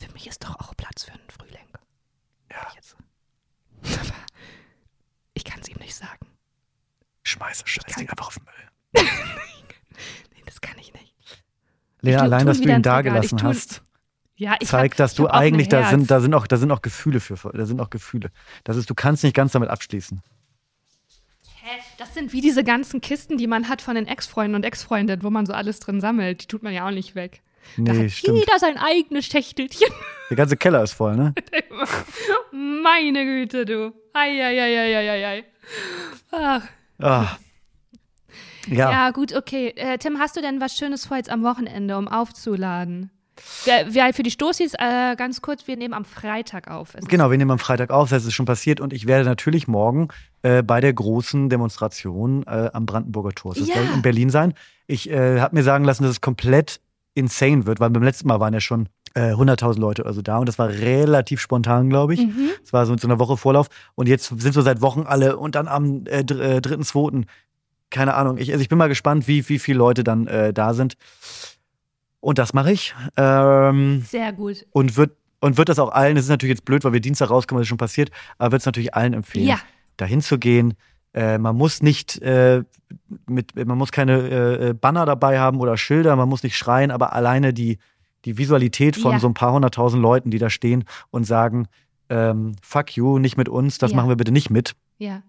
Für 0.00 0.12
mich 0.12 0.26
ist 0.26 0.42
doch 0.44 0.58
auch 0.60 0.74
Platz 0.76 1.04
für 1.04 1.12
einen 1.12 1.28
Frühling. 1.30 1.66
Ja. 2.50 2.66
Jetzt. 2.74 2.96
Aber 3.82 4.00
ich 5.34 5.44
kann 5.44 5.60
es 5.60 5.68
ihm 5.68 5.76
nicht 5.80 5.94
sagen. 5.94 6.26
Schmeiß 7.24 7.62
das 7.62 7.72
kann- 7.72 7.84
Scheißding 7.86 8.08
einfach 8.10 8.26
auf 8.28 8.34
den 8.38 8.44
Müll. 8.44 9.08
Nee, 10.34 10.42
das 10.46 10.60
kann 10.60 10.76
ich 10.78 10.92
nicht. 10.92 11.14
Lena, 12.00 12.18
tu- 12.18 12.24
allein, 12.24 12.46
dass 12.46 12.60
du 12.60 12.68
ihn 12.68 12.82
da. 12.82 12.98
Ich 13.00 13.04
gelassen 13.04 13.42
hast, 13.42 13.82
Ja, 14.36 14.56
ich 14.60 14.68
zeigt, 14.68 14.98
dass 15.00 15.12
ich 15.12 15.16
du 15.16 15.28
eigentlich, 15.28 15.68
da 15.68 15.88
sind, 15.90 16.10
da 16.10 16.20
sind 16.20 16.34
auch, 16.34 16.46
da 16.46 16.56
sind 16.56 16.70
auch 16.72 16.82
Gefühle 16.82 17.20
für, 17.20 17.36
da 17.52 17.64
sind 17.66 17.80
auch 17.80 17.90
Gefühle. 17.90 18.30
Das 18.64 18.76
ist, 18.76 18.90
du 18.90 18.94
kannst 18.94 19.22
nicht 19.24 19.34
ganz 19.34 19.52
damit 19.52 19.68
abschließen. 19.70 20.20
Hä? 21.66 21.80
Das 21.96 22.12
sind 22.12 22.34
wie 22.34 22.42
diese 22.42 22.62
ganzen 22.62 23.00
Kisten, 23.00 23.38
die 23.38 23.46
man 23.46 23.70
hat 23.70 23.80
von 23.80 23.94
den 23.94 24.06
Ex-Freunden 24.06 24.54
und 24.54 24.64
Ex-Freundinnen, 24.66 25.22
wo 25.22 25.30
man 25.30 25.46
so 25.46 25.54
alles 25.54 25.80
drin 25.80 25.98
sammelt. 26.02 26.42
Die 26.42 26.46
tut 26.46 26.62
man 26.62 26.74
ja 26.74 26.86
auch 26.86 26.90
nicht 26.90 27.14
weg. 27.14 27.40
da 27.78 27.94
Nee, 27.94 28.04
hat 28.04 28.10
stimmt. 28.10 28.38
jeder 28.38 28.58
sein 28.58 28.76
eigenes 28.76 29.24
Schächtelchen. 29.24 29.88
Der 30.28 30.36
ganze 30.36 30.58
Keller 30.58 30.82
ist 30.82 30.92
voll, 30.92 31.16
ne? 31.16 31.32
Meine 32.52 33.24
Güte, 33.24 33.64
du. 33.64 33.94
Eieieiei. 34.12 35.44
Ach. 36.32 36.62
Ah. 36.98 37.28
Ja. 38.68 38.90
Ja. 38.90 39.10
gut, 39.10 39.34
okay. 39.34 39.72
Äh, 39.76 39.96
Tim, 39.98 40.18
hast 40.18 40.36
du 40.36 40.42
denn 40.42 40.60
was 40.60 40.76
Schönes 40.76 41.06
vor 41.06 41.16
jetzt 41.16 41.30
am 41.30 41.42
Wochenende, 41.42 41.96
um 41.96 42.08
aufzuladen? 42.08 43.10
Wir, 43.64 44.12
für 44.14 44.22
die 44.22 44.30
Stoßis, 44.30 44.74
äh, 44.74 45.16
ganz 45.16 45.42
kurz, 45.42 45.66
wir 45.66 45.76
nehmen 45.76 45.94
am 45.94 46.04
Freitag 46.04 46.68
auf. 46.70 46.94
Es 46.94 47.04
Genau, 47.06 47.30
wir 47.30 47.38
nehmen 47.38 47.50
am 47.50 47.58
Freitag 47.58 47.90
auf, 47.90 48.10
das 48.10 48.24
ist 48.24 48.32
schon 48.34 48.46
passiert 48.46 48.80
und 48.80 48.92
ich 48.92 49.06
werde 49.06 49.24
natürlich 49.28 49.66
morgen 49.68 50.08
äh, 50.42 50.62
bei 50.62 50.80
der 50.80 50.92
großen 50.92 51.48
Demonstration 51.48 52.44
äh, 52.46 52.70
am 52.72 52.86
Brandenburger 52.86 53.32
Tor, 53.32 53.54
das 53.54 53.68
Ja. 53.68 53.74
soll 53.76 53.86
in 53.94 54.02
Berlin 54.02 54.30
sein. 54.30 54.54
Ich 54.86 55.10
äh, 55.10 55.40
habe 55.40 55.56
mir 55.56 55.62
sagen 55.62 55.84
lassen, 55.84 56.02
dass 56.04 56.12
es 56.12 56.20
komplett 56.20 56.80
insane 57.14 57.66
wird, 57.66 57.80
weil 57.80 57.90
beim 57.90 58.02
letzten 58.02 58.28
Mal 58.28 58.40
waren 58.40 58.54
ja 58.54 58.60
schon 58.60 58.88
äh, 59.14 59.32
100.000 59.32 59.78
Leute 59.78 60.04
also 60.06 60.20
da 60.22 60.38
und 60.38 60.48
das 60.48 60.58
war 60.58 60.68
relativ 60.68 61.40
spontan, 61.40 61.88
glaube 61.88 62.14
ich. 62.14 62.20
Mhm. 62.26 62.50
Es 62.64 62.72
war 62.72 62.84
so 62.86 62.92
mit 62.92 63.00
so 63.00 63.06
einer 63.08 63.18
Woche 63.18 63.36
Vorlauf 63.36 63.68
und 63.94 64.08
jetzt 64.08 64.26
sind 64.40 64.52
so 64.52 64.60
seit 64.62 64.80
Wochen 64.80 65.02
alle 65.06 65.36
und 65.36 65.54
dann 65.54 65.68
am 65.68 66.04
äh, 66.06 66.24
dr- 66.24 66.40
äh, 66.40 66.58
3.2. 66.58 67.24
Keine 67.90 68.14
Ahnung, 68.14 68.38
ich, 68.38 68.50
also 68.50 68.60
ich 68.62 68.68
bin 68.68 68.78
mal 68.78 68.88
gespannt, 68.88 69.28
wie, 69.28 69.48
wie 69.48 69.60
viele 69.60 69.78
Leute 69.78 70.02
dann 70.02 70.26
äh, 70.26 70.52
da 70.52 70.74
sind. 70.74 70.96
Und 72.24 72.38
das 72.38 72.54
mache 72.54 72.72
ich. 72.72 72.94
Ähm, 73.18 74.02
Sehr 74.08 74.32
gut. 74.32 74.64
und 74.72 74.96
wird 74.96 75.12
und 75.40 75.58
wird 75.58 75.68
das 75.68 75.78
auch 75.78 75.90
allen, 75.92 76.14
das 76.16 76.24
ist 76.24 76.30
natürlich 76.30 76.54
jetzt 76.56 76.64
blöd, 76.64 76.82
weil 76.84 76.94
wir 76.94 77.00
Dienstag 77.00 77.28
rauskommen, 77.28 77.60
das 77.60 77.66
ist 77.66 77.68
schon 77.68 77.76
passiert, 77.76 78.10
aber 78.38 78.52
wird 78.52 78.62
es 78.62 78.66
natürlich 78.66 78.94
allen 78.94 79.12
empfehlen, 79.12 79.46
Ja. 79.48 79.58
dahin 79.98 80.22
zu 80.22 80.38
gehen. 80.38 80.72
Äh, 81.12 81.36
man 81.36 81.54
muss 81.54 81.82
nicht 81.82 82.16
äh, 82.22 82.62
mit, 83.26 83.54
man 83.54 83.76
muss 83.76 83.92
keine 83.92 84.68
äh, 84.70 84.72
Banner 84.72 85.04
dabei 85.04 85.38
haben 85.38 85.60
oder 85.60 85.76
Schilder, 85.76 86.16
man 86.16 86.30
muss 86.30 86.42
nicht 86.44 86.56
schreien, 86.56 86.90
aber 86.90 87.12
alleine 87.12 87.52
die, 87.52 87.76
die 88.24 88.38
Visualität 88.38 88.96
von 88.96 89.12
Ja. 89.12 89.18
so 89.18 89.26
ein 89.26 89.34
paar 89.34 89.52
hunderttausend 89.52 90.00
Leuten, 90.02 90.30
die 90.30 90.38
da 90.38 90.48
stehen 90.48 90.84
und 91.10 91.24
sagen, 91.24 91.66
ähm, 92.08 92.52
fuck 92.62 92.96
you, 92.96 93.18
nicht 93.18 93.36
mit 93.36 93.50
uns, 93.50 93.76
das 93.76 93.90
Ja. 93.90 93.98
machen 93.98 94.08
wir 94.08 94.16
bitte 94.16 94.32
nicht 94.32 94.48
mit. 94.48 94.72
Ja. 94.96 95.22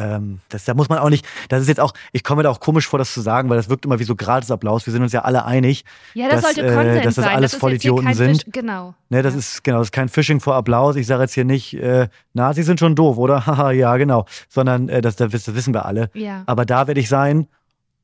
Ähm, 0.00 0.40
das, 0.48 0.64
da 0.64 0.72
muss 0.72 0.88
man 0.88 0.98
auch 0.98 1.10
nicht, 1.10 1.26
das 1.48 1.60
ist 1.60 1.68
jetzt 1.68 1.80
auch, 1.80 1.92
ich 2.12 2.24
komme 2.24 2.38
mir 2.38 2.42
da 2.44 2.50
auch 2.50 2.60
komisch 2.60 2.88
vor, 2.88 2.98
das 2.98 3.12
zu 3.12 3.20
sagen, 3.20 3.50
weil 3.50 3.58
das 3.58 3.68
wirkt 3.68 3.84
immer 3.84 3.98
wie 3.98 4.04
so 4.04 4.16
Gratisapplaus. 4.16 4.86
Wir 4.86 4.92
sind 4.92 5.02
uns 5.02 5.12
ja 5.12 5.22
alle 5.22 5.44
einig. 5.44 5.84
Ja, 6.14 6.28
das 6.28 6.42
Dass, 6.42 6.56
äh, 6.56 7.02
dass 7.02 7.16
das 7.16 7.26
alles 7.26 7.54
Vollidioten 7.54 8.14
sind. 8.14 8.42
Fisch, 8.42 8.52
genau. 8.52 8.94
Ne, 9.10 9.22
das 9.22 9.34
Ja. 9.34 9.38
ist 9.40 9.62
genau, 9.62 9.78
das 9.78 9.88
ist 9.88 9.92
kein 9.92 10.08
Phishing 10.08 10.40
vor 10.40 10.54
Applaus. 10.54 10.96
Ich 10.96 11.06
sage 11.06 11.22
jetzt 11.22 11.34
hier 11.34 11.44
nicht, 11.44 11.74
äh, 11.74 12.08
Nazis 12.32 12.66
sind 12.66 12.80
schon 12.80 12.94
doof, 12.94 13.18
oder? 13.18 13.44
Haha, 13.46 13.72
ja, 13.72 13.96
genau. 13.98 14.24
Sondern 14.48 14.88
äh, 14.88 15.02
das, 15.02 15.16
das, 15.16 15.32
wissen 15.32 15.74
wir 15.74 15.84
alle. 15.84 16.10
Ja. 16.14 16.44
Aber 16.46 16.64
da 16.64 16.86
werde 16.86 17.00
ich 17.00 17.08
sein. 17.08 17.46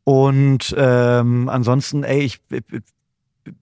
Und 0.05 0.75
ähm, 0.79 1.49
ansonsten, 1.49 2.05
ey, 2.05 2.21
ich, 2.21 2.41
ich, 2.51 2.63
ich 2.71 2.83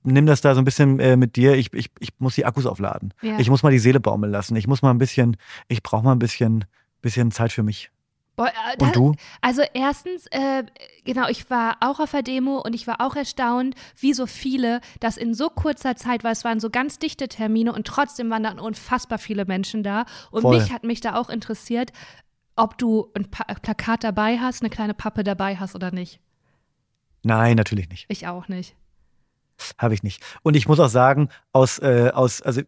nimm 0.02 0.26
das 0.26 0.40
da 0.40 0.54
so 0.54 0.60
ein 0.60 0.64
bisschen 0.64 0.98
äh, 0.98 1.16
mit 1.16 1.36
dir. 1.36 1.54
Ich, 1.54 1.72
ich, 1.72 1.90
ich 2.00 2.10
muss 2.18 2.34
die 2.34 2.44
Akkus 2.46 2.66
aufladen. 2.66 3.14
Ja. 3.22 3.38
Ich 3.38 3.48
muss 3.48 3.62
mal 3.62 3.70
die 3.70 3.78
Seele 3.78 4.00
baumeln 4.00 4.32
lassen. 4.32 4.56
Ich 4.56 4.66
muss 4.66 4.82
mal 4.82 4.90
ein 4.90 4.98
bisschen, 4.98 5.36
ich 5.68 5.82
brauche 5.82 6.04
mal 6.04 6.12
ein 6.12 6.18
bisschen, 6.18 6.64
bisschen 7.00 7.30
Zeit 7.30 7.52
für 7.52 7.62
mich. 7.62 7.90
Boah, 8.36 8.48
äh, 8.48 8.82
Und 8.82 8.96
du? 8.96 9.14
Also 9.40 9.62
erstens, 9.74 10.26
äh, 10.32 10.64
genau, 11.04 11.28
ich 11.28 11.48
war 11.50 11.76
auch 11.80 12.00
auf 12.00 12.10
der 12.10 12.22
Demo 12.22 12.58
und 12.58 12.74
ich 12.74 12.86
war 12.86 13.00
auch 13.00 13.14
erstaunt, 13.14 13.74
wie 13.96 14.12
so 14.12 14.26
viele 14.26 14.80
das 15.00 15.16
in 15.16 15.34
so 15.34 15.50
kurzer 15.50 15.94
Zeit, 15.96 16.24
weil 16.24 16.32
es 16.32 16.44
waren 16.44 16.58
so 16.58 16.68
ganz 16.70 16.98
dichte 16.98 17.28
Termine 17.28 17.72
und 17.72 17.86
trotzdem 17.86 18.30
waren 18.30 18.42
dann 18.42 18.58
unfassbar 18.58 19.18
viele 19.18 19.44
Menschen 19.44 19.82
da. 19.84 20.04
Und 20.32 20.42
Voll. 20.42 20.58
mich 20.58 20.72
hat 20.72 20.82
mich 20.82 21.00
da 21.00 21.14
auch 21.14 21.28
interessiert, 21.30 21.92
ob 22.56 22.76
du 22.78 23.10
ein 23.14 23.30
pa 23.30 23.44
Plakat 23.54 24.02
dabei 24.04 24.38
hast, 24.38 24.62
eine 24.62 24.70
kleine 24.70 24.94
Pappe 24.94 25.22
dabei 25.24 25.56
hast 25.56 25.74
oder 25.74 25.90
nicht. 25.92 26.20
Nein, 27.22 27.56
natürlich 27.56 27.88
nicht. 27.88 28.06
Ich 28.08 28.26
auch 28.26 28.48
nicht. 28.48 28.74
Habe 29.78 29.94
ich 29.94 30.02
nicht. 30.02 30.22
Und 30.42 30.56
ich 30.56 30.66
muss 30.68 30.80
auch 30.80 30.88
sagen, 30.88 31.28
aus, 31.52 31.78
äh, 31.78 32.10
aus, 32.12 32.42
also 32.42 32.62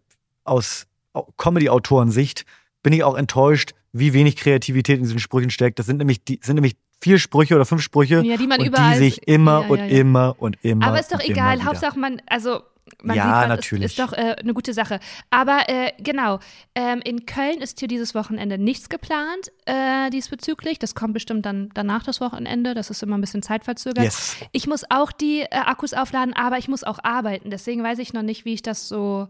aus 0.45 0.87
Au- 1.13 1.27
Comedy-Autoren-Sicht 1.37 2.47
bin 2.87 2.93
ich 2.93 3.03
auch 3.03 3.17
enttäuscht, 3.17 3.73
wie 3.93 4.13
wenig 4.13 4.37
Kreativität 4.37 4.99
in 4.99 5.03
diesen 5.03 5.19
Sprüchen 5.19 5.51
steckt. 5.51 5.81
Das 5.81 5.87
sind 5.87 5.97
nämlich, 5.97 6.23
die, 6.25 6.39
sind 6.41 6.55
nämlich 6.55 6.77
vier 7.01 7.19
Sprüche 7.19 7.57
oder 7.57 7.65
fünf 7.65 7.83
Sprüche 7.83 8.23
Ja, 8.25 8.37
die 8.37 8.47
man 8.47 8.61
und 8.61 8.67
überall- 8.67 8.93
die 8.93 8.99
sich 8.99 9.27
immer 9.27 9.63
Ja, 9.63 9.67
und 9.67 9.79
ja, 9.81 9.85
ja. 9.87 9.99
immer 9.99 10.37
und 10.39 10.57
immer. 10.63 10.87
Aber 10.87 11.01
ist 11.01 11.13
doch 11.13 11.19
und 11.19 11.29
egal. 11.29 11.65
Hauptsache 11.65 11.99
man, 11.99 12.23
also 12.29 12.61
man 13.03 13.17
Ja, 13.17 13.41
sieht 13.41 13.49
natürlich. 13.49 13.85
Ist, 13.87 13.99
ist 13.99 13.99
doch 13.99 14.13
äh, 14.13 14.37
eine 14.39 14.55
gute 14.55 14.73
Sache. 14.73 15.01
Aber 15.31 15.63
äh, 15.67 15.95
genau, 15.99 16.39
ähm, 16.77 17.01
in 17.03 17.27
Köln 17.27 17.61
ist 17.61 17.81
hier 17.81 17.89
dieses 17.89 18.15
Wochenende 18.15 18.57
nichts 18.57 18.89
geplant 18.89 19.51
äh, 19.65 20.09
diesbezüglich. 20.11 20.79
Das 20.79 20.95
kommt 20.95 21.13
bestimmt 21.15 21.45
dann 21.45 21.71
danach 21.75 22.05
das 22.05 22.21
Wochenende. 22.21 22.73
Das 22.75 22.91
ist 22.91 23.03
immer 23.03 23.19
ein 23.19 23.21
bisschen 23.21 23.43
zeitverzögert. 23.43 24.05
Yes. 24.05 24.37
Ich 24.53 24.69
muss 24.69 24.85
auch 24.91 25.11
die 25.11 25.41
äh, 25.41 25.49
Akkus 25.51 25.93
aufladen, 25.93 26.35
aber 26.37 26.59
ich 26.59 26.69
muss 26.69 26.85
auch 26.85 27.01
arbeiten. 27.03 27.51
Deswegen 27.51 27.83
weiß 27.83 27.99
ich 27.99 28.13
noch 28.13 28.23
nicht, 28.23 28.45
wie 28.45 28.55
ich 28.55 28.63
das 28.63 28.87
so. 28.87 29.27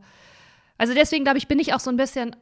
Also 0.77 0.93
deswegen 0.93 1.25
glaube 1.25 1.39
ich, 1.39 1.49
bin 1.49 1.59
ich 1.59 1.73
auch 1.73 1.81
so 1.81 1.89
ein 1.89 1.97
bisschen 1.97 2.37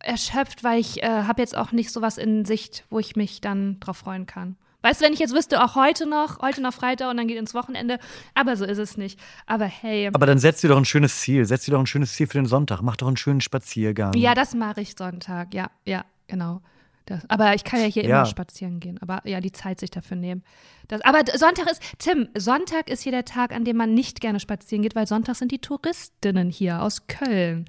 erschöpft, 0.00 0.64
weil 0.64 0.80
ich 0.80 1.02
äh, 1.02 1.06
habe 1.24 1.40
jetzt 1.42 1.56
auch 1.56 1.72
nicht 1.72 1.90
sowas 1.92 2.18
in 2.18 2.44
Sicht, 2.44 2.84
wo 2.90 2.98
ich 2.98 3.16
mich 3.16 3.40
dann 3.40 3.78
drauf 3.80 3.98
freuen 3.98 4.26
kann. 4.26 4.56
Weißt 4.82 5.00
du, 5.00 5.04
wenn 5.04 5.12
ich 5.12 5.18
jetzt 5.18 5.34
wüsste, 5.34 5.62
auch 5.62 5.74
heute 5.74 6.06
noch, 6.08 6.40
heute 6.40 6.62
noch 6.62 6.72
Freitag 6.72 7.10
und 7.10 7.18
dann 7.18 7.28
geht 7.28 7.36
ins 7.36 7.52
Wochenende, 7.52 7.98
aber 8.34 8.56
so 8.56 8.64
ist 8.64 8.78
es 8.78 8.96
nicht. 8.96 9.20
Aber 9.46 9.66
hey, 9.66 10.08
Aber 10.12 10.24
dann 10.24 10.38
setz 10.38 10.62
dir 10.62 10.68
doch 10.68 10.78
ein 10.78 10.86
schönes 10.86 11.20
Ziel. 11.20 11.44
Setz 11.44 11.66
dir 11.66 11.72
doch 11.72 11.80
ein 11.80 11.86
schönes 11.86 12.14
Ziel 12.14 12.26
für 12.26 12.38
den 12.38 12.46
Sonntag. 12.46 12.80
Mach 12.80 12.96
doch 12.96 13.06
einen 13.06 13.18
schönen 13.18 13.42
Spaziergang. 13.42 14.14
ja, 14.14 14.34
das 14.34 14.54
mache 14.54 14.80
ich 14.80 14.94
Sonntag. 14.96 15.52
Ja, 15.52 15.70
ja, 15.84 16.04
genau. 16.28 16.62
Das, 17.04 17.28
aber 17.28 17.54
ich 17.54 17.64
kann 17.64 17.80
ja 17.80 17.86
hier 17.86 18.04
Ja. 18.04 18.18
immer 18.20 18.26
spazieren 18.26 18.80
gehen. 18.80 18.98
Aber 19.02 19.20
ja, 19.28 19.40
die 19.40 19.52
Zeit 19.52 19.80
sich 19.80 19.90
dafür 19.90 20.16
nehmen. 20.16 20.44
Das, 20.88 21.02
aber 21.02 21.20
Sonntag 21.36 21.70
ist, 21.70 21.82
Tim, 21.98 22.28
Sonntag 22.38 22.88
ist 22.88 23.02
hier 23.02 23.12
der 23.12 23.24
Tag, 23.26 23.52
an 23.52 23.64
dem 23.66 23.76
man 23.76 23.92
nicht 23.92 24.20
gerne 24.22 24.40
spazieren 24.40 24.82
geht, 24.82 24.94
weil 24.94 25.06
Sonntag 25.06 25.34
sind 25.36 25.52
die 25.52 25.58
Touristinnen 25.58 26.48
hier 26.50 26.80
aus 26.82 27.06
Köln. 27.06 27.68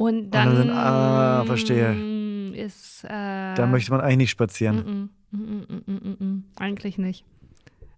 Und 0.00 0.30
dann 0.30 0.48
dann 0.48 0.56
sind- 0.56 0.70
ah, 0.70 1.44
verstehe. 1.44 2.52
ist. 2.54 3.04
Äh, 3.04 3.54
Da 3.54 3.66
möchte 3.66 3.90
man 3.90 4.00
eigentlich 4.00 4.16
nicht 4.16 4.30
spazieren. 4.30 5.10
mm, 5.30 5.36
mm, 5.36 5.66
mm, 5.68 5.82
mm, 5.86 6.24
mm. 6.24 6.44
Eigentlich 6.58 6.96
nicht. 6.98 7.24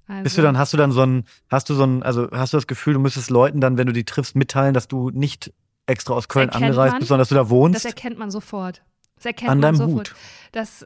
Also, 0.09 0.25
Bist 0.25 0.37
du 0.39 0.43
dann, 0.43 0.59
hast 0.59 0.73
du 0.73 0.77
dann 0.77 0.91
so 0.93 1.03
ein, 1.03 1.25
hast 1.49 1.71
du 1.71 1.75
so 1.75 1.85
ein, 1.85 2.03
also 2.03 2.29
hast 2.33 2.53
du 2.53 2.57
das 2.57 2.67
Gefühl, 2.67 2.95
du 2.95 3.01
müsstest 3.01 3.31
Leuten 3.31 3.61
dann, 3.61 3.79
wenn 3.79 3.87
du 3.87 3.93
die 3.93 4.05
triffst, 4.05 4.35
mitteilen, 4.35 4.75
dass 4.75 4.89
du 4.89 5.11
nicht 5.11 5.53
extra 5.87 6.15
aus 6.15 6.29
Köln 6.29 6.51
angereist 6.51 6.93
man. 6.93 6.99
bist, 6.99 7.09
sondern 7.09 7.21
dass 7.23 7.29
du 7.29 7.35
da 7.37 7.43
Das 7.43 7.51
wohnst? 7.51 7.85
erkennt 7.87 8.19
man 8.19 8.31
sofort. 8.31 8.83
Das 9.17 9.27
erkennt 9.27 9.51
An 9.53 9.61
man 9.61 9.75
sofort. 9.77 10.11
Hut. 10.11 10.17
Das 10.51 10.85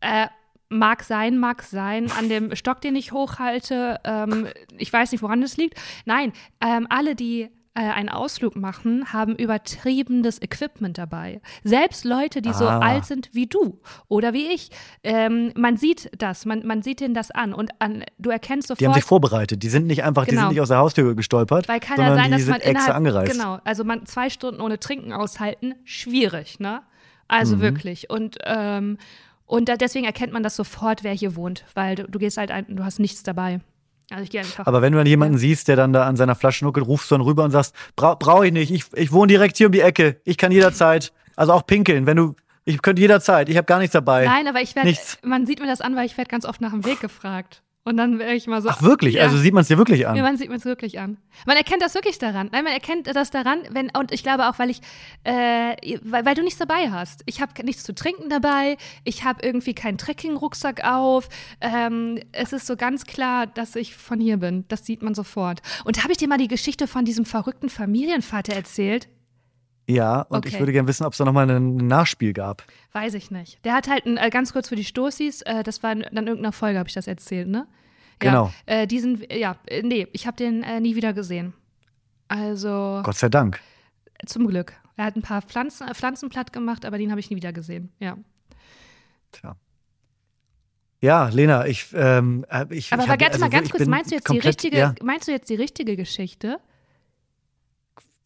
äh, 0.00 0.26
mag 0.68 1.04
sein, 1.04 1.38
mag 1.38 1.62
sein. 1.62 2.10
An 2.18 2.28
dem 2.28 2.54
Stock, 2.56 2.80
den 2.80 2.96
ich 2.96 3.12
hochhalte, 3.12 4.00
ähm, 4.04 4.48
ich 4.78 4.92
weiß 4.92 5.12
nicht, 5.12 5.22
woran 5.22 5.40
das 5.40 5.56
liegt. 5.56 5.80
Nein, 6.04 6.32
ähm, 6.60 6.86
alle, 6.90 7.14
die 7.14 7.50
äh, 7.80 7.90
einen 7.92 8.08
Ausflug 8.10 8.56
machen, 8.56 9.12
haben 9.12 9.34
übertriebenes 9.36 10.40
Equipment 10.42 10.98
dabei. 10.98 11.40
Selbst 11.64 12.04
Leute, 12.04 12.42
die 12.42 12.52
so 12.52 12.66
Ah. 12.66 12.80
alt 12.80 13.04
sind 13.06 13.30
wie 13.32 13.46
du 13.46 13.80
oder 14.08 14.32
wie 14.32 14.48
ich, 14.52 14.70
ähm, 15.02 15.52
man 15.56 15.76
sieht 15.76 16.10
das, 16.18 16.44
man, 16.46 16.66
man 16.66 16.82
sieht 16.82 17.00
denen 17.00 17.14
das 17.14 17.30
an 17.30 17.54
und 17.54 17.70
an, 17.80 18.04
du 18.18 18.30
erkennst 18.30 18.68
sofort. 18.68 18.80
Die 18.80 18.86
haben 18.86 18.94
sich 18.94 19.04
vorbereitet. 19.04 19.62
Die 19.62 19.68
sind 19.68 19.86
nicht 19.86 20.02
einfach, 20.04 20.24
die 20.24 20.30
Genau. 20.32 20.42
sind 20.42 20.50
nicht 20.50 20.60
aus 20.60 20.68
der 20.68 20.78
Haustür 20.78 21.14
gestolpert, 21.14 21.68
Weil 21.68 21.80
kann 21.80 21.98
ja 21.98 22.14
sein, 22.14 22.30
die 22.32 22.38
dass 22.38 22.46
man 22.46 22.60
extra 22.60 22.92
angereist. 22.92 23.32
genau, 23.32 23.58
also 23.64 23.84
man 23.84 24.06
zwei 24.06 24.30
Stunden 24.30 24.60
ohne 24.60 24.78
Trinken 24.78 25.12
aushalten, 25.12 25.74
schwierig, 25.84 26.60
ne? 26.60 26.82
Also 27.28 27.56
Mhm. 27.56 27.60
wirklich. 27.60 28.10
Und, 28.10 28.38
ähm, 28.44 28.98
und 29.46 29.68
da, 29.68 29.76
deswegen 29.76 30.04
erkennt 30.04 30.32
man 30.32 30.42
das 30.42 30.56
sofort, 30.56 31.02
wer 31.04 31.12
hier 31.12 31.36
wohnt, 31.36 31.64
weil 31.74 31.94
du, 31.96 32.04
du 32.08 32.18
gehst 32.18 32.36
halt 32.36 32.50
ein, 32.50 32.66
du 32.76 32.84
hast 32.84 32.98
nichts 33.00 33.22
dabei. 33.22 33.60
Also 34.10 34.24
ich 34.24 34.30
gehe 34.30 34.40
einfach. 34.40 34.66
Aber 34.66 34.82
wenn 34.82 34.92
du 34.92 34.98
dann 34.98 35.06
jemanden 35.06 35.38
siehst, 35.38 35.68
der 35.68 35.76
dann 35.76 35.92
da 35.92 36.06
an 36.06 36.16
seiner 36.16 36.34
Flasche 36.34 36.64
nuckelt, 36.64 36.86
rufst 36.86 37.10
du 37.10 37.14
dann 37.14 37.22
rüber 37.22 37.44
und 37.44 37.50
sagst, 37.50 37.74
Bra 37.96 38.14
brauche 38.14 38.46
ich 38.46 38.52
nicht, 38.52 38.70
ich, 38.70 38.84
ich 38.94 39.12
wohne 39.12 39.28
direkt 39.28 39.56
hier 39.56 39.66
um 39.66 39.72
die 39.72 39.80
Ecke, 39.80 40.20
ich 40.24 40.36
kann 40.36 40.52
jederzeit, 40.52 41.12
also 41.36 41.52
auch 41.52 41.66
pinkeln, 41.66 42.06
wenn 42.06 42.16
du, 42.16 42.34
ich 42.64 42.82
könnte 42.82 43.00
jederzeit, 43.00 43.48
ich 43.48 43.56
habe 43.56 43.66
gar 43.66 43.78
nichts 43.78 43.92
dabei. 43.92 44.24
Nein, 44.24 44.46
aber 44.48 44.60
ich 44.60 44.74
werde, 44.74 44.88
Nichts. 44.88 45.18
man 45.22 45.46
sieht 45.46 45.60
mir 45.60 45.66
das 45.66 45.80
an, 45.80 45.96
weil 45.96 46.06
ich 46.06 46.16
werde 46.16 46.30
ganz 46.30 46.44
oft 46.44 46.60
nach 46.60 46.72
dem 46.72 46.84
Weg 46.84 47.00
gefragt. 47.00 47.62
Und 47.82 47.96
dann 47.96 48.18
werde 48.18 48.34
ich 48.34 48.46
mal 48.46 48.60
so. 48.60 48.68
Ach 48.68 48.82
wirklich? 48.82 49.14
Ja. 49.14 49.22
Also 49.22 49.38
sieht 49.38 49.54
man 49.54 49.62
es 49.62 49.68
dir 49.68 49.78
wirklich 49.78 50.06
an? 50.06 50.14
Ja, 50.14 50.22
man 50.22 50.36
sieht 50.36 50.50
mir 50.50 50.56
es 50.56 50.66
wirklich 50.66 51.00
an. 51.00 51.16
Man 51.46 51.56
erkennt 51.56 51.80
das 51.80 51.94
wirklich 51.94 52.18
daran. 52.18 52.50
Nein, 52.52 52.64
man 52.64 52.74
erkennt 52.74 53.06
das 53.06 53.30
daran, 53.30 53.62
wenn, 53.70 53.90
und 53.96 54.12
ich 54.12 54.22
glaube 54.22 54.48
auch, 54.48 54.58
weil 54.58 54.68
ich, 54.68 54.82
äh, 55.24 55.98
weil, 56.02 56.26
weil 56.26 56.34
du 56.34 56.42
nichts 56.42 56.58
dabei 56.58 56.90
hast. 56.90 57.22
Ich 57.24 57.40
habe 57.40 57.52
nichts 57.64 57.82
zu 57.82 57.94
trinken 57.94 58.28
dabei, 58.28 58.76
ich 59.04 59.24
habe 59.24 59.42
irgendwie 59.42 59.74
keinen 59.74 59.96
Trekking-Rucksack 59.96 60.84
auf. 60.84 61.30
Ähm, 61.62 62.20
es 62.32 62.52
ist 62.52 62.66
so 62.66 62.76
ganz 62.76 63.06
klar, 63.06 63.46
dass 63.46 63.74
ich 63.76 63.96
von 63.96 64.20
hier 64.20 64.36
bin. 64.36 64.66
Das 64.68 64.84
sieht 64.84 65.00
man 65.00 65.14
sofort. 65.14 65.62
Und 65.84 66.02
habe 66.02 66.12
ich 66.12 66.18
dir 66.18 66.28
mal 66.28 66.38
die 66.38 66.48
Geschichte 66.48 66.86
von 66.86 67.06
diesem 67.06 67.24
verrückten 67.24 67.70
Familienvater 67.70 68.52
erzählt? 68.52 69.08
Ja, 69.90 70.22
und 70.22 70.46
ich 70.46 70.52
Okay. 70.54 70.60
würde 70.60 70.72
gerne 70.72 70.88
wissen, 70.88 71.04
ob 71.04 71.12
es 71.12 71.18
da 71.18 71.24
nochmal 71.24 71.50
ein 71.50 71.76
Nachspiel 71.76 72.32
gab. 72.32 72.64
Weiß 72.92 73.14
ich 73.14 73.30
nicht. 73.30 73.64
Der 73.64 73.74
hat 73.74 73.88
halt, 73.88 74.06
ein, 74.06 74.16
äh, 74.16 74.30
ganz 74.30 74.52
kurz 74.52 74.68
für 74.68 74.76
die 74.76 74.84
Stoßis, 74.84 75.42
äh, 75.42 75.62
das 75.62 75.82
war 75.82 75.94
dann 75.94 76.26
irgendeiner 76.26 76.52
Folge, 76.52 76.78
habe 76.78 76.88
ich 76.88 76.94
das 76.94 77.06
erzählt, 77.06 77.48
ne? 77.48 77.66
Ja, 78.22 78.30
Genau. 78.30 78.52
Äh, 78.66 78.86
diesen, 78.86 79.22
ja, 79.32 79.56
äh, 79.66 79.82
nee, 79.82 80.06
ich 80.12 80.26
habe 80.26 80.36
den 80.36 80.62
äh, 80.62 80.78
nie 80.80 80.94
wieder 80.96 81.12
gesehen. 81.12 81.52
Also, 82.28 83.00
Gott 83.02 83.16
sei 83.16 83.28
Dank. 83.28 83.58
zum 84.26 84.46
Glück. 84.46 84.74
Er 84.96 85.06
hat 85.06 85.16
ein 85.16 85.22
paar 85.22 85.40
Pflanzen, 85.42 85.88
Pflanzen 85.94 86.28
platt 86.28 86.52
gemacht, 86.52 86.84
aber 86.84 86.98
den 86.98 87.10
habe 87.10 87.20
ich 87.20 87.30
nie 87.30 87.36
wieder 87.36 87.52
gesehen. 87.52 87.90
Ja. 87.98 88.16
Tja. 89.32 89.56
Ja, 91.02 91.28
Lena, 91.28 91.66
ich, 91.66 91.86
ähm, 91.94 92.44
äh, 92.50 92.66
ich 92.74 92.92
Aber 92.92 93.02
ich 93.04 93.08
aber 93.08 93.08
hab- 93.08 93.22
also 93.22 93.38
mal 93.40 93.48
ganz 93.48 93.66
ich 93.68 93.72
kurz, 93.72 93.86
meinst 93.86 94.10
du 94.10 94.16
jetzt 94.16 94.24
die 94.28 94.32
komplett- 94.34 94.46
richtige, 94.56 94.76
Ja, 94.78 94.94
meinst 95.02 95.26
du 95.28 95.32
jetzt 95.32 95.48
die 95.48 95.54
richtige 95.54 95.96
Geschichte? 95.96 96.60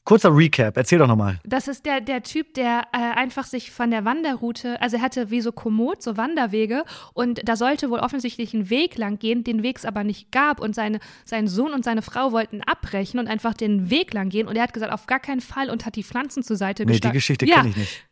Kurzer 0.05 0.35
Recap, 0.35 0.77
erzähl 0.77 0.99
doch 0.99 1.07
nochmal. 1.07 1.41
Das 1.45 1.69
ist 1.69 1.87
der, 1.87 2.01
der 2.01 2.23
Typ, 2.23 2.55
der 2.55 2.83
äh, 2.93 2.99
einfach 2.99 3.45
sich 3.45 3.71
von 3.71 3.91
der 3.91 4.05
Wanderroute, 4.05 4.81
also 4.81 4.97
er 4.97 5.03
hatte 5.03 5.31
wie 5.31 5.41
so 5.41 5.53
Komoot, 5.53 6.03
so 6.03 6.17
Wanderwege 6.17 6.85
und 7.15 7.47
da 7.49 7.57
sollte 7.57 7.91
wohl 7.91 8.01
offensichtlich 8.01 8.55
ein 8.55 8.71
Weg 8.71 8.99
lang 8.99 9.19
gehen, 9.19 9.45
den 9.45 9.63
Weg 9.63 9.79
es 9.79 9.85
aber 9.85 10.05
nicht 10.05 10.31
gab 10.31 10.61
und 10.61 10.75
seine, 10.75 11.01
sein 11.25 11.49
Sohn 11.49 11.73
und 11.73 11.85
seine 11.85 12.03
Frau 12.03 12.33
wollten 12.33 12.61
abbrechen 12.63 13.19
und 13.19 13.29
einfach 13.29 13.55
den 13.55 13.91
Weg 13.91 14.13
lang 14.13 14.29
gehen 14.29 14.47
und 14.47 14.57
er 14.57 14.65
hat 14.65 14.75
gesagt, 14.75 14.93
auf 14.93 15.07
gar 15.07 15.21
keinen 15.21 15.41
Fall 15.41 15.71
und 15.71 15.87
hat 15.87 15.97
die 15.97 16.05
Pflanzen 16.05 16.43
zur 16.43 16.57
Seite 16.57 16.85
Nee, 16.85 17.01
die. 17.01 17.11
Geschichte 17.11 17.47
ja, 17.47 17.57
kenne 17.57 17.71
ich 17.71 17.77
nicht. 17.77 18.05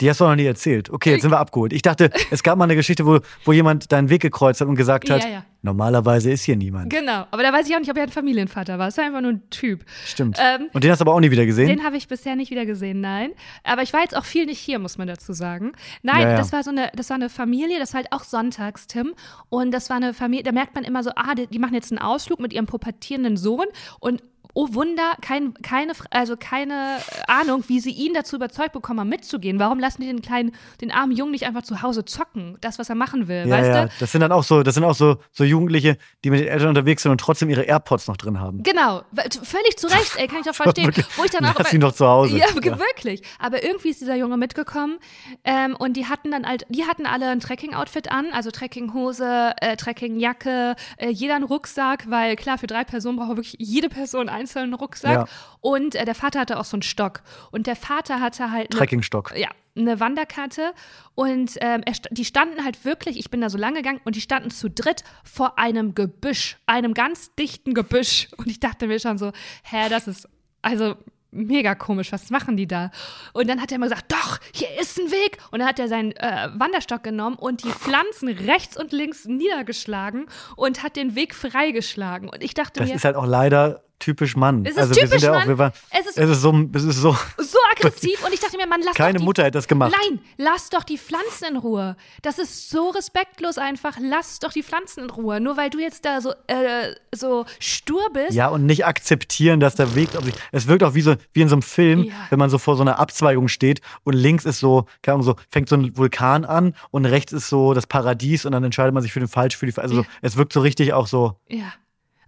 Die 0.00 0.08
hast 0.08 0.20
du 0.20 0.24
noch 0.24 0.34
nie 0.34 0.44
erzählt. 0.46 0.90
Okay, 0.90 1.12
jetzt 1.12 1.22
sind 1.22 1.30
wir 1.30 1.38
abgeholt. 1.38 1.72
Ich 1.72 1.82
dachte, 1.82 2.10
es 2.30 2.42
gab 2.42 2.58
mal 2.58 2.64
eine 2.64 2.76
Geschichte, 2.76 3.06
wo, 3.06 3.20
wo 3.44 3.52
jemand 3.52 3.92
deinen 3.92 4.08
Weg 4.08 4.22
gekreuzt 4.22 4.60
hat 4.60 4.68
und 4.68 4.74
gesagt 4.76 5.10
hat, 5.10 5.22
Ja, 5.24 5.30
ja. 5.30 5.44
normalerweise 5.62 6.30
ist 6.30 6.42
hier 6.44 6.56
niemand. 6.56 6.90
Genau, 6.90 7.26
aber 7.30 7.42
da 7.42 7.52
weiß 7.52 7.68
ich 7.68 7.74
auch 7.74 7.80
nicht, 7.80 7.90
ob 7.90 7.96
er 7.96 8.04
ein 8.04 8.08
Familienvater 8.10 8.78
war. 8.78 8.88
Es 8.88 8.96
war 8.96 9.04
einfach 9.04 9.20
nur 9.20 9.32
ein 9.32 9.42
Typ. 9.50 9.84
Stimmt. 10.06 10.38
Ähm, 10.40 10.68
und 10.72 10.82
den 10.84 10.90
hast 10.90 11.00
du 11.00 11.04
aber 11.04 11.14
auch 11.14 11.20
nie 11.20 11.30
wieder 11.30 11.46
gesehen? 11.46 11.68
Den 11.68 11.84
habe 11.84 11.96
ich 11.96 12.08
bisher 12.08 12.36
nicht 12.36 12.50
wieder 12.50 12.66
gesehen, 12.66 13.00
nein. 13.00 13.30
Aber 13.64 13.82
ich 13.82 13.92
war 13.92 14.00
jetzt 14.00 14.16
auch 14.16 14.24
viel 14.24 14.46
nicht 14.46 14.58
hier, 14.58 14.78
muss 14.78 14.96
man 14.98 15.06
dazu 15.08 15.32
sagen. 15.32 15.72
Nein, 16.02 16.22
Ja, 16.22 16.36
das 16.36 16.52
war 16.52 16.62
so 16.62 16.70
eine, 16.70 16.90
das 16.94 17.10
war 17.10 17.16
eine 17.16 17.28
Familie, 17.28 17.78
das 17.78 17.92
war 17.92 17.98
halt 18.02 18.12
auch 18.12 18.24
sonntags, 18.24 18.86
Tim. 18.86 19.14
Und 19.48 19.70
das 19.72 19.90
war 19.90 19.96
eine 19.96 20.14
Familie, 20.14 20.44
da 20.44 20.52
merkt 20.52 20.74
man 20.74 20.84
immer 20.84 21.02
so, 21.02 21.10
ah, 21.16 21.34
die, 21.34 21.46
die 21.46 21.58
machen 21.58 21.74
jetzt 21.74 21.92
einen 21.92 21.98
Ausflug 21.98 22.40
mit 22.40 22.52
ihrem 22.52 22.66
pubertierenden 22.66 23.36
Sohn 23.36 23.66
und 23.98 24.22
Oh 24.54 24.68
Wunder, 24.72 25.12
kein, 25.20 25.54
keine, 25.62 25.92
also 26.10 26.36
keine 26.36 26.98
Ahnung, 27.26 27.64
wie 27.68 27.80
sie 27.80 27.90
ihn 27.90 28.14
dazu 28.14 28.36
überzeugt 28.36 28.72
bekommen 28.72 29.00
haben, 29.00 29.08
mitzugehen. 29.08 29.58
Warum 29.58 29.78
lassen 29.78 30.02
die 30.02 30.08
den 30.08 30.22
kleinen, 30.22 30.52
den 30.80 30.90
armen 30.90 31.12
Jungen 31.12 31.32
nicht 31.32 31.46
einfach 31.46 31.62
zu 31.62 31.82
Hause 31.82 32.04
zocken? 32.04 32.56
Das, 32.60 32.78
was 32.78 32.88
er 32.88 32.94
machen 32.94 33.28
will, 33.28 33.46
ja, 33.46 33.50
weißt 33.50 33.68
ja. 33.68 33.84
du? 33.86 33.92
Das 34.00 34.12
sind 34.12 34.20
dann 34.20 34.32
auch 34.32 34.44
so, 34.44 34.62
das 34.62 34.74
sind 34.74 34.84
auch 34.84 34.94
so, 34.94 35.18
so 35.32 35.44
Jugendliche, 35.44 35.96
die 36.24 36.30
mit 36.30 36.40
den 36.40 36.48
Eltern 36.48 36.68
unterwegs 36.68 37.02
sind 37.02 37.12
und 37.12 37.20
trotzdem 37.20 37.48
ihre 37.50 37.62
AirPods 37.62 38.08
noch 38.08 38.16
drin 38.16 38.40
haben. 38.40 38.62
Genau, 38.62 39.02
völlig 39.42 39.76
zu 39.76 39.86
Recht, 39.86 40.16
ey, 40.16 40.26
kann 40.26 40.40
ich 40.40 40.46
doch 40.46 40.54
verstehen. 40.54 40.92
Wo 41.16 41.24
ich 41.24 41.30
dann 41.30 41.44
auch 41.44 41.54
Lass 41.58 41.72
ihn 41.72 41.80
doch 41.80 41.92
zu 41.92 42.06
Hause. 42.06 42.36
Ja, 42.36 42.46
wirklich. 42.54 43.22
Aber 43.38 43.62
irgendwie 43.62 43.90
ist 43.90 44.00
dieser 44.00 44.16
Junge 44.16 44.36
mitgekommen 44.36 44.98
ähm, 45.44 45.76
und 45.76 45.96
die 45.96 46.06
hatten 46.06 46.30
dann 46.30 46.46
halt, 46.46 46.66
die 46.68 46.86
hatten 46.86 47.06
alle 47.06 47.28
ein 47.28 47.40
Trekking-Outfit 47.40 48.10
an, 48.10 48.26
also 48.32 48.50
Trekkinghose, 48.50 49.52
äh, 49.60 49.76
Trekkingjacke, 49.76 50.74
äh, 50.96 51.08
jeder 51.10 51.36
einen 51.36 51.44
Rucksack, 51.44 52.10
weil 52.10 52.36
klar, 52.36 52.58
für 52.58 52.66
drei 52.66 52.84
Personen 52.84 53.16
braucht 53.16 53.28
wirklich 53.28 53.56
jede 53.58 53.88
Person 53.88 54.28
einzeln 54.28 54.39
einen 54.46 54.74
Rucksack. 54.74 55.12
Ja. 55.12 55.24
Und 55.60 55.94
äh, 55.94 56.04
der 56.04 56.14
Vater 56.14 56.40
hatte 56.40 56.58
auch 56.58 56.64
so 56.64 56.76
einen 56.76 56.82
Stock. 56.82 57.22
Und 57.50 57.66
der 57.66 57.76
Vater 57.76 58.20
hatte 58.20 58.50
halt. 58.50 58.70
eine- 58.72 58.78
Trekkingstock. 58.78 59.32
ja, 59.36 59.48
eine 59.76 60.00
Wanderkarte 60.00 60.72
und 61.14 61.52
ähm, 61.60 61.82
er, 61.86 61.92
die 62.10 62.24
standen 62.24 62.64
halt 62.64 62.84
wirklich, 62.84 63.16
ich 63.18 63.30
bin 63.30 63.40
da 63.40 63.48
so 63.48 63.56
lang 63.56 63.74
gegangen 63.74 64.00
und 64.04 64.16
die 64.16 64.20
standen 64.20 64.50
zu 64.50 64.68
dritt 64.68 65.04
vor 65.22 65.58
einem 65.58 65.94
Gebüsch, 65.94 66.58
einem 66.66 66.92
ganz 66.92 67.34
dichten 67.36 67.72
Gebüsch 67.72 68.28
und 68.36 68.48
ich 68.48 68.58
dachte 68.58 68.88
mir 68.88 68.98
schon 68.98 69.16
so, 69.16 69.30
hä, 69.62 69.88
das 69.88 70.08
ist 70.08 70.28
also 70.60 70.96
mega 71.30 71.76
komisch, 71.76 72.10
was 72.10 72.30
machen 72.30 72.56
die 72.56 72.66
da? 72.66 72.90
Und 73.32 73.48
dann 73.48 73.60
hat 73.62 73.70
er 73.70 73.76
immer 73.76 73.86
gesagt, 73.86 74.10
doch, 74.10 74.38
hier 74.52 74.68
ist 74.80 74.98
ein 74.98 75.12
Weg 75.12 75.38
und 75.52 75.60
dann 75.60 75.68
hat 75.68 75.78
er 75.78 75.86
seinen 75.86 76.10
äh, 76.16 76.48
Wanderstock 76.54 77.04
genommen 77.04 77.36
und 77.36 77.62
die 77.62 77.70
Pflanzen 77.70 78.28
rechts 78.28 78.76
und 78.76 78.90
links 78.90 79.26
niedergeschlagen 79.26 80.26
und 80.56 80.82
hat 80.82 80.96
den 80.96 81.14
Weg 81.14 81.32
freigeschlagen 81.34 82.28
und 82.28 82.42
ich 82.42 82.54
dachte 82.54 82.80
Das 82.80 82.88
mir, 82.88 82.96
ist 82.96 83.04
halt 83.04 83.14
auch 83.14 83.26
leider 83.26 83.84
typisch 84.00 84.34
Mann. 84.36 84.64
Es 84.64 84.72
ist 84.72 84.78
also 84.78 84.90
wir 84.96 85.02
typisch 85.04 85.20
sind 85.20 85.22
ja 85.22 85.32
auch, 85.32 85.38
Mann. 85.38 85.48
wir 85.48 85.58
waren, 85.58 85.72
Es 85.90 86.06
ist- 86.06 86.18
es 86.18 86.30
ist 86.30 86.40
so, 86.42 86.52
es 86.72 86.82
ist 86.84 86.96
so, 86.96 87.16
so 87.38 87.58
aggressiv 87.76 88.24
und 88.26 88.32
ich 88.34 88.40
dachte 88.40 88.56
mir, 88.56 88.66
man 88.66 88.80
lass 88.82 88.94
keine 88.96 89.14
doch 89.14 89.20
die 89.20 89.24
Mutter 89.26 89.42
hätte 89.44 89.58
das 89.58 89.68
gemacht. 89.68 89.94
Nein, 90.08 90.18
lass 90.36 90.70
doch 90.70 90.82
die 90.82 90.98
Pflanzen 90.98 91.44
in 91.50 91.56
Ruhe. 91.56 91.96
Das 92.22 92.38
ist 92.38 92.70
so 92.70 92.88
respektlos 92.90 93.58
einfach. 93.58 93.96
Lass 94.00 94.38
doch 94.40 94.52
die 94.52 94.62
Pflanzen 94.62 95.04
in 95.04 95.10
Ruhe. 95.10 95.40
Nur 95.40 95.56
weil 95.56 95.70
du 95.70 95.78
jetzt 95.78 96.04
da 96.04 96.20
so, 96.20 96.32
äh, 96.48 96.94
so 97.14 97.44
stur 97.60 98.02
bist. 98.12 98.32
Ja, 98.32 98.48
und 98.48 98.66
nicht 98.66 98.84
akzeptieren, 98.86 99.60
dass 99.60 99.74
der 99.76 99.94
Weg. 99.94 100.08
Es 100.52 100.66
wirkt 100.66 100.82
auch 100.82 100.94
wie 100.94 101.02
so 101.02 101.14
wie 101.32 101.42
in 101.42 101.48
so 101.48 101.54
einem 101.54 101.62
Film, 101.62 102.04
Ja. 102.04 102.12
wenn 102.30 102.38
man 102.38 102.50
so 102.50 102.58
vor 102.58 102.76
so 102.76 102.82
einer 102.82 102.98
Abzweigung 102.98 103.48
steht 103.48 103.80
und 104.04 104.14
links 104.14 104.44
ist 104.44 104.58
so, 104.60 104.86
keine 105.02 105.14
Ahnung, 105.14 105.24
so 105.24 105.36
fängt 105.50 105.68
so 105.68 105.76
ein 105.76 105.96
Vulkan 105.96 106.44
an 106.44 106.74
und 106.90 107.04
rechts 107.04 107.32
ist 107.32 107.48
so 107.48 107.74
das 107.74 107.86
Paradies 107.86 108.44
und 108.46 108.52
dann 108.52 108.64
entscheidet 108.64 108.94
man 108.94 109.02
sich 109.02 109.12
für 109.12 109.20
den 109.20 109.28
falsch 109.28 109.56
für 109.56 109.66
die 109.66 109.76
also 109.78 109.96
so, 109.96 110.04
es 110.22 110.36
wirkt 110.36 110.52
so 110.52 110.60
richtig 110.60 110.92
auch 110.92 111.06
so 111.06 111.36
Ja. 111.48 111.72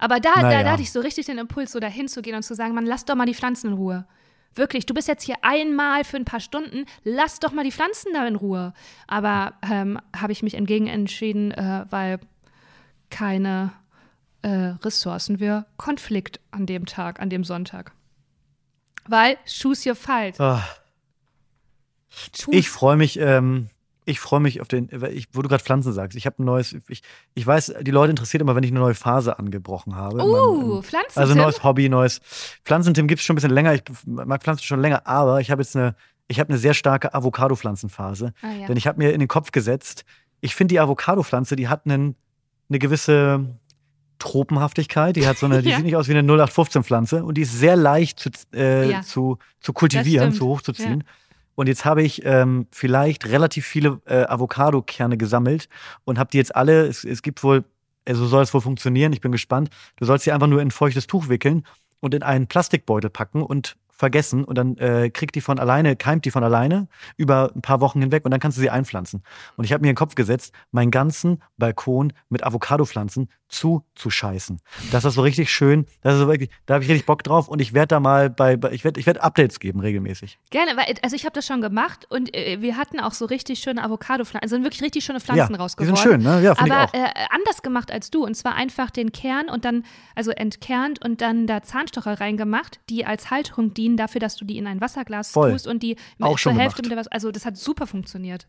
Aber 0.02 0.18
da, 0.18 0.34
da, 0.34 0.42
Naja. 0.42 0.64
da 0.64 0.72
hatte 0.72 0.82
ich 0.82 0.90
so 0.90 0.98
richtig 0.98 1.26
den 1.26 1.38
Impuls, 1.38 1.70
so 1.70 1.78
dahin 1.78 2.08
zu 2.08 2.22
gehen 2.22 2.34
und 2.34 2.42
zu 2.42 2.56
sagen, 2.56 2.74
man, 2.74 2.84
lass 2.84 3.04
doch 3.04 3.14
mal 3.14 3.24
die 3.24 3.36
Pflanzen 3.36 3.68
in 3.68 3.74
Ruhe. 3.74 4.04
Wirklich, 4.52 4.84
du 4.84 4.94
bist 4.94 5.06
jetzt 5.06 5.22
hier 5.22 5.36
einmal 5.42 6.02
für 6.02 6.16
ein 6.16 6.24
paar 6.24 6.40
Stunden, 6.40 6.86
lass 7.04 7.38
doch 7.38 7.52
mal 7.52 7.62
die 7.62 7.70
Pflanzen 7.70 8.12
da 8.12 8.26
in 8.26 8.34
Ruhe. 8.34 8.74
Aber 9.06 9.54
ähm, 9.62 10.00
habe 10.14 10.32
ich 10.32 10.42
mich 10.42 10.54
entgegen 10.54 10.88
entschieden, 10.88 11.52
äh, 11.52 11.86
weil 11.88 12.18
keine 13.10 13.72
äh, 14.42 14.74
Ressourcen, 14.82 15.38
wir 15.38 15.66
Konflikt 15.76 16.40
an 16.50 16.66
dem 16.66 16.84
Tag, 16.84 17.20
an 17.20 17.30
dem 17.30 17.44
Sonntag. 17.44 17.92
Weil, 19.06 19.38
choose 19.46 19.88
your 19.88 19.94
fight. 19.94 20.40
ah. 20.40 20.66
Ich 22.48 22.70
freue 22.70 22.96
mich, 22.96 23.20
ähm, 23.20 23.68
ich 24.04 24.18
freue 24.20 24.40
mich 24.40 24.60
auf 24.60 24.68
den, 24.68 24.88
ich, 25.12 25.28
wo 25.32 25.42
du 25.42 25.48
gerade 25.48 25.62
Pflanzen 25.62 25.92
sagst. 25.92 26.16
Ich 26.16 26.26
habe 26.26 26.42
ein 26.42 26.44
neues, 26.44 26.74
ich, 26.88 27.02
ich 27.34 27.46
weiß, 27.46 27.74
die 27.82 27.90
Leute 27.90 28.10
interessiert 28.10 28.40
immer, 28.40 28.56
wenn 28.56 28.64
ich 28.64 28.70
eine 28.70 28.80
neue 28.80 28.94
Phase 28.94 29.38
angebrochen 29.38 29.94
habe. 29.94 30.16
meinem- 30.18 30.28
Uh, 30.28 30.82
Pflanzen. 30.82 31.18
Also 31.18 31.34
Tim? 31.34 31.42
neues 31.42 31.62
Hobby, 31.62 31.88
neues 31.88 32.20
Pflanzentim 32.64 33.06
gibt 33.06 33.20
es 33.20 33.24
schon 33.26 33.34
ein 33.34 33.36
bisschen 33.36 33.52
länger. 33.52 33.74
Ich 33.74 33.82
mag 34.06 34.42
Pflanzen 34.42 34.64
schon 34.64 34.80
länger, 34.80 35.06
aber 35.06 35.40
ich 35.40 35.50
habe 35.50 35.62
jetzt 35.62 35.76
eine, 35.76 35.94
ich 36.28 36.40
habe 36.40 36.48
eine 36.50 36.58
sehr 36.58 36.74
starke 36.74 37.14
Avocado-Pflanzenphase. 37.14 38.32
Ah, 38.42 38.50
ja. 38.52 38.66
Denn 38.66 38.76
ich 38.76 38.86
habe 38.86 38.98
mir 38.98 39.12
in 39.12 39.20
den 39.20 39.28
Kopf 39.28 39.52
gesetzt, 39.52 40.04
ich 40.40 40.54
finde 40.56 40.72
die 40.74 40.80
Avocado-Pflanze, 40.80 41.54
die 41.56 41.68
hat 41.68 41.82
einen, 41.86 42.16
eine 42.68 42.78
gewisse 42.80 43.46
Tropenhaftigkeit. 44.18 45.16
Die 45.16 45.26
hat 45.26 45.38
so 45.38 45.46
eine, 45.46 45.62
die 45.62 45.68
Ja. 45.70 45.76
sieht 45.76 45.84
nicht 45.84 45.96
aus 45.96 46.08
wie 46.08 46.16
eine 46.16 46.22
0815-Pflanze 46.32 47.24
und 47.24 47.34
die 47.36 47.42
ist 47.42 47.58
sehr 47.58 47.76
leicht 47.76 48.20
zu, 48.20 48.30
äh, 48.54 48.90
Ja. 48.90 49.02
zu, 49.02 49.38
zu 49.60 49.72
kultivieren, 49.72 50.32
zu 50.32 50.46
hochzuziehen. 50.46 51.04
Und 51.54 51.66
jetzt 51.68 51.84
habe 51.84 52.02
ich 52.02 52.24
ähm, 52.24 52.66
vielleicht 52.70 53.26
relativ 53.26 53.66
viele 53.66 54.00
äh, 54.06 54.24
Avocado-Kerne 54.24 55.16
gesammelt 55.16 55.68
und 56.04 56.18
habe 56.18 56.30
die 56.30 56.38
jetzt 56.38 56.56
alle, 56.56 56.86
es, 56.86 57.04
es 57.04 57.22
gibt 57.22 57.42
wohl, 57.44 57.64
also 58.06 58.22
so 58.22 58.28
soll 58.28 58.42
es 58.42 58.54
wohl 58.54 58.60
funktionieren, 58.60 59.12
ich 59.12 59.20
bin 59.20 59.32
gespannt. 59.32 59.70
Du 59.96 60.04
sollst 60.04 60.24
sie 60.24 60.32
einfach 60.32 60.46
nur 60.46 60.60
in 60.60 60.68
ein 60.68 60.72
feuchtes 60.72 61.06
Tuch 61.06 61.28
wickeln 61.28 61.64
und 62.00 62.14
in 62.14 62.22
einen 62.22 62.46
Plastikbeutel 62.46 63.10
packen 63.10 63.42
und 63.42 63.76
vergessen 64.02 64.42
und 64.42 64.58
dann 64.58 64.76
äh, 64.78 65.10
kriegt 65.10 65.36
die 65.36 65.40
von 65.40 65.60
alleine, 65.60 65.94
keimt 65.94 66.24
die 66.24 66.32
von 66.32 66.42
alleine 66.42 66.88
über 67.16 67.52
ein 67.54 67.62
paar 67.62 67.80
Wochen 67.80 68.00
hinweg 68.00 68.24
und 68.24 68.32
dann 68.32 68.40
kannst 68.40 68.58
du 68.58 68.60
sie 68.60 68.68
einpflanzen. 68.68 69.22
Und 69.56 69.64
ich 69.64 69.72
habe 69.72 69.82
mir 69.82 69.90
in 69.90 69.92
den 69.92 69.98
Kopf 69.98 70.16
gesetzt, 70.16 70.52
meinen 70.72 70.90
ganzen 70.90 71.40
Balkon 71.56 72.12
mit 72.28 72.42
Avocado-Pflanzen 72.42 73.28
zu 73.52 73.84
zu 73.94 74.10
scheißen. 74.10 74.60
Das 74.90 75.04
ist 75.04 75.14
so 75.14 75.22
richtig 75.22 75.52
schön. 75.52 75.86
Das 76.00 76.14
ist 76.14 76.20
so 76.20 76.26
wirklich, 76.26 76.50
da 76.66 76.74
habe 76.74 76.84
ich 76.84 76.90
richtig 76.90 77.06
Bock 77.06 77.22
drauf 77.22 77.48
und 77.48 77.60
ich 77.60 77.74
werde 77.74 77.88
da 77.88 78.00
mal 78.00 78.30
bei, 78.30 78.56
bei 78.56 78.72
ich 78.72 78.82
werde 78.82 78.98
ich 78.98 79.06
werd 79.06 79.20
Updates 79.20 79.60
geben 79.60 79.80
regelmäßig. 79.80 80.38
Gerne, 80.50 80.76
weil 80.76 80.94
also 81.02 81.14
ich 81.14 81.24
habe 81.24 81.34
das 81.34 81.46
schon 81.46 81.60
gemacht 81.60 82.06
und 82.08 82.34
äh, 82.34 82.60
wir 82.60 82.76
hatten 82.76 82.98
auch 82.98 83.12
so 83.12 83.26
richtig 83.26 83.60
schöne 83.60 83.84
Avocado-Pflanzen, 83.84 84.42
also 84.42 84.56
sind 84.56 84.64
wirklich 84.64 84.82
richtig 84.82 85.04
schöne 85.04 85.20
Pflanzen 85.20 85.52
ja, 85.52 85.60
rausgeworden. 85.60 85.94
Die 85.94 86.00
sind 86.00 86.10
schön, 86.10 86.22
ne? 86.22 86.42
Ja, 86.42 86.52
Aber 86.58 86.84
auch. 86.84 86.94
äh, 86.94 87.08
anders 87.30 87.62
gemacht 87.62 87.90
als 87.92 88.10
du 88.10 88.24
und 88.24 88.34
zwar 88.34 88.54
einfach 88.54 88.90
den 88.90 89.12
Kern 89.12 89.48
und 89.48 89.64
dann 89.64 89.84
also 90.14 90.30
entkernt 90.30 91.04
und 91.04 91.20
dann 91.20 91.46
da 91.46 91.62
Zahnstocher 91.62 92.20
reingemacht, 92.20 92.80
die 92.88 93.04
als 93.04 93.30
Halterung 93.30 93.74
dienen 93.74 93.96
dafür, 93.96 94.20
dass 94.20 94.36
du 94.36 94.44
die 94.44 94.56
in 94.56 94.66
ein 94.66 94.80
Wasserglas 94.80 95.30
Voll. 95.30 95.52
tust 95.52 95.66
und 95.66 95.82
die 95.82 95.96
Auch 96.20 96.30
zur 96.30 96.38
schon 96.38 96.56
Hälfte 96.56 96.82
gemacht. 96.82 96.96
mit 96.96 97.06
der. 97.06 97.12
Also 97.12 97.30
das 97.30 97.44
hat 97.44 97.56
super 97.56 97.86
funktioniert. 97.86 98.46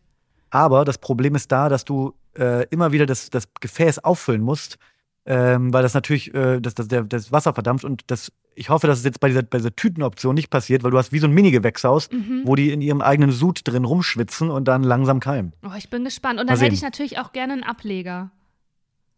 Aber 0.50 0.84
das 0.84 0.98
Problem 0.98 1.34
ist 1.34 1.50
da, 1.50 1.68
dass 1.68 1.84
du 1.84 2.14
äh, 2.38 2.64
immer 2.68 2.92
wieder 2.92 3.06
das, 3.06 3.28
das 3.28 3.48
Gefäß 3.60 3.98
auffüllen 4.04 4.40
musst, 4.40 4.78
ähm, 5.26 5.72
weil 5.72 5.82
das 5.82 5.94
natürlich 5.94 6.34
äh, 6.34 6.60
das, 6.60 6.74
das, 6.74 6.88
der, 6.88 7.02
das 7.04 7.32
Wasser 7.32 7.54
verdampft 7.54 7.84
und 7.84 8.02
das, 8.08 8.30
ich 8.54 8.68
hoffe, 8.68 8.86
dass 8.86 8.98
es 8.98 9.04
jetzt 9.04 9.20
bei 9.20 9.28
dieser, 9.28 9.42
bei 9.42 9.58
dieser 9.58 9.74
Tütenoption 9.74 10.34
nicht 10.34 10.50
passiert, 10.50 10.82
weil 10.82 10.90
du 10.90 10.98
hast 10.98 11.12
wie 11.12 11.18
so 11.18 11.26
ein 11.26 11.32
Mini-Gewächshaus, 11.32 12.10
Mhm. 12.10 12.42
wo 12.44 12.54
die 12.56 12.70
in 12.72 12.80
ihrem 12.82 13.00
eigenen 13.00 13.32
Sud 13.32 13.60
drin 13.64 13.84
rumschwitzen 13.84 14.50
und 14.50 14.66
dann 14.68 14.82
langsam 14.82 15.20
keimen. 15.20 15.52
Oh, 15.64 15.72
ich 15.76 15.88
bin 15.90 16.04
gespannt. 16.04 16.40
Und 16.40 16.48
dann 16.50 16.58
hätte 16.58 16.74
ich 16.74 16.82
natürlich 16.82 17.18
auch 17.18 17.32
gerne 17.32 17.54
einen 17.54 17.62
Ableger. 17.64 18.30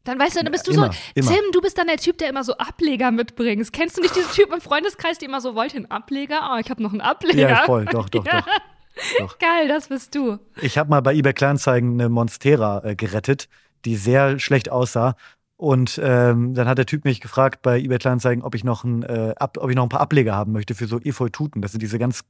Dann 0.04 0.20
weißt 0.20 0.36
du, 0.36 0.44
dann 0.44 0.52
bist 0.52 0.68
du 0.68 0.72
Immer, 0.72 0.92
so, 0.92 0.98
immer. 1.16 1.30
Tim, 1.32 1.40
du 1.52 1.60
bist 1.60 1.76
dann 1.76 1.88
der 1.88 1.96
Typ, 1.96 2.18
der 2.18 2.28
immer 2.30 2.44
so 2.44 2.56
Ableger 2.58 3.10
mitbringst. 3.10 3.72
Kennst 3.72 3.96
du 3.98 4.02
nicht 4.02 4.14
diesen 4.14 4.30
Typ 4.30 4.52
im 4.54 4.60
Freundeskreis, 4.60 5.18
der 5.18 5.28
immer 5.28 5.40
so 5.40 5.56
wollte, 5.56 5.76
einen 5.78 5.86
Ableger? 5.90 6.52
Oh, 6.54 6.58
ich 6.60 6.70
habe 6.70 6.80
noch 6.80 6.92
einen 6.92 7.00
Ableger. 7.00 7.48
Ja, 7.48 7.62
voll, 7.66 7.86
doch, 7.86 8.08
doch, 8.08 8.24
Ja. 8.32 8.40
doch. 8.42 8.46
doch. 9.18 9.38
Geil, 9.40 9.66
das 9.66 9.88
bist 9.88 10.14
du. 10.14 10.38
Ich 10.62 10.78
habe 10.78 10.88
mal 10.90 11.00
bei 11.02 11.12
eBay 11.12 11.32
Kleinanzeigen 11.32 11.94
eine 11.94 12.08
Monstera 12.08 12.84
äh, 12.84 12.94
gerettet, 12.94 13.48
die 13.84 13.96
sehr 13.96 14.38
schlecht 14.38 14.70
aussah. 14.70 15.16
Und 15.56 15.98
ähm, 16.02 16.52
dann 16.54 16.68
hat 16.68 16.76
der 16.78 16.86
Typ 16.86 17.04
mich 17.04 17.20
gefragt 17.20 17.62
bei 17.62 17.78
eBay 17.80 17.98
Kleinanzeigen, 17.98 18.44
ob 18.44 18.54
ich 18.54 18.62
noch 18.62 18.84
ein, 18.84 19.02
äh, 19.04 19.34
ab, 19.38 19.56
ob 19.58 19.70
ich 19.70 19.76
noch 19.76 19.84
ein 19.84 19.88
paar 19.88 20.00
Ableger 20.02 20.34
haben 20.34 20.52
möchte 20.52 20.74
für 20.74 20.86
so 20.86 21.00
Efeututen. 21.00 21.62
Das 21.62 21.72
sind 21.72 21.80
diese 21.82 21.98
ganz 21.98 22.24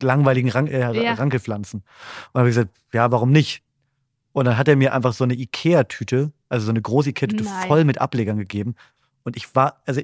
langweiligen 0.00 0.48
Rank, 0.50 0.70
äh, 0.70 0.80
Ja. 0.80 1.12
Rankelpflanzen. 1.14 1.80
Und 1.80 1.86
dann 2.32 2.40
habe 2.40 2.48
ich 2.48 2.56
gesagt, 2.56 2.74
ja, 2.92 3.10
warum 3.12 3.30
nicht? 3.30 3.62
Und 4.32 4.46
dann 4.46 4.56
hat 4.56 4.68
er 4.68 4.76
mir 4.76 4.94
einfach 4.94 5.12
so 5.12 5.24
eine 5.24 5.34
Ikea-Tüte, 5.34 6.32
also 6.48 6.64
so 6.64 6.70
eine 6.70 6.80
große 6.80 7.10
Ikea-Tüte 7.10 7.44
Nein. 7.44 7.68
voll 7.68 7.84
mit 7.84 8.00
Ablegern 8.00 8.38
gegeben. 8.38 8.74
Und 9.24 9.36
ich 9.36 9.54
war, 9.54 9.82
also 9.86 10.00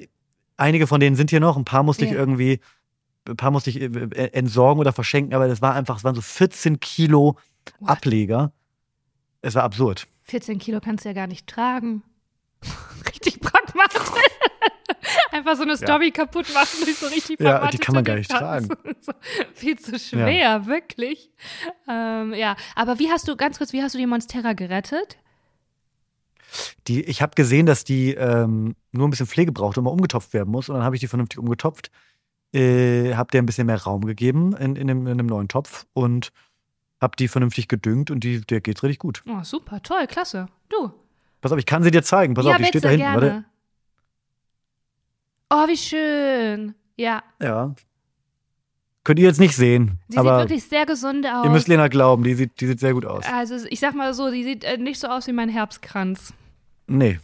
einige 0.55 0.85
von 0.85 0.99
denen 0.99 1.15
sind 1.15 1.31
hier 1.31 1.39
noch, 1.39 1.57
ein 1.57 1.65
paar 1.65 1.81
musste 1.81 2.05
ich 2.05 2.11
Ja. 2.11 2.17
irgendwie, 2.17 2.59
ein 3.27 3.35
paar 3.35 3.49
musste 3.49 3.71
ich 3.71 3.81
äh, 3.81 4.29
entsorgen 4.33 4.79
oder 4.79 4.93
verschenken, 4.93 5.33
aber 5.33 5.47
das 5.47 5.61
war 5.63 5.73
einfach, 5.73 5.97
es 5.97 6.03
waren 6.03 6.15
so 6.15 6.21
14 6.21 6.79
Kilo 6.79 7.35
What? 7.79 7.89
Ableger. 7.89 8.51
Es 9.41 9.55
war 9.55 9.63
absurd. 9.63 10.07
14 10.25 10.59
Kilo 10.59 10.79
kannst 10.79 11.03
du 11.05 11.09
ja 11.09 11.13
gar 11.13 11.27
nicht 11.27 11.47
tragen. 11.47 12.03
Richtig 13.07 13.39
pragmatisch. 13.39 14.01
Einfach 15.31 15.55
so 15.55 15.63
eine 15.63 15.77
Story 15.77 16.11
kaputt 16.11 16.53
machen 16.53 16.83
durch 16.83 16.97
so 16.97 17.07
richtig 17.07 17.39
Ja, 17.39 17.67
die 17.67 17.77
kann 17.77 17.95
man 17.95 18.03
gar 18.03 18.15
nicht 18.15 18.29
Gedanken. 18.31 18.95
so, 18.99 19.11
viel 19.53 19.79
zu 19.79 19.97
schwer, 19.97 20.65
wirklich. 20.65 21.31
Ähm, 21.87 22.33
ja, 22.33 22.55
aber 22.75 22.99
wie 22.99 23.09
hast 23.09 23.27
du, 23.27 23.35
ganz 23.35 23.57
kurz, 23.57 23.71
wie 23.73 23.81
hast 23.81 23.95
du 23.95 23.99
die 23.99 24.05
Monstera 24.05 24.53
gerettet? 24.53 25.17
Die, 26.87 27.03
ich 27.03 27.21
habe 27.21 27.35
gesehen, 27.35 27.65
dass 27.65 27.83
die 27.83 28.13
ähm, 28.13 28.75
nur 28.91 29.07
ein 29.07 29.11
bisschen 29.11 29.27
Pflege 29.27 29.51
braucht 29.51 29.77
und 29.77 29.83
mal 29.83 29.91
umgetopft 29.91 30.33
werden 30.33 30.49
muss. 30.51 30.69
Und 30.69 30.75
dann 30.75 30.83
habe 30.83 30.95
ich 30.95 30.99
die 30.99 31.07
vernünftig 31.07 31.39
umgetopft. 31.39 31.91
Äh, 32.53 33.13
habe 33.13 33.29
der 33.31 33.43
ein 33.43 33.45
bisschen 33.45 33.67
mehr 33.67 33.81
Raum 33.81 34.01
gegeben 34.01 34.55
in, 34.55 34.75
in, 34.75 34.87
dem, 34.87 35.05
in 35.05 35.13
einem 35.13 35.27
neuen 35.27 35.47
Topf 35.47 35.85
und 35.93 36.31
habe 36.99 37.15
die 37.15 37.27
vernünftig 37.27 37.67
gedüngt 37.67 38.09
und 38.09 38.23
die, 38.23 38.41
der 38.41 38.59
geht 38.59 38.81
richtig 38.81 38.99
gut. 38.99 39.23
Oh, 39.27 39.43
super, 39.43 39.81
toll, 39.83 40.07
klasse. 40.07 40.47
Du. 40.67 40.91
Pass 41.41 41.51
auf, 41.51 41.59
ich 41.59 41.65
kann 41.65 41.83
sie 41.83 41.91
dir 41.91 42.03
zeigen. 42.03 42.33
Pass 42.33 42.45
ja, 42.45 42.51
auf, 42.51 42.57
die 42.57 42.65
steht 42.65 42.83
da 42.83 42.89
hinten. 42.89 43.03
gerne. 43.03 43.45
Oh, 45.49 45.67
wie 45.67 45.77
schön. 45.77 46.75
Ja, 46.97 47.23
Warte. 47.39 47.45
Ja. 47.45 47.75
Könnt 49.03 49.17
ihr 49.19 49.25
jetzt 49.25 49.39
nicht 49.39 49.55
sehen, 49.55 49.97
sie 50.09 50.17
aber 50.17 50.41
sieht 50.41 50.49
wirklich 50.49 50.63
sehr 50.65 50.85
gesund 50.85 51.25
aus. 51.25 51.45
ihr 51.45 51.49
müsst 51.49 51.67
Lena 51.67 51.87
glauben, 51.87 52.23
die 52.23 52.35
sieht, 52.35 52.59
die 52.59 52.67
sieht 52.67 52.79
sehr 52.79 52.93
gut 52.93 53.05
aus. 53.05 53.23
also 53.25 53.55
ich 53.69 53.79
sag 53.79 53.95
mal 53.95 54.13
so, 54.13 54.29
die 54.29 54.43
sieht 54.43 54.63
äh, 54.63 54.77
nicht 54.77 54.99
so 54.99 55.07
aus 55.07 55.25
wie 55.25 55.31
mein 55.31 55.49
Herbstkranz. 55.49 56.33
Nee. 56.85 57.19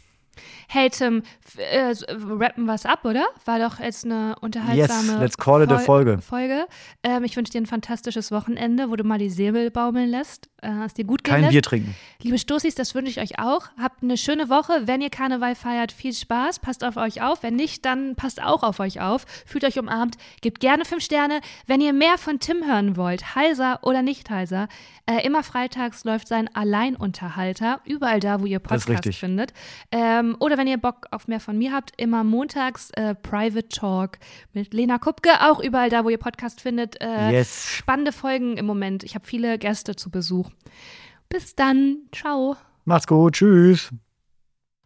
Hey 0.67 0.89
Tim, 0.89 1.23
äh, 1.57 1.89
s- 1.91 2.05
rappen 2.09 2.67
was 2.67 2.85
ab, 2.85 3.05
oder? 3.05 3.25
War 3.45 3.59
doch 3.59 3.79
jetzt 3.79 4.05
eine 4.05 4.35
unterhaltsame 4.41 5.11
Yes, 5.13 5.19
let's 5.21 5.37
call 5.37 5.61
it 5.63 5.71
a 5.71 5.75
Fol- 5.77 5.85
Folge. 5.85 6.21
Folge. 6.21 6.65
Ähm, 7.03 7.23
ich 7.23 7.35
wünsche 7.37 7.51
dir 7.51 7.61
ein 7.61 7.65
fantastisches 7.65 8.31
Wochenende, 8.31 8.89
wo 8.89 8.95
du 8.95 9.03
mal 9.03 9.17
die 9.19 9.29
Säbel 9.29 9.69
baumeln 9.71 10.09
lässt, 10.09 10.49
äh, 10.61 10.69
es 10.85 10.93
dir 10.93 11.05
gut 11.05 11.23
gehen 11.23 11.33
Kein 11.33 11.41
lässt. 11.43 11.51
Bier 11.51 11.61
trinken. 11.61 11.95
Liebe 12.21 12.37
Stoßis, 12.39 12.75
das 12.75 12.95
wünsche 12.95 13.11
ich 13.11 13.19
euch 13.21 13.39
auch. 13.39 13.67
Habt 13.79 14.01
eine 14.03 14.17
schöne 14.17 14.49
Woche. 14.49 14.81
Wenn 14.85 15.01
ihr 15.01 15.09
Karneval 15.09 15.55
feiert, 15.55 15.91
viel 15.91 16.13
Spaß. 16.13 16.59
Passt 16.59 16.83
auf 16.83 16.97
euch 16.97 17.21
auf. 17.21 17.43
Wenn 17.43 17.55
nicht, 17.55 17.85
dann 17.85 18.15
passt 18.15 18.41
auch 18.41 18.63
auf 18.63 18.79
euch 18.79 18.99
auf. 19.01 19.25
Fühlt 19.45 19.63
euch 19.63 19.77
umarmt. 19.79 20.17
Gebt 20.41 20.59
gerne 20.59 20.83
fünf 20.85 21.03
Sterne. 21.03 21.41
Wenn 21.67 21.81
ihr 21.81 21.93
mehr 21.93 22.17
von 22.17 22.39
Tim 22.39 22.65
hören 22.65 22.97
wollt, 22.97 23.35
heiser 23.35 23.79
oder 23.83 24.01
nicht 24.01 24.29
heiser, 24.29 24.67
äh, 25.05 25.23
immer 25.25 25.43
freitags 25.43 26.03
läuft 26.03 26.27
sein 26.27 26.49
Alleinunterhalter. 26.55 27.81
Überall 27.85 28.19
da, 28.19 28.41
wo 28.41 28.45
ihr 28.45 28.59
Podcast 28.59 29.15
findet. 29.15 29.53
Ähm, 29.91 30.35
oder 30.55 30.61
wenn 30.61 30.67
ihr 30.67 30.77
Bock 30.77 31.07
auf 31.11 31.27
mehr 31.27 31.41
von 31.41 31.57
mir 31.57 31.73
habt, 31.73 31.91
immer 31.97 32.23
montags 32.23 32.89
äh, 32.91 33.13
Private 33.13 33.67
Talk 33.67 34.17
mit 34.53 34.73
Lena 34.73 34.97
Kupke. 34.99 35.29
Auch 35.41 35.59
überall 35.61 35.89
da, 35.89 36.05
wo 36.05 36.09
ihr 36.09 36.17
Podcast 36.17 36.61
findet. 36.61 37.01
Äh, 37.01 37.31
Yes. 37.31 37.67
Spannende 37.69 38.13
Folgen 38.13 38.55
im 38.55 38.65
Moment. 38.65 39.03
Ich 39.03 39.15
habe 39.15 39.25
viele 39.25 39.57
Gäste 39.57 39.95
zu 39.97 40.09
Besuch. 40.09 40.49
Bis 41.27 41.55
dann. 41.55 41.97
Ciao. 42.13 42.55
Macht's 42.85 43.07
gut. 43.07 43.33
Tschüss. 43.33 43.91